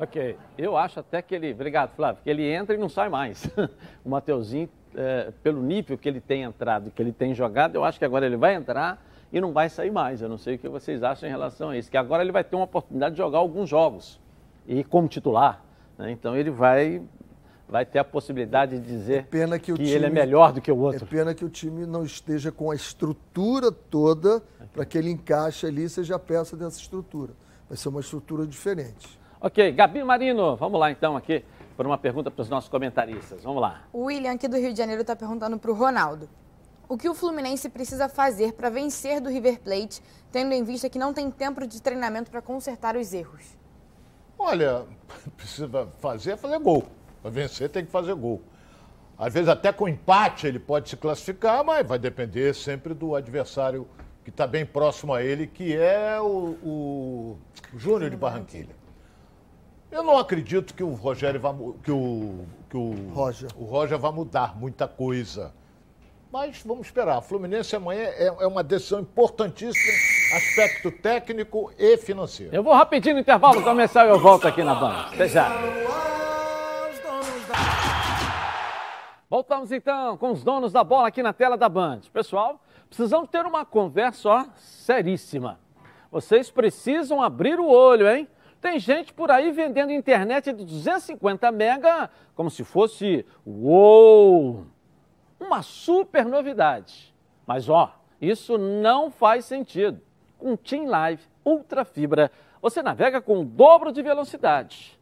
Ok, 0.00 0.36
eu 0.56 0.76
acho 0.76 1.00
até 1.00 1.20
que 1.20 1.34
ele, 1.34 1.52
obrigado 1.52 1.90
Flávio, 1.94 2.22
que 2.22 2.30
ele 2.30 2.44
entra 2.48 2.74
e 2.76 2.78
não 2.78 2.88
sai 2.88 3.08
mais. 3.08 3.50
o 4.04 4.08
Mateuzinho, 4.10 4.68
é, 4.94 5.32
pelo 5.42 5.60
nível 5.62 5.98
que 5.98 6.08
ele 6.08 6.20
tem 6.20 6.42
entrado, 6.42 6.90
que 6.90 7.02
ele 7.02 7.12
tem 7.12 7.34
jogado, 7.34 7.74
eu 7.74 7.84
acho 7.84 7.98
que 7.98 8.04
agora 8.04 8.24
ele 8.24 8.36
vai 8.36 8.54
entrar 8.54 9.04
e 9.32 9.40
não 9.40 9.52
vai 9.52 9.68
sair 9.68 9.90
mais. 9.90 10.22
Eu 10.22 10.28
não 10.28 10.38
sei 10.38 10.54
o 10.54 10.58
que 10.58 10.68
vocês 10.68 11.02
acham 11.02 11.28
em 11.28 11.32
relação 11.32 11.70
a 11.70 11.76
isso, 11.76 11.90
que 11.90 11.96
agora 11.96 12.22
ele 12.22 12.30
vai 12.32 12.44
ter 12.44 12.54
uma 12.54 12.64
oportunidade 12.64 13.14
de 13.14 13.18
jogar 13.18 13.38
alguns 13.38 13.68
jogos 13.68 14.20
e 14.66 14.84
como 14.84 15.08
titular. 15.08 15.62
Né? 15.98 16.12
Então 16.12 16.36
ele 16.36 16.50
vai, 16.50 17.02
vai 17.68 17.84
ter 17.84 17.98
a 17.98 18.04
possibilidade 18.04 18.78
de 18.78 18.86
dizer 18.86 19.26
Pena 19.26 19.58
que, 19.58 19.72
o 19.72 19.76
time, 19.76 19.90
ele 19.90 20.06
é 20.06 20.10
melhor 20.10 20.52
do 20.52 20.60
que 20.60 20.70
o 20.70 20.74
É 20.74 20.78
outro. 20.78 21.06
pena 21.06 21.34
que 21.34 21.44
o 21.44 21.48
time 21.48 21.84
não 21.86 22.04
esteja 22.04 22.52
com 22.52 22.70
a 22.70 22.74
estrutura 22.76 23.72
toda 23.72 24.40
para 24.72 24.84
que 24.84 24.96
ele 24.96 25.10
encaixe 25.10 25.66
ali 25.66 25.84
e 25.84 25.88
seja 25.88 26.18
peça 26.20 26.56
dessa 26.56 26.78
estrutura. 26.78 27.32
Vai 27.68 27.76
ser 27.76 27.88
uma 27.88 28.00
estrutura 28.00 28.46
diferente. 28.46 29.17
Ok, 29.40 29.70
Gabi 29.70 30.02
Marino, 30.02 30.56
vamos 30.56 30.80
lá 30.80 30.90
então 30.90 31.16
aqui 31.16 31.44
para 31.76 31.86
uma 31.86 31.96
pergunta 31.96 32.28
para 32.28 32.42
os 32.42 32.48
nossos 32.48 32.68
comentaristas. 32.68 33.44
Vamos 33.44 33.62
lá. 33.62 33.84
O 33.92 34.06
William, 34.06 34.32
aqui 34.32 34.48
do 34.48 34.56
Rio 34.56 34.72
de 34.72 34.78
Janeiro, 34.78 35.02
está 35.02 35.14
perguntando 35.14 35.56
para 35.56 35.70
o 35.70 35.74
Ronaldo. 35.74 36.28
O 36.88 36.98
que 36.98 37.08
o 37.08 37.14
Fluminense 37.14 37.68
precisa 37.68 38.08
fazer 38.08 38.54
para 38.54 38.68
vencer 38.68 39.20
do 39.20 39.28
River 39.28 39.60
Plate, 39.60 40.02
tendo 40.32 40.52
em 40.52 40.64
vista 40.64 40.90
que 40.90 40.98
não 40.98 41.14
tem 41.14 41.30
tempo 41.30 41.64
de 41.68 41.80
treinamento 41.80 42.32
para 42.32 42.42
consertar 42.42 42.96
os 42.96 43.12
erros? 43.12 43.56
Olha, 44.36 44.86
precisa 45.36 45.86
fazer 46.00 46.32
é 46.32 46.36
fazer 46.36 46.58
gol. 46.58 46.84
Para 47.22 47.30
vencer 47.30 47.68
tem 47.68 47.84
que 47.84 47.92
fazer 47.92 48.14
gol. 48.14 48.42
Às 49.16 49.34
vezes 49.34 49.48
até 49.48 49.72
com 49.72 49.88
empate 49.88 50.48
ele 50.48 50.58
pode 50.58 50.88
se 50.88 50.96
classificar, 50.96 51.62
mas 51.62 51.86
vai 51.86 51.98
depender 51.98 52.54
sempre 52.54 52.92
do 52.92 53.14
adversário 53.14 53.86
que 54.24 54.30
está 54.30 54.48
bem 54.48 54.66
próximo 54.66 55.14
a 55.14 55.22
ele, 55.22 55.46
que 55.46 55.76
é 55.76 56.20
o, 56.20 56.56
o 56.60 57.38
Júnior 57.76 58.10
de 58.10 58.16
Barranquilha. 58.16 58.77
Eu 59.90 60.02
não 60.02 60.18
acredito 60.18 60.74
que 60.74 60.82
o 60.82 60.92
Rogério 60.92 61.40
vá, 61.40 61.54
que 61.82 61.90
o, 61.90 62.44
que 62.68 62.76
o 62.76 63.10
Roger. 63.14 63.50
o 63.56 63.64
Roger 63.64 63.98
vai 63.98 64.12
mudar 64.12 64.54
muita 64.58 64.86
coisa. 64.86 65.52
Mas 66.30 66.62
vamos 66.62 66.88
esperar. 66.88 67.22
Fluminense 67.22 67.74
amanhã 67.74 68.02
é, 68.02 68.26
é 68.26 68.46
uma 68.46 68.62
decisão 68.62 69.00
importantíssima, 69.00 70.36
aspecto 70.36 70.90
técnico 70.90 71.72
e 71.78 71.96
financeiro. 71.96 72.54
Eu 72.54 72.62
vou 72.62 72.74
rapidinho 72.74 73.14
no 73.14 73.20
intervalo 73.22 73.62
começar 73.62 74.04
e 74.04 74.10
eu 74.10 74.20
volto 74.20 74.46
aqui 74.46 74.62
na 74.62 74.74
Band. 74.74 75.06
Até 75.14 75.26
já. 75.26 75.48
Voltamos 79.30 79.72
então 79.72 80.18
com 80.18 80.32
os 80.32 80.44
donos 80.44 80.70
da 80.70 80.84
bola 80.84 81.08
aqui 81.08 81.22
na 81.22 81.32
tela 81.32 81.56
da 81.56 81.68
Band. 81.68 82.00
Pessoal, 82.12 82.60
precisamos 82.88 83.28
ter 83.30 83.46
uma 83.46 83.64
conversa 83.64 84.28
ó, 84.28 84.44
seríssima. 84.54 85.58
Vocês 86.10 86.50
precisam 86.50 87.22
abrir 87.22 87.58
o 87.58 87.68
olho, 87.68 88.06
hein? 88.06 88.28
Tem 88.60 88.78
gente 88.78 89.12
por 89.14 89.30
aí 89.30 89.52
vendendo 89.52 89.92
internet 89.92 90.52
de 90.52 90.64
250 90.64 91.50
mega 91.52 92.10
como 92.34 92.50
se 92.50 92.64
fosse 92.64 93.24
uou, 93.46 94.66
uma 95.38 95.62
super 95.62 96.24
novidade. 96.24 97.14
Mas 97.46 97.68
ó, 97.68 97.94
isso 98.20 98.58
não 98.58 99.10
faz 99.10 99.44
sentido. 99.44 100.00
Com 100.36 100.56
Team 100.56 100.86
Live 100.86 101.22
Ultra 101.44 101.84
Fibra, 101.84 102.30
você 102.60 102.82
navega 102.82 103.20
com 103.20 103.40
o 103.40 103.44
dobro 103.44 103.92
de 103.92 104.02
velocidade. 104.02 104.98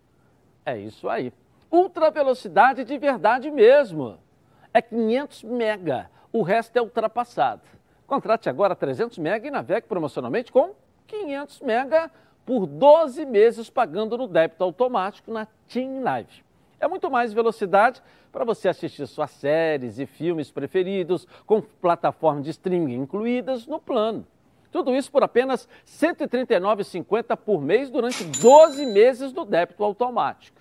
É 0.64 0.78
isso 0.78 1.08
aí. 1.08 1.32
Ultra 1.70 2.10
velocidade 2.10 2.84
de 2.84 2.98
verdade 2.98 3.50
mesmo. 3.50 4.18
É 4.72 4.80
500 4.82 5.44
mega. 5.44 6.10
O 6.32 6.42
resto 6.42 6.76
é 6.76 6.82
ultrapassado. 6.82 7.62
Contrate 8.06 8.48
agora 8.48 8.76
300 8.76 9.18
MB 9.18 9.48
e 9.48 9.50
navegue 9.50 9.86
promocionalmente 9.86 10.52
com 10.52 10.74
500 11.06 11.60
MB 11.60 12.10
por 12.46 12.64
12 12.64 13.26
meses 13.26 13.68
pagando 13.68 14.16
no 14.16 14.28
débito 14.28 14.62
automático 14.62 15.32
na 15.32 15.46
Team 15.68 16.02
Live. 16.02 16.44
É 16.78 16.86
muito 16.86 17.10
mais 17.10 17.32
velocidade 17.32 18.00
para 18.30 18.44
você 18.44 18.68
assistir 18.68 19.06
suas 19.08 19.30
séries 19.32 19.98
e 19.98 20.06
filmes 20.06 20.50
preferidos 20.50 21.26
com 21.44 21.60
plataformas 21.60 22.44
de 22.44 22.50
streaming 22.50 22.94
incluídas 22.94 23.66
no 23.66 23.80
plano. 23.80 24.24
Tudo 24.70 24.94
isso 24.94 25.10
por 25.10 25.24
apenas 25.24 25.66
R$ 26.00 26.14
139,50 26.14 27.36
por 27.36 27.60
mês 27.60 27.90
durante 27.90 28.22
12 28.24 28.86
meses 28.86 29.32
do 29.32 29.44
débito 29.44 29.82
automático. 29.82 30.60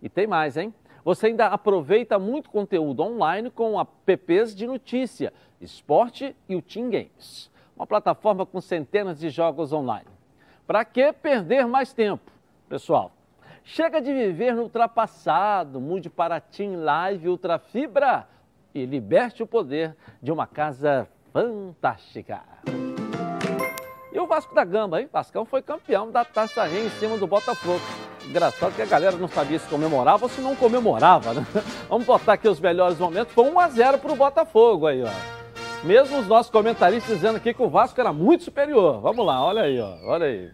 E 0.00 0.08
tem 0.08 0.26
mais, 0.26 0.56
hein? 0.56 0.72
Você 1.04 1.28
ainda 1.28 1.46
aproveita 1.46 2.18
muito 2.18 2.50
conteúdo 2.50 3.02
online 3.02 3.50
com 3.50 3.80
apps 3.80 4.54
de 4.54 4.66
notícia, 4.66 5.32
esporte 5.60 6.36
e 6.48 6.54
o 6.54 6.62
Team 6.62 6.90
Games. 6.90 7.50
Uma 7.74 7.86
plataforma 7.86 8.46
com 8.46 8.60
centenas 8.60 9.18
de 9.18 9.30
jogos 9.30 9.72
online. 9.72 10.13
Para 10.66 10.82
que 10.84 11.12
perder 11.12 11.66
mais 11.66 11.92
tempo? 11.92 12.32
Pessoal, 12.68 13.12
chega 13.62 14.00
de 14.00 14.12
viver 14.12 14.54
no 14.54 14.62
ultrapassado, 14.62 15.78
mude 15.78 16.08
para 16.08 16.40
Team 16.40 16.82
Live 16.82 17.28
Ultra 17.28 17.58
Fibra 17.58 18.26
e 18.74 18.86
liberte 18.86 19.42
o 19.42 19.46
poder 19.46 19.94
de 20.22 20.32
uma 20.32 20.46
casa 20.46 21.06
fantástica. 21.34 22.40
E 24.10 24.18
o 24.18 24.26
Vasco 24.26 24.54
da 24.54 24.64
Gama, 24.64 25.02
hein? 25.02 25.08
Vascão 25.12 25.44
foi 25.44 25.60
campeão 25.60 26.10
da 26.10 26.24
Taça 26.24 26.64
Rio 26.64 26.86
em 26.86 26.90
cima 26.90 27.18
do 27.18 27.26
Botafogo. 27.26 27.82
Engraçado 28.24 28.74
que 28.74 28.80
a 28.80 28.86
galera 28.86 29.16
não 29.16 29.28
sabia 29.28 29.58
se 29.58 29.68
comemorava 29.68 30.24
ou 30.24 30.30
se 30.30 30.40
não 30.40 30.56
comemorava, 30.56 31.34
né? 31.34 31.46
Vamos 31.90 32.06
botar 32.06 32.34
aqui 32.34 32.48
os 32.48 32.58
melhores 32.58 32.98
momentos. 32.98 33.34
Foi 33.34 33.44
1 33.44 33.60
a 33.60 33.68
0 33.68 33.98
para 33.98 34.12
o 34.12 34.16
Botafogo 34.16 34.86
aí, 34.86 35.02
ó. 35.02 35.43
Mesmo 35.84 36.18
os 36.18 36.26
nossos 36.26 36.50
comentaristas 36.50 37.16
dizendo 37.16 37.36
aqui 37.36 37.52
que 37.52 37.62
o 37.62 37.68
Vasco 37.68 38.00
era 38.00 38.10
muito 38.10 38.44
superior. 38.44 39.02
Vamos 39.02 39.24
lá, 39.26 39.44
olha 39.44 39.62
aí, 39.62 39.78
ó. 39.78 39.98
Olha 40.06 40.26
aí. 40.26 40.50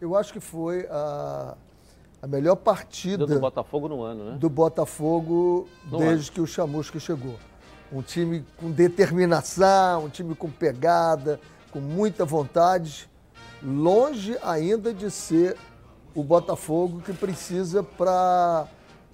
Eu 0.00 0.14
acho 0.14 0.32
que 0.32 0.38
foi 0.38 0.86
a, 0.88 1.56
a 2.22 2.26
melhor 2.28 2.54
partida 2.54 3.26
do 3.26 3.40
Botafogo 3.40 3.88
no 3.88 4.02
ano, 4.02 4.24
né? 4.30 4.36
Do 4.38 4.48
Botafogo 4.48 5.66
no 5.90 5.98
desde 5.98 6.28
ano. 6.28 6.34
que 6.34 6.40
o 6.40 6.46
Chamusca 6.46 7.00
chegou. 7.00 7.34
Um 7.92 8.00
time 8.00 8.44
com 8.58 8.70
determinação, 8.70 10.04
um 10.04 10.08
time 10.08 10.36
com 10.36 10.48
pegada, 10.48 11.40
com 11.72 11.80
muita 11.80 12.24
vontade, 12.24 13.10
longe 13.60 14.38
ainda 14.40 14.94
de 14.94 15.10
ser 15.10 15.56
o 16.14 16.22
Botafogo 16.22 17.00
que 17.00 17.12
precisa 17.12 17.82
para 17.82 18.68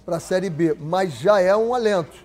a 0.05 0.19
Série 0.19 0.51
B, 0.51 0.77
mas 0.79 1.13
já 1.13 1.41
é 1.41 1.55
um 1.55 1.73
alento. 1.73 2.24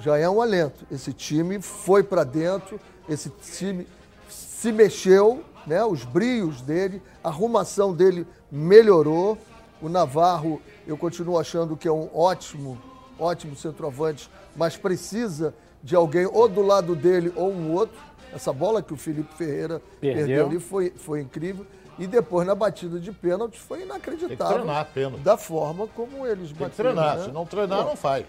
Já 0.00 0.18
é 0.18 0.28
um 0.28 0.40
alento. 0.40 0.84
Esse 0.90 1.12
time 1.12 1.60
foi 1.60 2.02
para 2.02 2.24
dentro, 2.24 2.80
esse 3.08 3.30
time 3.30 3.86
se 4.28 4.72
mexeu, 4.72 5.44
né? 5.66 5.84
Os 5.84 6.04
brios 6.04 6.60
dele, 6.60 7.00
a 7.22 7.28
arrumação 7.28 7.92
dele 7.94 8.26
melhorou. 8.50 9.38
O 9.80 9.88
Navarro, 9.88 10.60
eu 10.86 10.96
continuo 10.96 11.38
achando 11.38 11.76
que 11.76 11.86
é 11.86 11.92
um 11.92 12.08
ótimo, 12.14 12.80
ótimo 13.18 13.56
centroavante, 13.56 14.30
mas 14.56 14.76
precisa 14.76 15.54
de 15.82 15.94
alguém 15.94 16.26
ou 16.26 16.48
do 16.48 16.62
lado 16.62 16.94
dele 16.94 17.32
ou 17.36 17.52
um 17.52 17.72
outro. 17.72 17.96
Essa 18.32 18.52
bola 18.52 18.82
que 18.82 18.92
o 18.92 18.96
Felipe 18.96 19.34
Ferreira 19.34 19.80
perdeu, 20.00 20.26
perdeu 20.26 20.46
ali 20.46 20.58
foi, 20.58 20.92
foi 20.96 21.20
incrível. 21.20 21.66
E 21.98 22.06
depois 22.06 22.46
na 22.46 22.54
batida 22.54 22.98
de 22.98 23.12
pênalti 23.12 23.58
foi 23.58 23.82
inacreditável. 23.82 24.36
Tem 24.36 24.46
que 24.46 24.54
treinar 24.54 24.88
pênalti. 24.92 25.22
Da 25.22 25.36
forma 25.36 25.86
como 25.88 26.26
eles 26.26 26.50
Tem 26.50 26.68
que 26.68 26.76
treinar, 26.76 27.18
né? 27.18 27.24
se 27.24 27.30
não 27.30 27.46
treinar, 27.46 27.84
não 27.84 27.94
faz. 27.94 28.26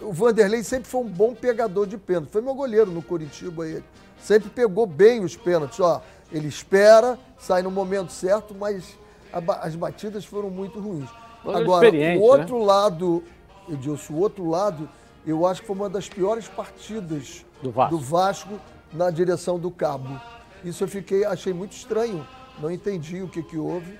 O 0.00 0.12
Vanderlei 0.12 0.62
sempre 0.62 0.88
foi 0.88 1.00
um 1.00 1.08
bom 1.08 1.34
pegador 1.34 1.86
de 1.86 1.96
pênalti. 1.96 2.30
Foi 2.30 2.40
meu 2.40 2.54
goleiro 2.54 2.90
no 2.90 3.02
Curitiba 3.02 3.66
ele. 3.66 3.84
Sempre 4.20 4.50
pegou 4.50 4.86
bem 4.86 5.24
os 5.24 5.36
pênaltis. 5.36 5.80
Ó, 5.80 6.02
ele 6.32 6.48
espera, 6.48 7.18
sai 7.38 7.62
no 7.62 7.70
momento 7.70 8.12
certo, 8.12 8.54
mas 8.54 8.96
a, 9.32 9.66
as 9.66 9.74
batidas 9.74 10.24
foram 10.24 10.50
muito 10.50 10.78
ruins. 10.78 11.08
Agora, 11.44 11.88
o 11.88 11.92
né? 11.92 12.18
outro 12.18 12.58
né? 12.58 12.64
lado, 12.64 13.24
Edilson, 13.68 14.12
o 14.12 14.18
outro 14.18 14.48
lado, 14.48 14.88
eu 15.26 15.46
acho 15.46 15.62
que 15.62 15.66
foi 15.66 15.76
uma 15.76 15.88
das 15.88 16.08
piores 16.08 16.48
partidas 16.48 17.44
do 17.62 17.70
Vasco. 17.70 17.96
do 17.96 18.02
Vasco 18.02 18.60
na 18.92 19.10
direção 19.10 19.58
do 19.58 19.70
Cabo. 19.70 20.20
Isso 20.64 20.84
eu 20.84 20.88
fiquei, 20.88 21.24
achei 21.24 21.52
muito 21.52 21.72
estranho. 21.72 22.26
Não 22.58 22.70
entendi 22.70 23.22
o 23.22 23.28
que, 23.28 23.42
que 23.42 23.56
houve, 23.56 23.98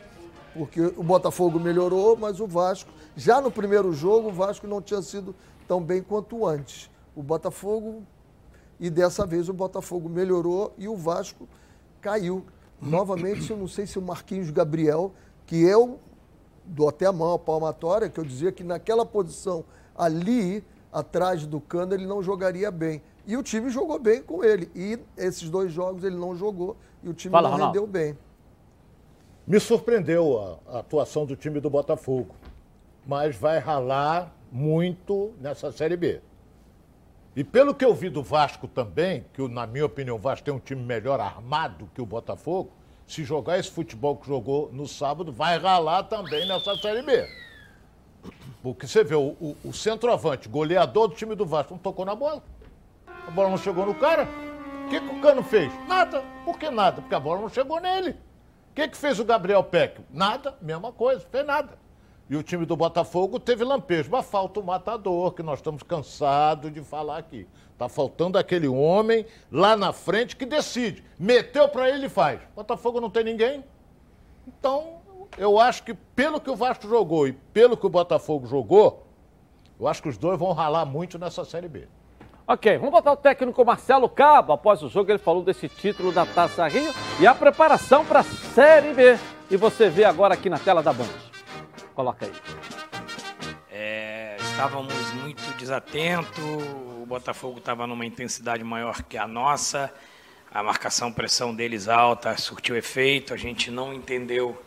porque 0.52 0.80
o 0.80 1.02
Botafogo 1.02 1.58
melhorou, 1.58 2.16
mas 2.16 2.40
o 2.40 2.46
Vasco, 2.46 2.90
já 3.16 3.40
no 3.40 3.50
primeiro 3.50 3.92
jogo, 3.92 4.28
o 4.28 4.32
Vasco 4.32 4.66
não 4.66 4.82
tinha 4.82 5.00
sido 5.00 5.34
tão 5.70 5.80
bem 5.80 6.02
quanto 6.02 6.44
antes. 6.44 6.90
O 7.14 7.22
Botafogo, 7.22 8.02
e 8.80 8.90
dessa 8.90 9.24
vez 9.24 9.48
o 9.48 9.52
Botafogo 9.52 10.08
melhorou 10.08 10.74
e 10.76 10.88
o 10.88 10.96
Vasco 10.96 11.48
caiu. 12.00 12.44
Novamente, 12.82 13.48
eu 13.48 13.56
não 13.56 13.68
sei 13.68 13.86
se 13.86 13.96
o 13.96 14.02
Marquinhos 14.02 14.50
Gabriel, 14.50 15.12
que 15.46 15.62
eu 15.62 16.00
dou 16.64 16.88
até 16.88 17.06
a 17.06 17.12
mão 17.12 17.34
a 17.34 17.38
palmatória, 17.38 18.08
que 18.08 18.18
eu 18.18 18.24
dizia 18.24 18.50
que 18.50 18.64
naquela 18.64 19.06
posição 19.06 19.64
ali, 19.94 20.64
atrás 20.92 21.46
do 21.46 21.60
cano, 21.60 21.94
ele 21.94 22.04
não 22.04 22.20
jogaria 22.20 22.68
bem. 22.72 23.00
E 23.24 23.36
o 23.36 23.42
time 23.42 23.70
jogou 23.70 24.00
bem 24.00 24.20
com 24.24 24.42
ele. 24.42 24.68
E 24.74 24.98
esses 25.16 25.48
dois 25.48 25.72
jogos 25.72 26.02
ele 26.02 26.16
não 26.16 26.34
jogou 26.34 26.76
e 27.00 27.08
o 27.08 27.14
time 27.14 27.30
Fala, 27.30 27.48
não 27.48 27.66
rendeu 27.66 27.86
bem. 27.86 28.18
Me 29.46 29.60
surpreendeu 29.60 30.36
a, 30.66 30.78
a 30.78 30.78
atuação 30.80 31.24
do 31.24 31.36
time 31.36 31.60
do 31.60 31.70
Botafogo, 31.70 32.34
mas 33.06 33.36
vai 33.36 33.60
ralar 33.60 34.34
muito 34.50 35.32
nessa 35.40 35.70
Série 35.72 35.96
B. 35.96 36.20
E 37.34 37.44
pelo 37.44 37.74
que 37.74 37.84
eu 37.84 37.94
vi 37.94 38.08
do 38.08 38.22
Vasco 38.22 38.66
também, 38.66 39.24
que 39.32 39.46
na 39.48 39.66
minha 39.66 39.86
opinião 39.86 40.16
o 40.16 40.18
Vasco 40.18 40.44
tem 40.44 40.52
um 40.52 40.58
time 40.58 40.82
melhor 40.82 41.20
armado 41.20 41.88
que 41.94 42.02
o 42.02 42.06
Botafogo, 42.06 42.70
se 43.06 43.24
jogar 43.24 43.58
esse 43.58 43.70
futebol 43.70 44.16
que 44.16 44.26
jogou 44.26 44.70
no 44.72 44.86
sábado, 44.86 45.32
vai 45.32 45.58
ralar 45.58 46.04
também 46.04 46.46
nessa 46.46 46.76
Série 46.76 47.02
B. 47.02 47.28
Porque 48.62 48.86
você 48.86 49.02
vê, 49.02 49.14
o, 49.14 49.36
o, 49.40 49.56
o 49.64 49.72
centroavante, 49.72 50.48
goleador 50.48 51.08
do 51.08 51.14
time 51.14 51.34
do 51.34 51.46
Vasco, 51.46 51.72
não 51.72 51.78
tocou 51.78 52.04
na 52.04 52.14
bola. 52.14 52.42
A 53.26 53.30
bola 53.30 53.48
não 53.50 53.58
chegou 53.58 53.86
no 53.86 53.94
cara. 53.94 54.28
O 54.86 54.90
que, 54.90 55.00
que 55.00 55.14
o 55.14 55.20
Cano 55.20 55.42
fez? 55.42 55.72
Nada. 55.88 56.22
Por 56.44 56.58
que 56.58 56.68
nada? 56.68 57.00
Porque 57.00 57.14
a 57.14 57.20
bola 57.20 57.40
não 57.40 57.48
chegou 57.48 57.80
nele. 57.80 58.10
O 58.70 58.74
que, 58.74 58.88
que 58.88 58.96
fez 58.96 59.18
o 59.18 59.24
Gabriel 59.24 59.62
Peck? 59.64 60.00
Nada, 60.10 60.56
mesma 60.60 60.92
coisa, 60.92 61.26
fez 61.30 61.46
nada. 61.46 61.78
E 62.30 62.36
o 62.36 62.44
time 62.44 62.64
do 62.64 62.76
Botafogo 62.76 63.40
teve 63.40 63.64
lampejo. 63.64 64.08
Mas 64.08 64.24
falta 64.24 64.60
o 64.60 64.62
matador, 64.62 65.32
que 65.32 65.42
nós 65.42 65.58
estamos 65.58 65.82
cansados 65.82 66.72
de 66.72 66.80
falar 66.80 67.18
aqui. 67.18 67.44
Tá 67.76 67.88
faltando 67.88 68.38
aquele 68.38 68.68
homem 68.68 69.26
lá 69.50 69.76
na 69.76 69.92
frente 69.92 70.36
que 70.36 70.46
decide. 70.46 71.02
Meteu 71.18 71.68
para 71.68 71.90
ele 71.90 72.06
e 72.06 72.08
faz. 72.08 72.40
Botafogo 72.54 73.00
não 73.00 73.10
tem 73.10 73.24
ninguém. 73.24 73.64
Então, 74.46 75.00
eu 75.36 75.58
acho 75.58 75.82
que 75.82 75.92
pelo 75.92 76.40
que 76.40 76.48
o 76.48 76.54
Vasco 76.54 76.88
jogou 76.88 77.26
e 77.26 77.32
pelo 77.32 77.76
que 77.76 77.86
o 77.86 77.90
Botafogo 77.90 78.46
jogou, 78.46 79.04
eu 79.80 79.88
acho 79.88 80.00
que 80.00 80.08
os 80.08 80.16
dois 80.16 80.38
vão 80.38 80.52
ralar 80.52 80.84
muito 80.84 81.18
nessa 81.18 81.44
Série 81.44 81.68
B. 81.68 81.88
Ok, 82.46 82.78
vamos 82.78 82.92
botar 82.92 83.12
o 83.12 83.16
técnico 83.16 83.64
Marcelo 83.64 84.08
Cabo. 84.08 84.52
Após 84.52 84.82
o 84.84 84.88
jogo, 84.88 85.10
ele 85.10 85.18
falou 85.18 85.42
desse 85.42 85.68
título 85.68 86.12
da 86.12 86.24
Taça 86.24 86.68
Rio 86.68 86.92
e 87.18 87.26
a 87.26 87.34
preparação 87.34 88.04
para 88.04 88.20
a 88.20 88.24
Série 88.24 88.94
B. 88.94 89.18
E 89.50 89.56
você 89.56 89.88
vê 89.88 90.04
agora 90.04 90.34
aqui 90.34 90.48
na 90.48 90.58
tela 90.58 90.80
da 90.80 90.92
Band. 90.92 91.29
Coloca 92.00 92.24
aí. 92.24 92.32
É, 93.70 94.34
estávamos 94.40 95.12
muito 95.12 95.42
desatentos, 95.58 96.42
o 96.42 97.04
Botafogo 97.04 97.58
estava 97.58 97.86
numa 97.86 98.06
intensidade 98.06 98.64
maior 98.64 99.02
que 99.02 99.18
a 99.18 99.28
nossa, 99.28 99.92
a 100.50 100.62
marcação, 100.62 101.12
pressão 101.12 101.54
deles 101.54 101.88
alta 101.88 102.38
surtiu 102.38 102.74
efeito, 102.74 103.34
a 103.34 103.36
gente 103.36 103.70
não 103.70 103.92
entendeu 103.92 104.58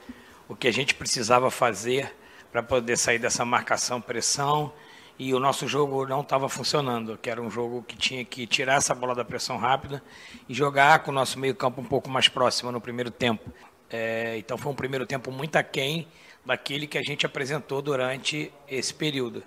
o 0.48 0.56
que 0.56 0.68
a 0.68 0.72
gente 0.72 0.94
precisava 0.94 1.50
fazer 1.50 2.16
para 2.52 2.62
poder 2.62 3.00
sair 3.00 3.18
dessa 3.18 3.44
marcação, 3.44 4.00
pressão 4.00 4.72
e 5.18 5.34
o 5.34 5.40
nosso 5.40 5.68
jogo 5.68 6.06
não 6.06 6.22
estava 6.22 6.48
funcionando, 6.48 7.18
que 7.18 7.32
era 7.32 7.42
um 7.42 7.50
jogo 7.50 7.82
que 7.82 7.98
tinha 7.98 8.24
que 8.24 8.46
tirar 8.46 8.76
essa 8.76 8.94
bola 8.94 9.16
da 9.16 9.26
pressão 9.26 9.58
rápida 9.58 10.04
e 10.48 10.54
jogar 10.54 11.00
com 11.00 11.10
o 11.10 11.14
nosso 11.16 11.40
meio 11.40 11.56
campo 11.56 11.82
um 11.82 11.86
pouco 11.86 12.12
mais 12.12 12.28
próximo 12.28 12.72
no 12.72 12.80
primeiro 12.80 13.10
tempo. 13.10 13.52
É, 13.90 14.38
então 14.38 14.56
foi 14.56 14.72
um 14.72 14.76
primeiro 14.76 15.08
tempo 15.08 15.32
muito 15.32 15.56
aquém 15.56 16.08
daquele 16.46 16.88
que 16.88 16.98
a 16.98 17.02
gente 17.02 17.26
apresentou 17.26 17.82
durante 17.82 18.52
esse 18.68 18.94
período. 18.94 19.44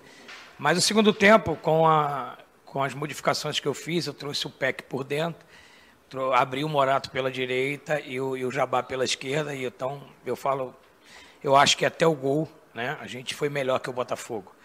Mas 0.57 0.77
o 0.77 0.81
segundo 0.81 1.13
tempo, 1.13 1.55
com, 1.57 1.87
a, 1.87 2.37
com 2.65 2.83
as 2.83 2.93
modificações 2.93 3.59
que 3.59 3.67
eu 3.67 3.73
fiz, 3.73 4.07
eu 4.07 4.13
trouxe 4.13 4.47
o 4.47 4.49
PEC 4.49 4.83
por 4.83 5.03
dentro, 5.03 5.45
abri 6.33 6.63
o 6.63 6.69
Morato 6.69 7.11
pela 7.11 7.29
direita 7.29 7.99
e 7.99 8.19
o, 8.19 8.35
e 8.35 8.45
o 8.45 8.51
Jabá 8.51 8.81
pela 8.81 9.05
esquerda, 9.05 9.53
e 9.53 9.65
então 9.65 10.01
eu 10.25 10.35
falo, 10.35 10.75
eu 11.43 11.55
acho 11.55 11.77
que 11.77 11.85
até 11.85 12.07
o 12.07 12.13
gol, 12.13 12.49
né, 12.73 12.97
a 12.99 13.07
gente 13.07 13.35
foi 13.35 13.49
melhor 13.49 13.79
que 13.79 13.89
o 13.89 13.93
Botafogo. 13.93 14.57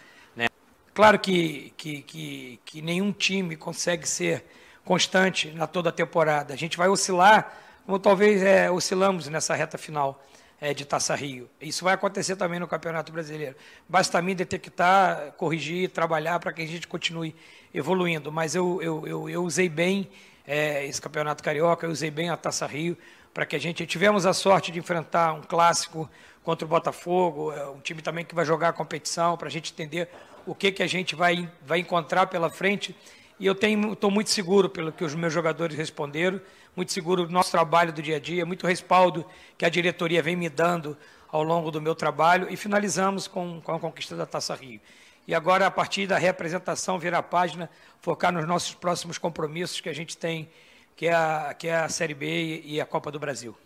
Claro 0.94 1.18
que, 1.18 1.72
que, 1.74 2.02
que, 2.02 2.60
que 2.66 2.82
nenhum 2.82 3.12
time 3.12 3.56
consegue 3.56 4.06
ser 4.06 4.44
constante 4.84 5.50
na 5.50 5.66
toda 5.66 5.88
a 5.88 5.92
temporada. 5.92 6.52
A 6.52 6.56
gente 6.56 6.76
vai 6.76 6.88
oscilar, 6.88 7.56
como 7.86 7.98
talvez 7.98 8.42
é, 8.42 8.70
oscilamos 8.70 9.26
nessa 9.28 9.54
reta 9.54 9.78
final 9.78 10.22
é, 10.62 10.72
de 10.72 10.84
Taça 10.84 11.12
Rio. 11.16 11.50
Isso 11.60 11.82
vai 11.82 11.92
acontecer 11.92 12.36
também 12.36 12.60
no 12.60 12.68
Campeonato 12.68 13.10
Brasileiro. 13.10 13.56
Basta 13.88 14.16
a 14.18 14.22
mim 14.22 14.32
detectar, 14.32 15.32
corrigir, 15.32 15.90
trabalhar 15.90 16.38
para 16.38 16.52
que 16.52 16.62
a 16.62 16.66
gente 16.66 16.86
continue 16.86 17.34
evoluindo. 17.74 18.30
Mas 18.30 18.54
eu, 18.54 18.80
eu, 18.80 19.04
eu, 19.04 19.28
eu 19.28 19.42
usei 19.42 19.68
bem 19.68 20.08
é, 20.46 20.86
esse 20.86 21.02
campeonato 21.02 21.42
carioca, 21.42 21.84
eu 21.84 21.90
usei 21.90 22.12
bem 22.12 22.30
a 22.30 22.36
Taça 22.36 22.64
Rio 22.64 22.96
para 23.34 23.44
que 23.44 23.56
a 23.56 23.58
gente 23.58 23.84
tivemos 23.86 24.24
a 24.24 24.32
sorte 24.32 24.70
de 24.70 24.78
enfrentar 24.78 25.32
um 25.32 25.42
clássico 25.42 26.08
contra 26.44 26.64
o 26.64 26.68
Botafogo, 26.68 27.50
é 27.50 27.66
um 27.66 27.80
time 27.80 28.00
também 28.00 28.24
que 28.24 28.34
vai 28.34 28.44
jogar 28.44 28.68
a 28.68 28.72
competição, 28.72 29.36
para 29.36 29.48
a 29.48 29.50
gente 29.50 29.72
entender 29.72 30.08
o 30.46 30.54
que, 30.54 30.70
que 30.70 30.82
a 30.82 30.86
gente 30.86 31.16
vai, 31.16 31.50
vai 31.66 31.80
encontrar 31.80 32.26
pela 32.26 32.48
frente. 32.48 32.94
E 33.40 33.46
eu 33.46 33.54
estou 33.54 34.10
muito 34.10 34.30
seguro 34.30 34.68
pelo 34.68 34.92
que 34.92 35.02
os 35.02 35.14
meus 35.14 35.32
jogadores 35.32 35.76
responderam, 35.76 36.40
muito 36.74 36.92
seguro 36.92 37.26
do 37.26 37.32
nosso 37.32 37.50
trabalho 37.50 37.92
do 37.92 38.02
dia 38.02 38.16
a 38.16 38.20
dia, 38.20 38.46
muito 38.46 38.66
respaldo 38.66 39.26
que 39.58 39.64
a 39.64 39.68
diretoria 39.68 40.22
vem 40.22 40.36
me 40.36 40.48
dando 40.48 40.96
ao 41.30 41.42
longo 41.42 41.70
do 41.70 41.80
meu 41.80 41.94
trabalho 41.94 42.46
e 42.50 42.56
finalizamos 42.56 43.26
com, 43.26 43.60
com 43.60 43.72
a 43.72 43.80
conquista 43.80 44.16
da 44.16 44.26
Taça 44.26 44.54
Rio. 44.54 44.80
E 45.26 45.34
agora, 45.34 45.66
a 45.66 45.70
partir 45.70 46.06
da 46.06 46.18
representação, 46.18 46.98
virar 46.98 47.18
a 47.18 47.22
página, 47.22 47.70
focar 48.00 48.32
nos 48.32 48.46
nossos 48.46 48.74
próximos 48.74 49.18
compromissos 49.18 49.80
que 49.80 49.88
a 49.88 49.92
gente 49.92 50.16
tem, 50.16 50.50
que 50.96 51.06
é 51.06 51.14
a, 51.14 51.54
que 51.54 51.68
é 51.68 51.76
a 51.76 51.88
Série 51.88 52.14
B 52.14 52.62
e 52.64 52.80
a 52.80 52.86
Copa 52.86 53.10
do 53.10 53.20
Brasil. 53.20 53.56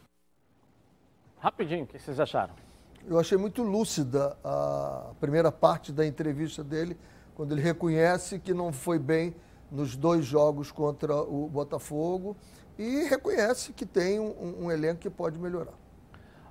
Rapidinho, 1.38 1.84
o 1.84 1.86
que 1.86 1.98
vocês 1.98 2.20
acharam? 2.20 2.54
Eu 3.09 3.18
achei 3.18 3.38
muito 3.38 3.62
lúcida 3.62 4.36
a 4.44 5.12
primeira 5.20 5.50
parte 5.50 5.92
da 5.92 6.04
entrevista 6.04 6.62
dele, 6.62 6.96
quando 7.34 7.52
ele 7.52 7.62
reconhece 7.62 8.38
que 8.38 8.52
não 8.52 8.72
foi 8.72 8.98
bem 8.98 9.34
nos 9.70 9.96
dois 9.96 10.24
jogos 10.24 10.70
contra 10.70 11.14
o 11.14 11.48
Botafogo 11.48 12.36
e 12.79 13.05
reconhece 13.05 13.72
que 13.72 13.87
tem 13.87 14.20
um, 14.20 14.64
um 14.64 14.70
elenco 14.70 15.01
que 15.01 15.11
pode 15.11 15.39
melhorar. 15.39 15.74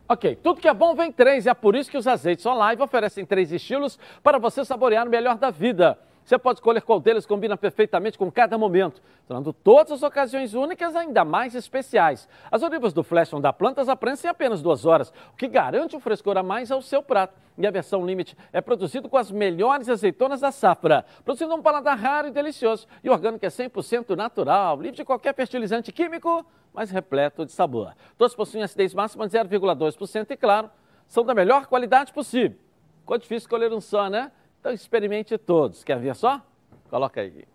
Ok, 0.07 0.35
tudo 0.35 0.61
que 0.61 0.67
é 0.67 0.73
bom 0.73 0.93
vem 0.93 1.11
três 1.11 1.45
e 1.45 1.49
é 1.49 1.53
por 1.53 1.75
isso 1.75 1.89
que 1.89 1.97
os 1.97 2.05
azeites 2.05 2.45
Olive 2.45 2.81
oferecem 2.81 3.25
três 3.25 3.51
estilos 3.51 3.97
para 4.21 4.37
você 4.37 4.63
saborear 4.63 5.07
o 5.07 5.09
melhor 5.09 5.37
da 5.37 5.49
vida. 5.49 5.97
Você 6.25 6.39
pode 6.39 6.57
escolher 6.57 6.81
qual 6.81 6.99
deles 6.99 7.23
combina 7.23 7.55
perfeitamente 7.55 8.17
com 8.17 8.31
cada 8.31 8.57
momento, 8.57 8.99
tornando 9.27 9.53
todas 9.53 9.91
as 9.91 10.01
ocasiões 10.01 10.55
únicas 10.55 10.95
ainda 10.95 11.23
mais 11.23 11.53
especiais. 11.53 12.27
As 12.49 12.63
olivas 12.63 12.93
do 12.93 13.03
Flash 13.03 13.29
da 13.39 13.53
Plantas 13.53 13.87
aprensam 13.87 14.27
em 14.27 14.31
apenas 14.31 14.59
duas 14.59 14.87
horas, 14.87 15.13
o 15.31 15.37
que 15.37 15.47
garante 15.47 15.95
um 15.95 15.99
frescor 15.99 16.35
a 16.35 16.41
mais 16.41 16.71
ao 16.71 16.81
seu 16.81 17.03
prato. 17.03 17.35
E 17.55 17.67
a 17.67 17.69
versão 17.69 18.03
Limite 18.03 18.35
é 18.51 18.59
produzido 18.59 19.07
com 19.07 19.17
as 19.17 19.29
melhores 19.29 19.87
azeitonas 19.87 20.41
da 20.41 20.51
safra, 20.51 21.05
produzindo 21.23 21.53
um 21.53 21.61
paladar 21.61 21.95
raro 21.95 22.27
e 22.27 22.31
delicioso. 22.31 22.87
E 23.03 23.09
orgânico 23.09 23.45
é 23.45 23.49
100% 23.49 24.15
natural, 24.15 24.81
livre 24.81 24.97
de 24.97 25.05
qualquer 25.05 25.35
fertilizante 25.35 25.91
químico, 25.91 26.43
mas 26.73 26.89
repleto 26.89 27.45
de 27.45 27.51
sabor. 27.51 27.93
Todos 28.17 28.35
possuem 28.35 28.63
acidez 28.63 28.95
máxima 28.95 29.27
de 29.27 29.37
0,2% 29.37 30.31
e, 30.31 30.35
claro, 30.35 30.71
são 31.07 31.23
da 31.23 31.35
melhor 31.35 31.67
qualidade 31.67 32.11
possível. 32.11 32.57
Ficou 33.01 33.19
difícil 33.19 33.45
escolher 33.45 33.71
um 33.71 33.79
só, 33.79 34.09
né? 34.09 34.31
Então 34.65 34.73
experimente 34.73 35.37
todos. 35.37 35.83
Quer 35.83 35.99
ver 35.99 36.15
só? 36.15 36.41
Coloca 36.89 37.21
aí. 37.21 37.45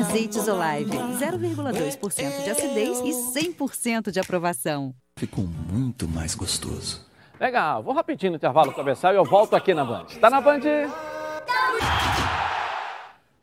Azeites 0.00 0.48
Olive, 0.48 0.96
0,2% 0.96 2.42
de 2.42 2.50
acidez 2.50 3.00
e 3.00 3.10
100% 3.38 4.10
de 4.10 4.18
aprovação. 4.18 4.94
Ficou 5.18 5.44
muito 5.44 6.08
mais 6.08 6.34
gostoso. 6.34 7.06
Legal, 7.38 7.82
vou 7.82 7.92
rapidinho 7.92 8.32
no 8.32 8.36
intervalo 8.36 8.72
comercial 8.72 9.12
e 9.12 9.16
eu 9.16 9.26
volto 9.26 9.54
aqui 9.54 9.74
na 9.74 9.84
Band. 9.84 10.06
Está 10.08 10.30
na 10.30 10.40
Band? 10.40 10.62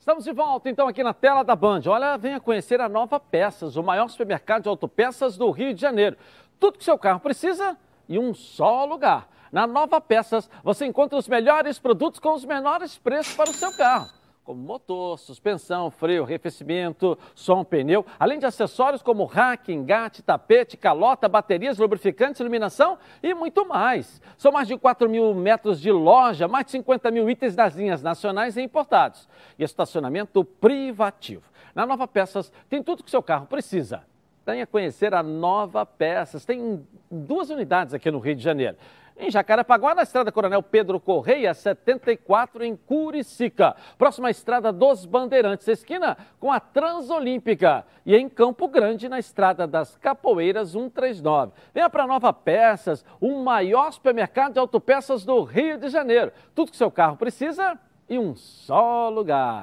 Estamos 0.02 0.24
de 0.24 0.32
volta 0.32 0.68
então 0.68 0.88
aqui 0.88 1.04
na 1.04 1.14
tela 1.14 1.44
da 1.44 1.56
Band. 1.56 1.82
Olha, 1.86 2.18
venha 2.18 2.40
conhecer 2.40 2.82
a 2.82 2.90
Nova 2.90 3.20
Peças, 3.20 3.76
o 3.76 3.84
maior 3.84 4.10
supermercado 4.10 4.64
de 4.64 4.68
autopeças 4.68 5.38
do 5.38 5.52
Rio 5.52 5.76
de 5.76 5.80
Janeiro. 5.80 6.18
Tudo 6.60 6.80
que 6.80 6.84
seu 6.84 6.98
carro 6.98 7.20
precisa 7.20 7.78
em 8.10 8.18
um 8.18 8.34
só 8.34 8.84
lugar. 8.84 9.30
Na 9.52 9.68
Nova 9.68 10.02
Peças 10.02 10.50
você 10.64 10.88
encontra 10.88 11.20
os 11.20 11.28
melhores 11.28 11.78
produtos 11.78 12.20
com 12.20 12.34
os 12.34 12.44
menores 12.44 12.98
preços 12.98 13.36
para 13.36 13.52
o 13.52 13.54
seu 13.54 13.72
carro 13.78 14.10
como 14.44 14.62
motor, 14.62 15.20
suspensão, 15.20 15.92
freio, 15.92 16.24
arrefecimento, 16.24 17.18
som, 17.36 17.64
pneu, 17.64 18.06
além 18.20 18.40
de 18.40 18.46
acessórios 18.46 19.02
como 19.02 19.26
rack, 19.26 19.72
engate, 19.72 20.24
tapete, 20.24 20.76
calota, 20.76 21.30
baterias, 21.30 21.78
lubrificantes, 21.78 22.40
iluminação 22.40 22.98
e 23.22 23.34
muito 23.34 23.68
mais. 23.68 24.22
São 24.38 24.52
mais 24.52 24.68
de 24.68 24.78
4 24.78 25.10
mil 25.10 25.34
metros 25.36 25.80
de 25.80 25.92
loja, 25.92 26.48
mais 26.48 26.66
de 26.66 26.72
50 26.72 27.12
mil 27.12 27.30
itens 27.30 27.56
das 27.56 27.76
linhas 27.76 28.02
nacionais 28.02 28.58
e 28.58 28.62
importados. 28.62 29.30
E 29.60 29.64
estacionamento 29.64 30.44
privativo. 30.44 31.44
Na 31.76 31.86
Nova 31.86 32.08
Peças 32.08 32.52
tem 32.68 32.82
tudo 32.82 33.04
que 33.04 33.12
seu 33.12 33.22
carro 33.22 33.46
precisa. 33.46 34.04
Venha 34.44 34.66
conhecer 34.66 35.14
a 35.14 35.22
Nova 35.22 35.86
Peças. 35.86 36.44
Tem 36.44 36.86
duas 37.10 37.52
unidades 37.52 37.94
aqui 37.94 38.10
no 38.10 38.18
Rio 38.18 38.36
de 38.36 38.44
Janeiro 38.44 38.76
em 39.18 39.30
Jacarepaguá, 39.30 39.94
na 39.94 40.04
estrada 40.04 40.32
Coronel 40.32 40.64
Pedro 40.64 41.00
Correia, 41.00 41.54
74, 41.54 42.64
em 42.64 42.76
Curicica. 42.76 43.76
Próxima 43.98 44.30
estrada 44.30 44.72
dos 44.72 45.06
Bandeirantes, 45.06 45.68
esquina 45.68 46.18
com 46.40 46.52
a 46.52 46.60
Transolímpica. 46.60 47.86
E 48.06 48.16
em 48.16 48.28
Campo 48.28 48.68
Grande, 48.68 49.08
na 49.08 49.20
estrada 49.20 49.68
das 49.68 49.96
Capoeiras, 49.98 50.70
139. 50.72 51.52
Venha 51.74 51.90
para 51.90 52.08
Nova 52.08 52.34
Peças, 52.34 53.06
o 53.20 53.44
maior 53.44 53.92
supermercado 53.92 54.54
de 54.54 54.60
autopeças 54.60 55.24
do 55.24 55.44
Rio 55.44 55.78
de 55.78 55.90
Janeiro. 55.90 56.32
Tudo 56.56 56.72
que 56.72 56.78
seu 56.78 56.90
carro 56.90 57.18
precisa 57.18 57.78
em 58.10 58.18
um 58.18 58.36
só 58.36 59.10
lugar. 59.10 59.62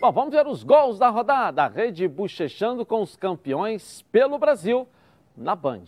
Bom, 0.00 0.12
vamos 0.12 0.30
ver 0.30 0.46
os 0.46 0.62
gols 0.62 0.98
da 0.98 1.08
rodada. 1.08 1.64
A 1.64 1.68
rede 1.68 2.06
bochechando 2.06 2.86
com 2.86 3.02
os 3.02 3.16
campeões 3.16 4.02
pelo 4.12 4.38
Brasil 4.38 4.86
na 5.36 5.56
Band. 5.56 5.86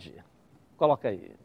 Coloca 0.75 1.07
aí. 1.07 1.40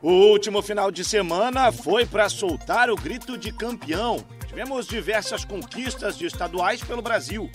O 0.00 0.12
último 0.12 0.62
final 0.62 0.92
de 0.92 1.04
semana 1.04 1.72
foi 1.72 2.06
para 2.06 2.28
soltar 2.28 2.88
o 2.88 2.94
grito 2.94 3.36
de 3.36 3.50
campeão. 3.50 4.24
Tivemos 4.46 4.86
diversas 4.86 5.44
conquistas 5.44 6.16
de 6.16 6.24
estaduais 6.24 6.80
pelo 6.84 7.02
Brasil. 7.02 7.50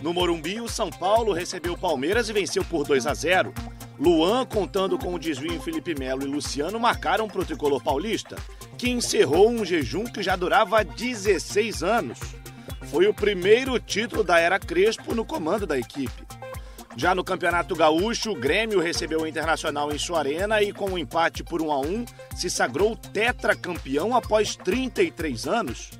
No 0.00 0.14
Morumbi, 0.14 0.58
o 0.58 0.68
São 0.68 0.88
Paulo 0.88 1.34
recebeu 1.34 1.74
o 1.74 1.78
Palmeiras 1.78 2.30
e 2.30 2.32
venceu 2.32 2.64
por 2.64 2.86
2 2.86 3.06
a 3.06 3.12
0. 3.12 3.52
Luan, 4.00 4.46
contando 4.46 4.98
com 4.98 5.14
o 5.14 5.18
desvio 5.18 5.52
em 5.52 5.60
Felipe 5.60 5.94
Melo 5.94 6.22
e 6.22 6.26
Luciano, 6.26 6.80
marcaram 6.80 7.28
para 7.28 7.42
o 7.42 7.44
tricolor 7.44 7.82
paulista, 7.82 8.36
que 8.78 8.88
encerrou 8.88 9.50
um 9.50 9.62
jejum 9.62 10.04
que 10.04 10.22
já 10.22 10.34
durava 10.34 10.82
16 10.82 11.82
anos. 11.82 12.18
Foi 12.90 13.06
o 13.06 13.12
primeiro 13.12 13.78
título 13.78 14.24
da 14.24 14.38
era 14.38 14.58
Crespo 14.58 15.14
no 15.14 15.26
comando 15.26 15.66
da 15.66 15.78
equipe. 15.78 16.22
Já 16.96 17.14
no 17.14 17.24
Campeonato 17.24 17.74
Gaúcho, 17.74 18.32
o 18.32 18.38
Grêmio 18.38 18.80
recebeu 18.80 19.22
o 19.22 19.26
Internacional 19.26 19.92
em 19.92 19.98
sua 19.98 20.18
arena 20.18 20.62
e, 20.62 20.72
com 20.72 20.90
um 20.90 20.98
empate 20.98 21.42
por 21.42 21.62
1 21.62 21.72
a 21.72 21.80
1, 21.80 22.04
se 22.36 22.50
sagrou 22.50 22.94
tetracampeão 22.94 24.14
após 24.14 24.56
33 24.56 25.46
anos. 25.46 25.90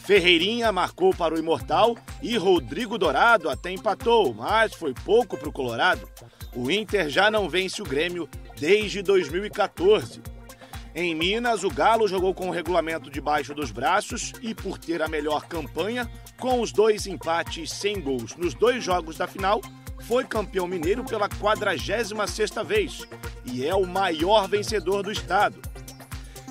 Ferreirinha 0.00 0.70
marcou 0.70 1.14
para 1.14 1.34
o 1.34 1.38
Imortal 1.38 1.96
e 2.22 2.36
Rodrigo 2.36 2.98
Dourado 2.98 3.48
até 3.48 3.70
empatou, 3.70 4.34
mas 4.34 4.74
foi 4.74 4.92
pouco 4.92 5.36
para 5.38 5.48
o 5.48 5.52
Colorado. 5.52 6.06
O 6.54 6.70
Inter 6.70 7.08
já 7.08 7.30
não 7.30 7.48
vence 7.48 7.80
o 7.80 7.86
Grêmio 7.86 8.28
desde 8.58 9.02
2014. 9.02 10.20
Em 10.94 11.14
Minas, 11.14 11.64
o 11.64 11.70
Galo 11.70 12.06
jogou 12.06 12.34
com 12.34 12.48
o 12.48 12.52
regulamento 12.52 13.10
debaixo 13.10 13.54
dos 13.54 13.72
braços 13.72 14.32
e, 14.42 14.54
por 14.54 14.78
ter 14.78 15.02
a 15.02 15.08
melhor 15.08 15.46
campanha, 15.46 16.08
com 16.38 16.60
os 16.60 16.70
dois 16.70 17.06
empates 17.06 17.72
sem 17.72 18.00
gols 18.00 18.36
nos 18.36 18.54
dois 18.54 18.84
jogos 18.84 19.16
da 19.16 19.26
final, 19.26 19.60
foi 20.06 20.24
campeão 20.24 20.66
mineiro 20.66 21.04
pela 21.04 21.28
46ª 21.28 22.64
vez 22.64 23.06
e 23.44 23.66
é 23.66 23.74
o 23.74 23.86
maior 23.86 24.48
vencedor 24.48 25.02
do 25.02 25.10
estado. 25.10 25.60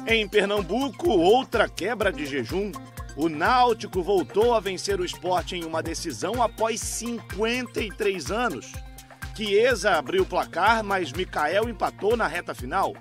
Em 0.06 0.28
Pernambuco, 0.28 1.10
outra 1.10 1.70
quebra 1.70 2.12
de 2.12 2.26
jejum. 2.26 2.72
O 3.16 3.30
Náutico 3.30 4.02
voltou 4.02 4.54
a 4.54 4.60
vencer 4.60 5.00
o 5.00 5.06
esporte 5.06 5.56
em 5.56 5.64
uma 5.64 5.84
decisão 5.84 6.42
após 6.42 6.82
53 6.82 8.32
anos. 8.32 8.74
Chiesa 9.36 9.92
abriu 9.94 10.24
o 10.24 10.26
placar, 10.26 10.84
mas 10.84 11.12
Mikael 11.12 11.70
empatou 11.70 12.18
na 12.18 12.28
reta 12.28 12.54
final. 12.54 12.94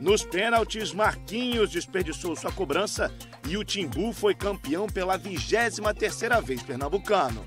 Nos 0.00 0.24
pênaltis, 0.24 0.92
Marquinhos 0.92 1.70
desperdiçou 1.70 2.36
sua 2.36 2.52
cobrança 2.52 3.12
e 3.48 3.56
o 3.56 3.64
Timbu 3.64 4.12
foi 4.12 4.34
campeão 4.34 4.86
pela 4.86 5.18
23ª 5.18 6.42
vez 6.42 6.62
pernambucano. 6.62 7.46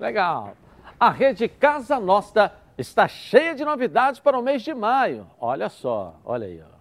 Legal. 0.00 0.56
A 0.98 1.10
rede 1.10 1.46
Casa 1.46 2.00
Nostra 2.00 2.54
está 2.78 3.06
cheia 3.06 3.54
de 3.54 3.64
novidades 3.64 4.18
para 4.18 4.38
o 4.38 4.42
mês 4.42 4.62
de 4.62 4.72
maio. 4.72 5.26
Olha 5.38 5.68
só, 5.68 6.14
olha 6.24 6.46
aí. 6.46 6.62
Ó. 6.62 6.79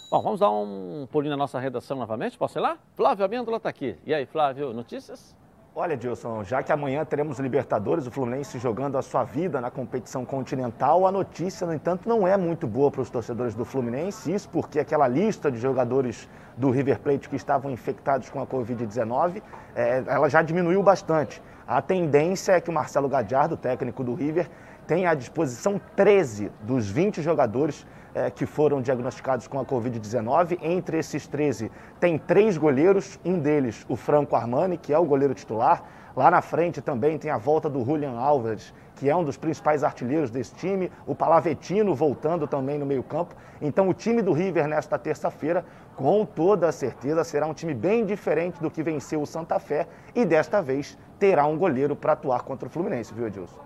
Bom, 0.10 0.22
vamos 0.22 0.40
dar 0.40 0.52
um 0.52 1.08
pulinho 1.12 1.32
na 1.32 1.38
nossa 1.38 1.60
redação 1.60 1.98
novamente, 1.98 2.38
posso 2.38 2.60
ir 2.60 2.62
lá? 2.62 2.78
Flávio 2.96 3.26
Amêndola 3.26 3.58
está 3.58 3.70
aqui. 3.70 3.98
E 4.06 4.14
aí, 4.14 4.28
Flávio, 4.28 4.72
notícias? 4.72 5.36
Olha, 5.76 5.98
Dilson, 5.98 6.44
já 6.44 6.62
que 6.62 6.72
amanhã 6.72 7.04
teremos 7.04 7.40
Libertadores, 7.40 8.06
o 8.06 8.12
Fluminense 8.12 8.60
jogando 8.60 9.00
a 9.00 9.02
sua 9.02 9.24
vida 9.24 9.60
na 9.60 9.72
competição 9.72 10.24
continental, 10.24 11.08
a 11.08 11.12
notícia, 11.12 11.66
no 11.66 11.74
entanto, 11.74 12.08
não 12.08 12.28
é 12.28 12.38
muito 12.38 12.68
boa 12.68 12.92
para 12.92 13.02
os 13.02 13.10
torcedores 13.10 13.56
do 13.56 13.66
Fluminense. 13.66 14.32
Isso 14.32 14.48
porque 14.50 14.80
aquela 14.80 15.08
lista 15.08 15.52
de 15.52 15.58
jogadores 15.58 16.30
do 16.56 16.70
River 16.70 17.00
Plate 17.00 17.28
que 17.28 17.36
estavam 17.36 17.72
infectados 17.72 18.30
com 18.30 18.40
a 18.40 18.46
Covid-19, 18.46 19.42
é, 19.76 20.04
ela 20.06 20.30
já 20.30 20.44
diminuiu 20.44 20.84
bastante. 20.84 21.42
A 21.68 21.82
tendência 21.82 22.52
é 22.52 22.62
que 22.62 22.70
o 22.70 22.74
Marcelo 22.74 23.10
Gadiardo, 23.10 23.58
técnico 23.58 24.04
do 24.04 24.14
River, 24.14 24.50
tenha 24.86 25.10
à 25.10 25.16
disposição 25.16 25.82
13 25.96 26.52
dos 26.62 26.88
20 26.88 27.24
jogadores 27.24 27.86
é, 28.16 28.32
que 28.32 28.46
foram 28.46 28.82
diagnosticados 28.82 29.46
com 29.46 29.60
a 29.60 29.66
Covid-19. 29.66 30.58
Entre 30.62 30.98
esses 30.98 31.28
13, 31.28 31.70
tem 32.00 32.18
três 32.18 32.58
goleiros, 32.58 33.20
um 33.26 33.38
deles 33.38 33.86
o 33.90 33.98
Franco 33.98 34.36
Armani, 34.36 34.78
que 34.78 34.94
é 34.94 34.98
o 34.98 35.04
goleiro 35.04 35.34
titular. 35.34 35.84
Lá 36.16 36.32
na 36.32 36.42
frente 36.42 36.82
também 36.82 37.18
tem 37.18 37.30
a 37.30 37.38
volta 37.38 37.70
do 37.70 37.84
Julian 37.84 38.18
Alves, 38.18 38.74
que 38.96 39.10
é 39.10 39.16
um 39.16 39.24
dos 39.24 39.36
principais 39.36 39.84
artilheiros 39.84 40.32
desse 40.32 40.56
time, 40.56 40.90
o 41.06 41.14
Palavetino 41.14 41.94
voltando 41.94 42.48
também 42.48 42.80
no 42.80 42.86
meio-campo. 42.86 43.36
Então, 43.62 43.90
o 43.90 43.94
time 43.94 44.22
do 44.22 44.32
River 44.32 44.66
nesta 44.66 44.98
terça-feira, 44.98 45.66
com 45.94 46.26
toda 46.26 46.72
certeza, 46.72 47.22
será 47.26 47.46
um 47.46 47.54
time 47.54 47.74
bem 47.74 48.06
diferente 48.06 48.62
do 48.62 48.72
que 48.72 48.82
venceu 48.82 49.22
o 49.22 49.26
Santa 49.26 49.60
Fé 49.60 49.88
e 50.16 50.24
desta 50.24 50.62
vez 50.62 50.98
terá 51.20 51.46
um 51.46 51.58
goleiro 51.58 51.98
para 51.98 52.14
atuar 52.14 52.44
contra 52.44 52.70
o 52.70 52.72
Fluminense, 52.72 53.14
viu, 53.14 53.28
Edilson? 53.28 53.60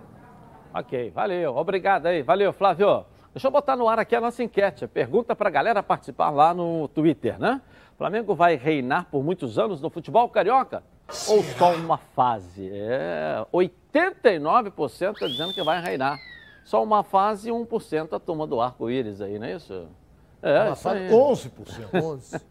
Ok, 0.74 1.12
valeu, 1.12 1.56
obrigado 1.56 2.08
aí, 2.08 2.24
valeu, 2.24 2.52
Flávio. 2.52 3.06
Deixa 3.34 3.48
eu 3.48 3.52
botar 3.52 3.76
no 3.76 3.88
ar 3.88 4.00
aqui 4.00 4.16
a 4.16 4.22
nossa 4.22 4.44
enquete. 4.44 4.88
Pergunta 4.88 5.36
para 5.36 5.50
a 5.50 5.52
galera 5.52 5.84
participar 5.84 6.30
lá 6.30 6.54
no 6.54 6.88
Twitter, 6.88 7.40
né? 7.40 7.62
Flamengo 7.98 8.34
vai 8.34 8.56
reinar 8.56 9.08
por 9.12 9.24
muitos 9.24 9.60
anos 9.60 9.82
no 9.82 9.90
futebol 9.90 10.30
carioca? 10.30 10.82
Ou 11.28 11.44
só 11.44 11.76
uma 11.76 11.98
fase? 11.98 12.70
É, 12.72 13.46
89% 13.54 15.14
está 15.14 15.28
dizendo 15.28 15.54
que 15.54 15.62
vai 15.64 15.82
reinar. 15.82 16.18
Só 16.64 16.84
uma 16.84 17.04
fase 17.04 17.50
e 17.50 17.52
1% 17.52 18.14
a 18.14 18.20
turma 18.20 18.48
do 18.48 18.62
arco-íris 18.62 19.22
aí, 19.22 19.38
não 19.38 19.48
é 19.48 19.56
isso? 19.56 19.88
É, 20.42 20.64
uma 20.64 20.74
isso 20.74 20.90
aí. 20.90 21.10
11%. 21.10 21.52
11%. 21.92 22.42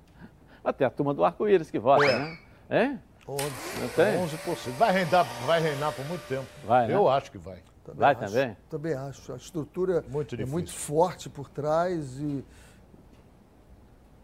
Até 0.63 0.85
a 0.85 0.91
turma 0.91 1.15
do 1.15 1.25
arco-íris 1.25 1.71
que 1.71 1.79
vota, 1.79 2.05
é. 2.05 2.19
né? 2.19 2.39
É? 2.69 2.87
11%. 3.27 3.41
Não 3.81 3.89
tem? 3.89 4.27
11%. 4.27 4.71
Vai 4.73 4.93
reinar, 4.93 5.25
vai 5.47 5.61
reinar 5.61 5.93
por 5.93 6.05
muito 6.07 6.27
tempo. 6.29 6.47
Vai, 6.67 6.89
né? 6.89 6.95
Eu 6.95 7.09
acho 7.09 7.31
que 7.31 7.39
vai. 7.39 7.59
Também 7.89 8.01
Vai 8.01 8.15
acho, 8.15 8.35
também? 8.35 8.57
Também 8.69 8.93
acho. 8.95 9.33
A 9.33 9.37
estrutura 9.37 10.05
muito 10.09 10.35
é 10.35 10.45
muito 10.45 10.73
forte 10.73 11.31
por 11.31 11.49
trás 11.49 12.19
e. 12.21 12.45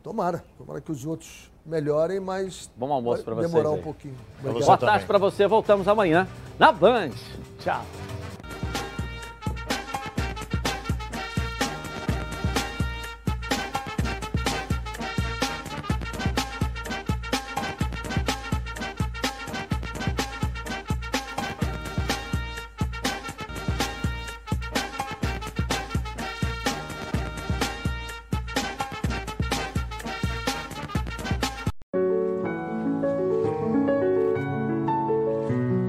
Tomara. 0.02 0.44
Tomara 0.58 0.82
que 0.82 0.92
os 0.92 1.06
outros 1.06 1.50
melhorem, 1.64 2.20
mas. 2.20 2.70
Bom 2.76 2.92
almoço 2.92 3.24
para 3.24 3.34
vocês. 3.34 3.50
Demorar 3.50 3.70
aí. 3.70 3.80
um 3.80 3.82
pouquinho. 3.82 4.16
Boa 4.42 4.76
tarde 4.76 5.06
para 5.06 5.18
você. 5.18 5.46
Voltamos 5.46 5.88
amanhã 5.88 6.28
na 6.58 6.70
Band. 6.70 7.12
Tchau. 7.60 7.84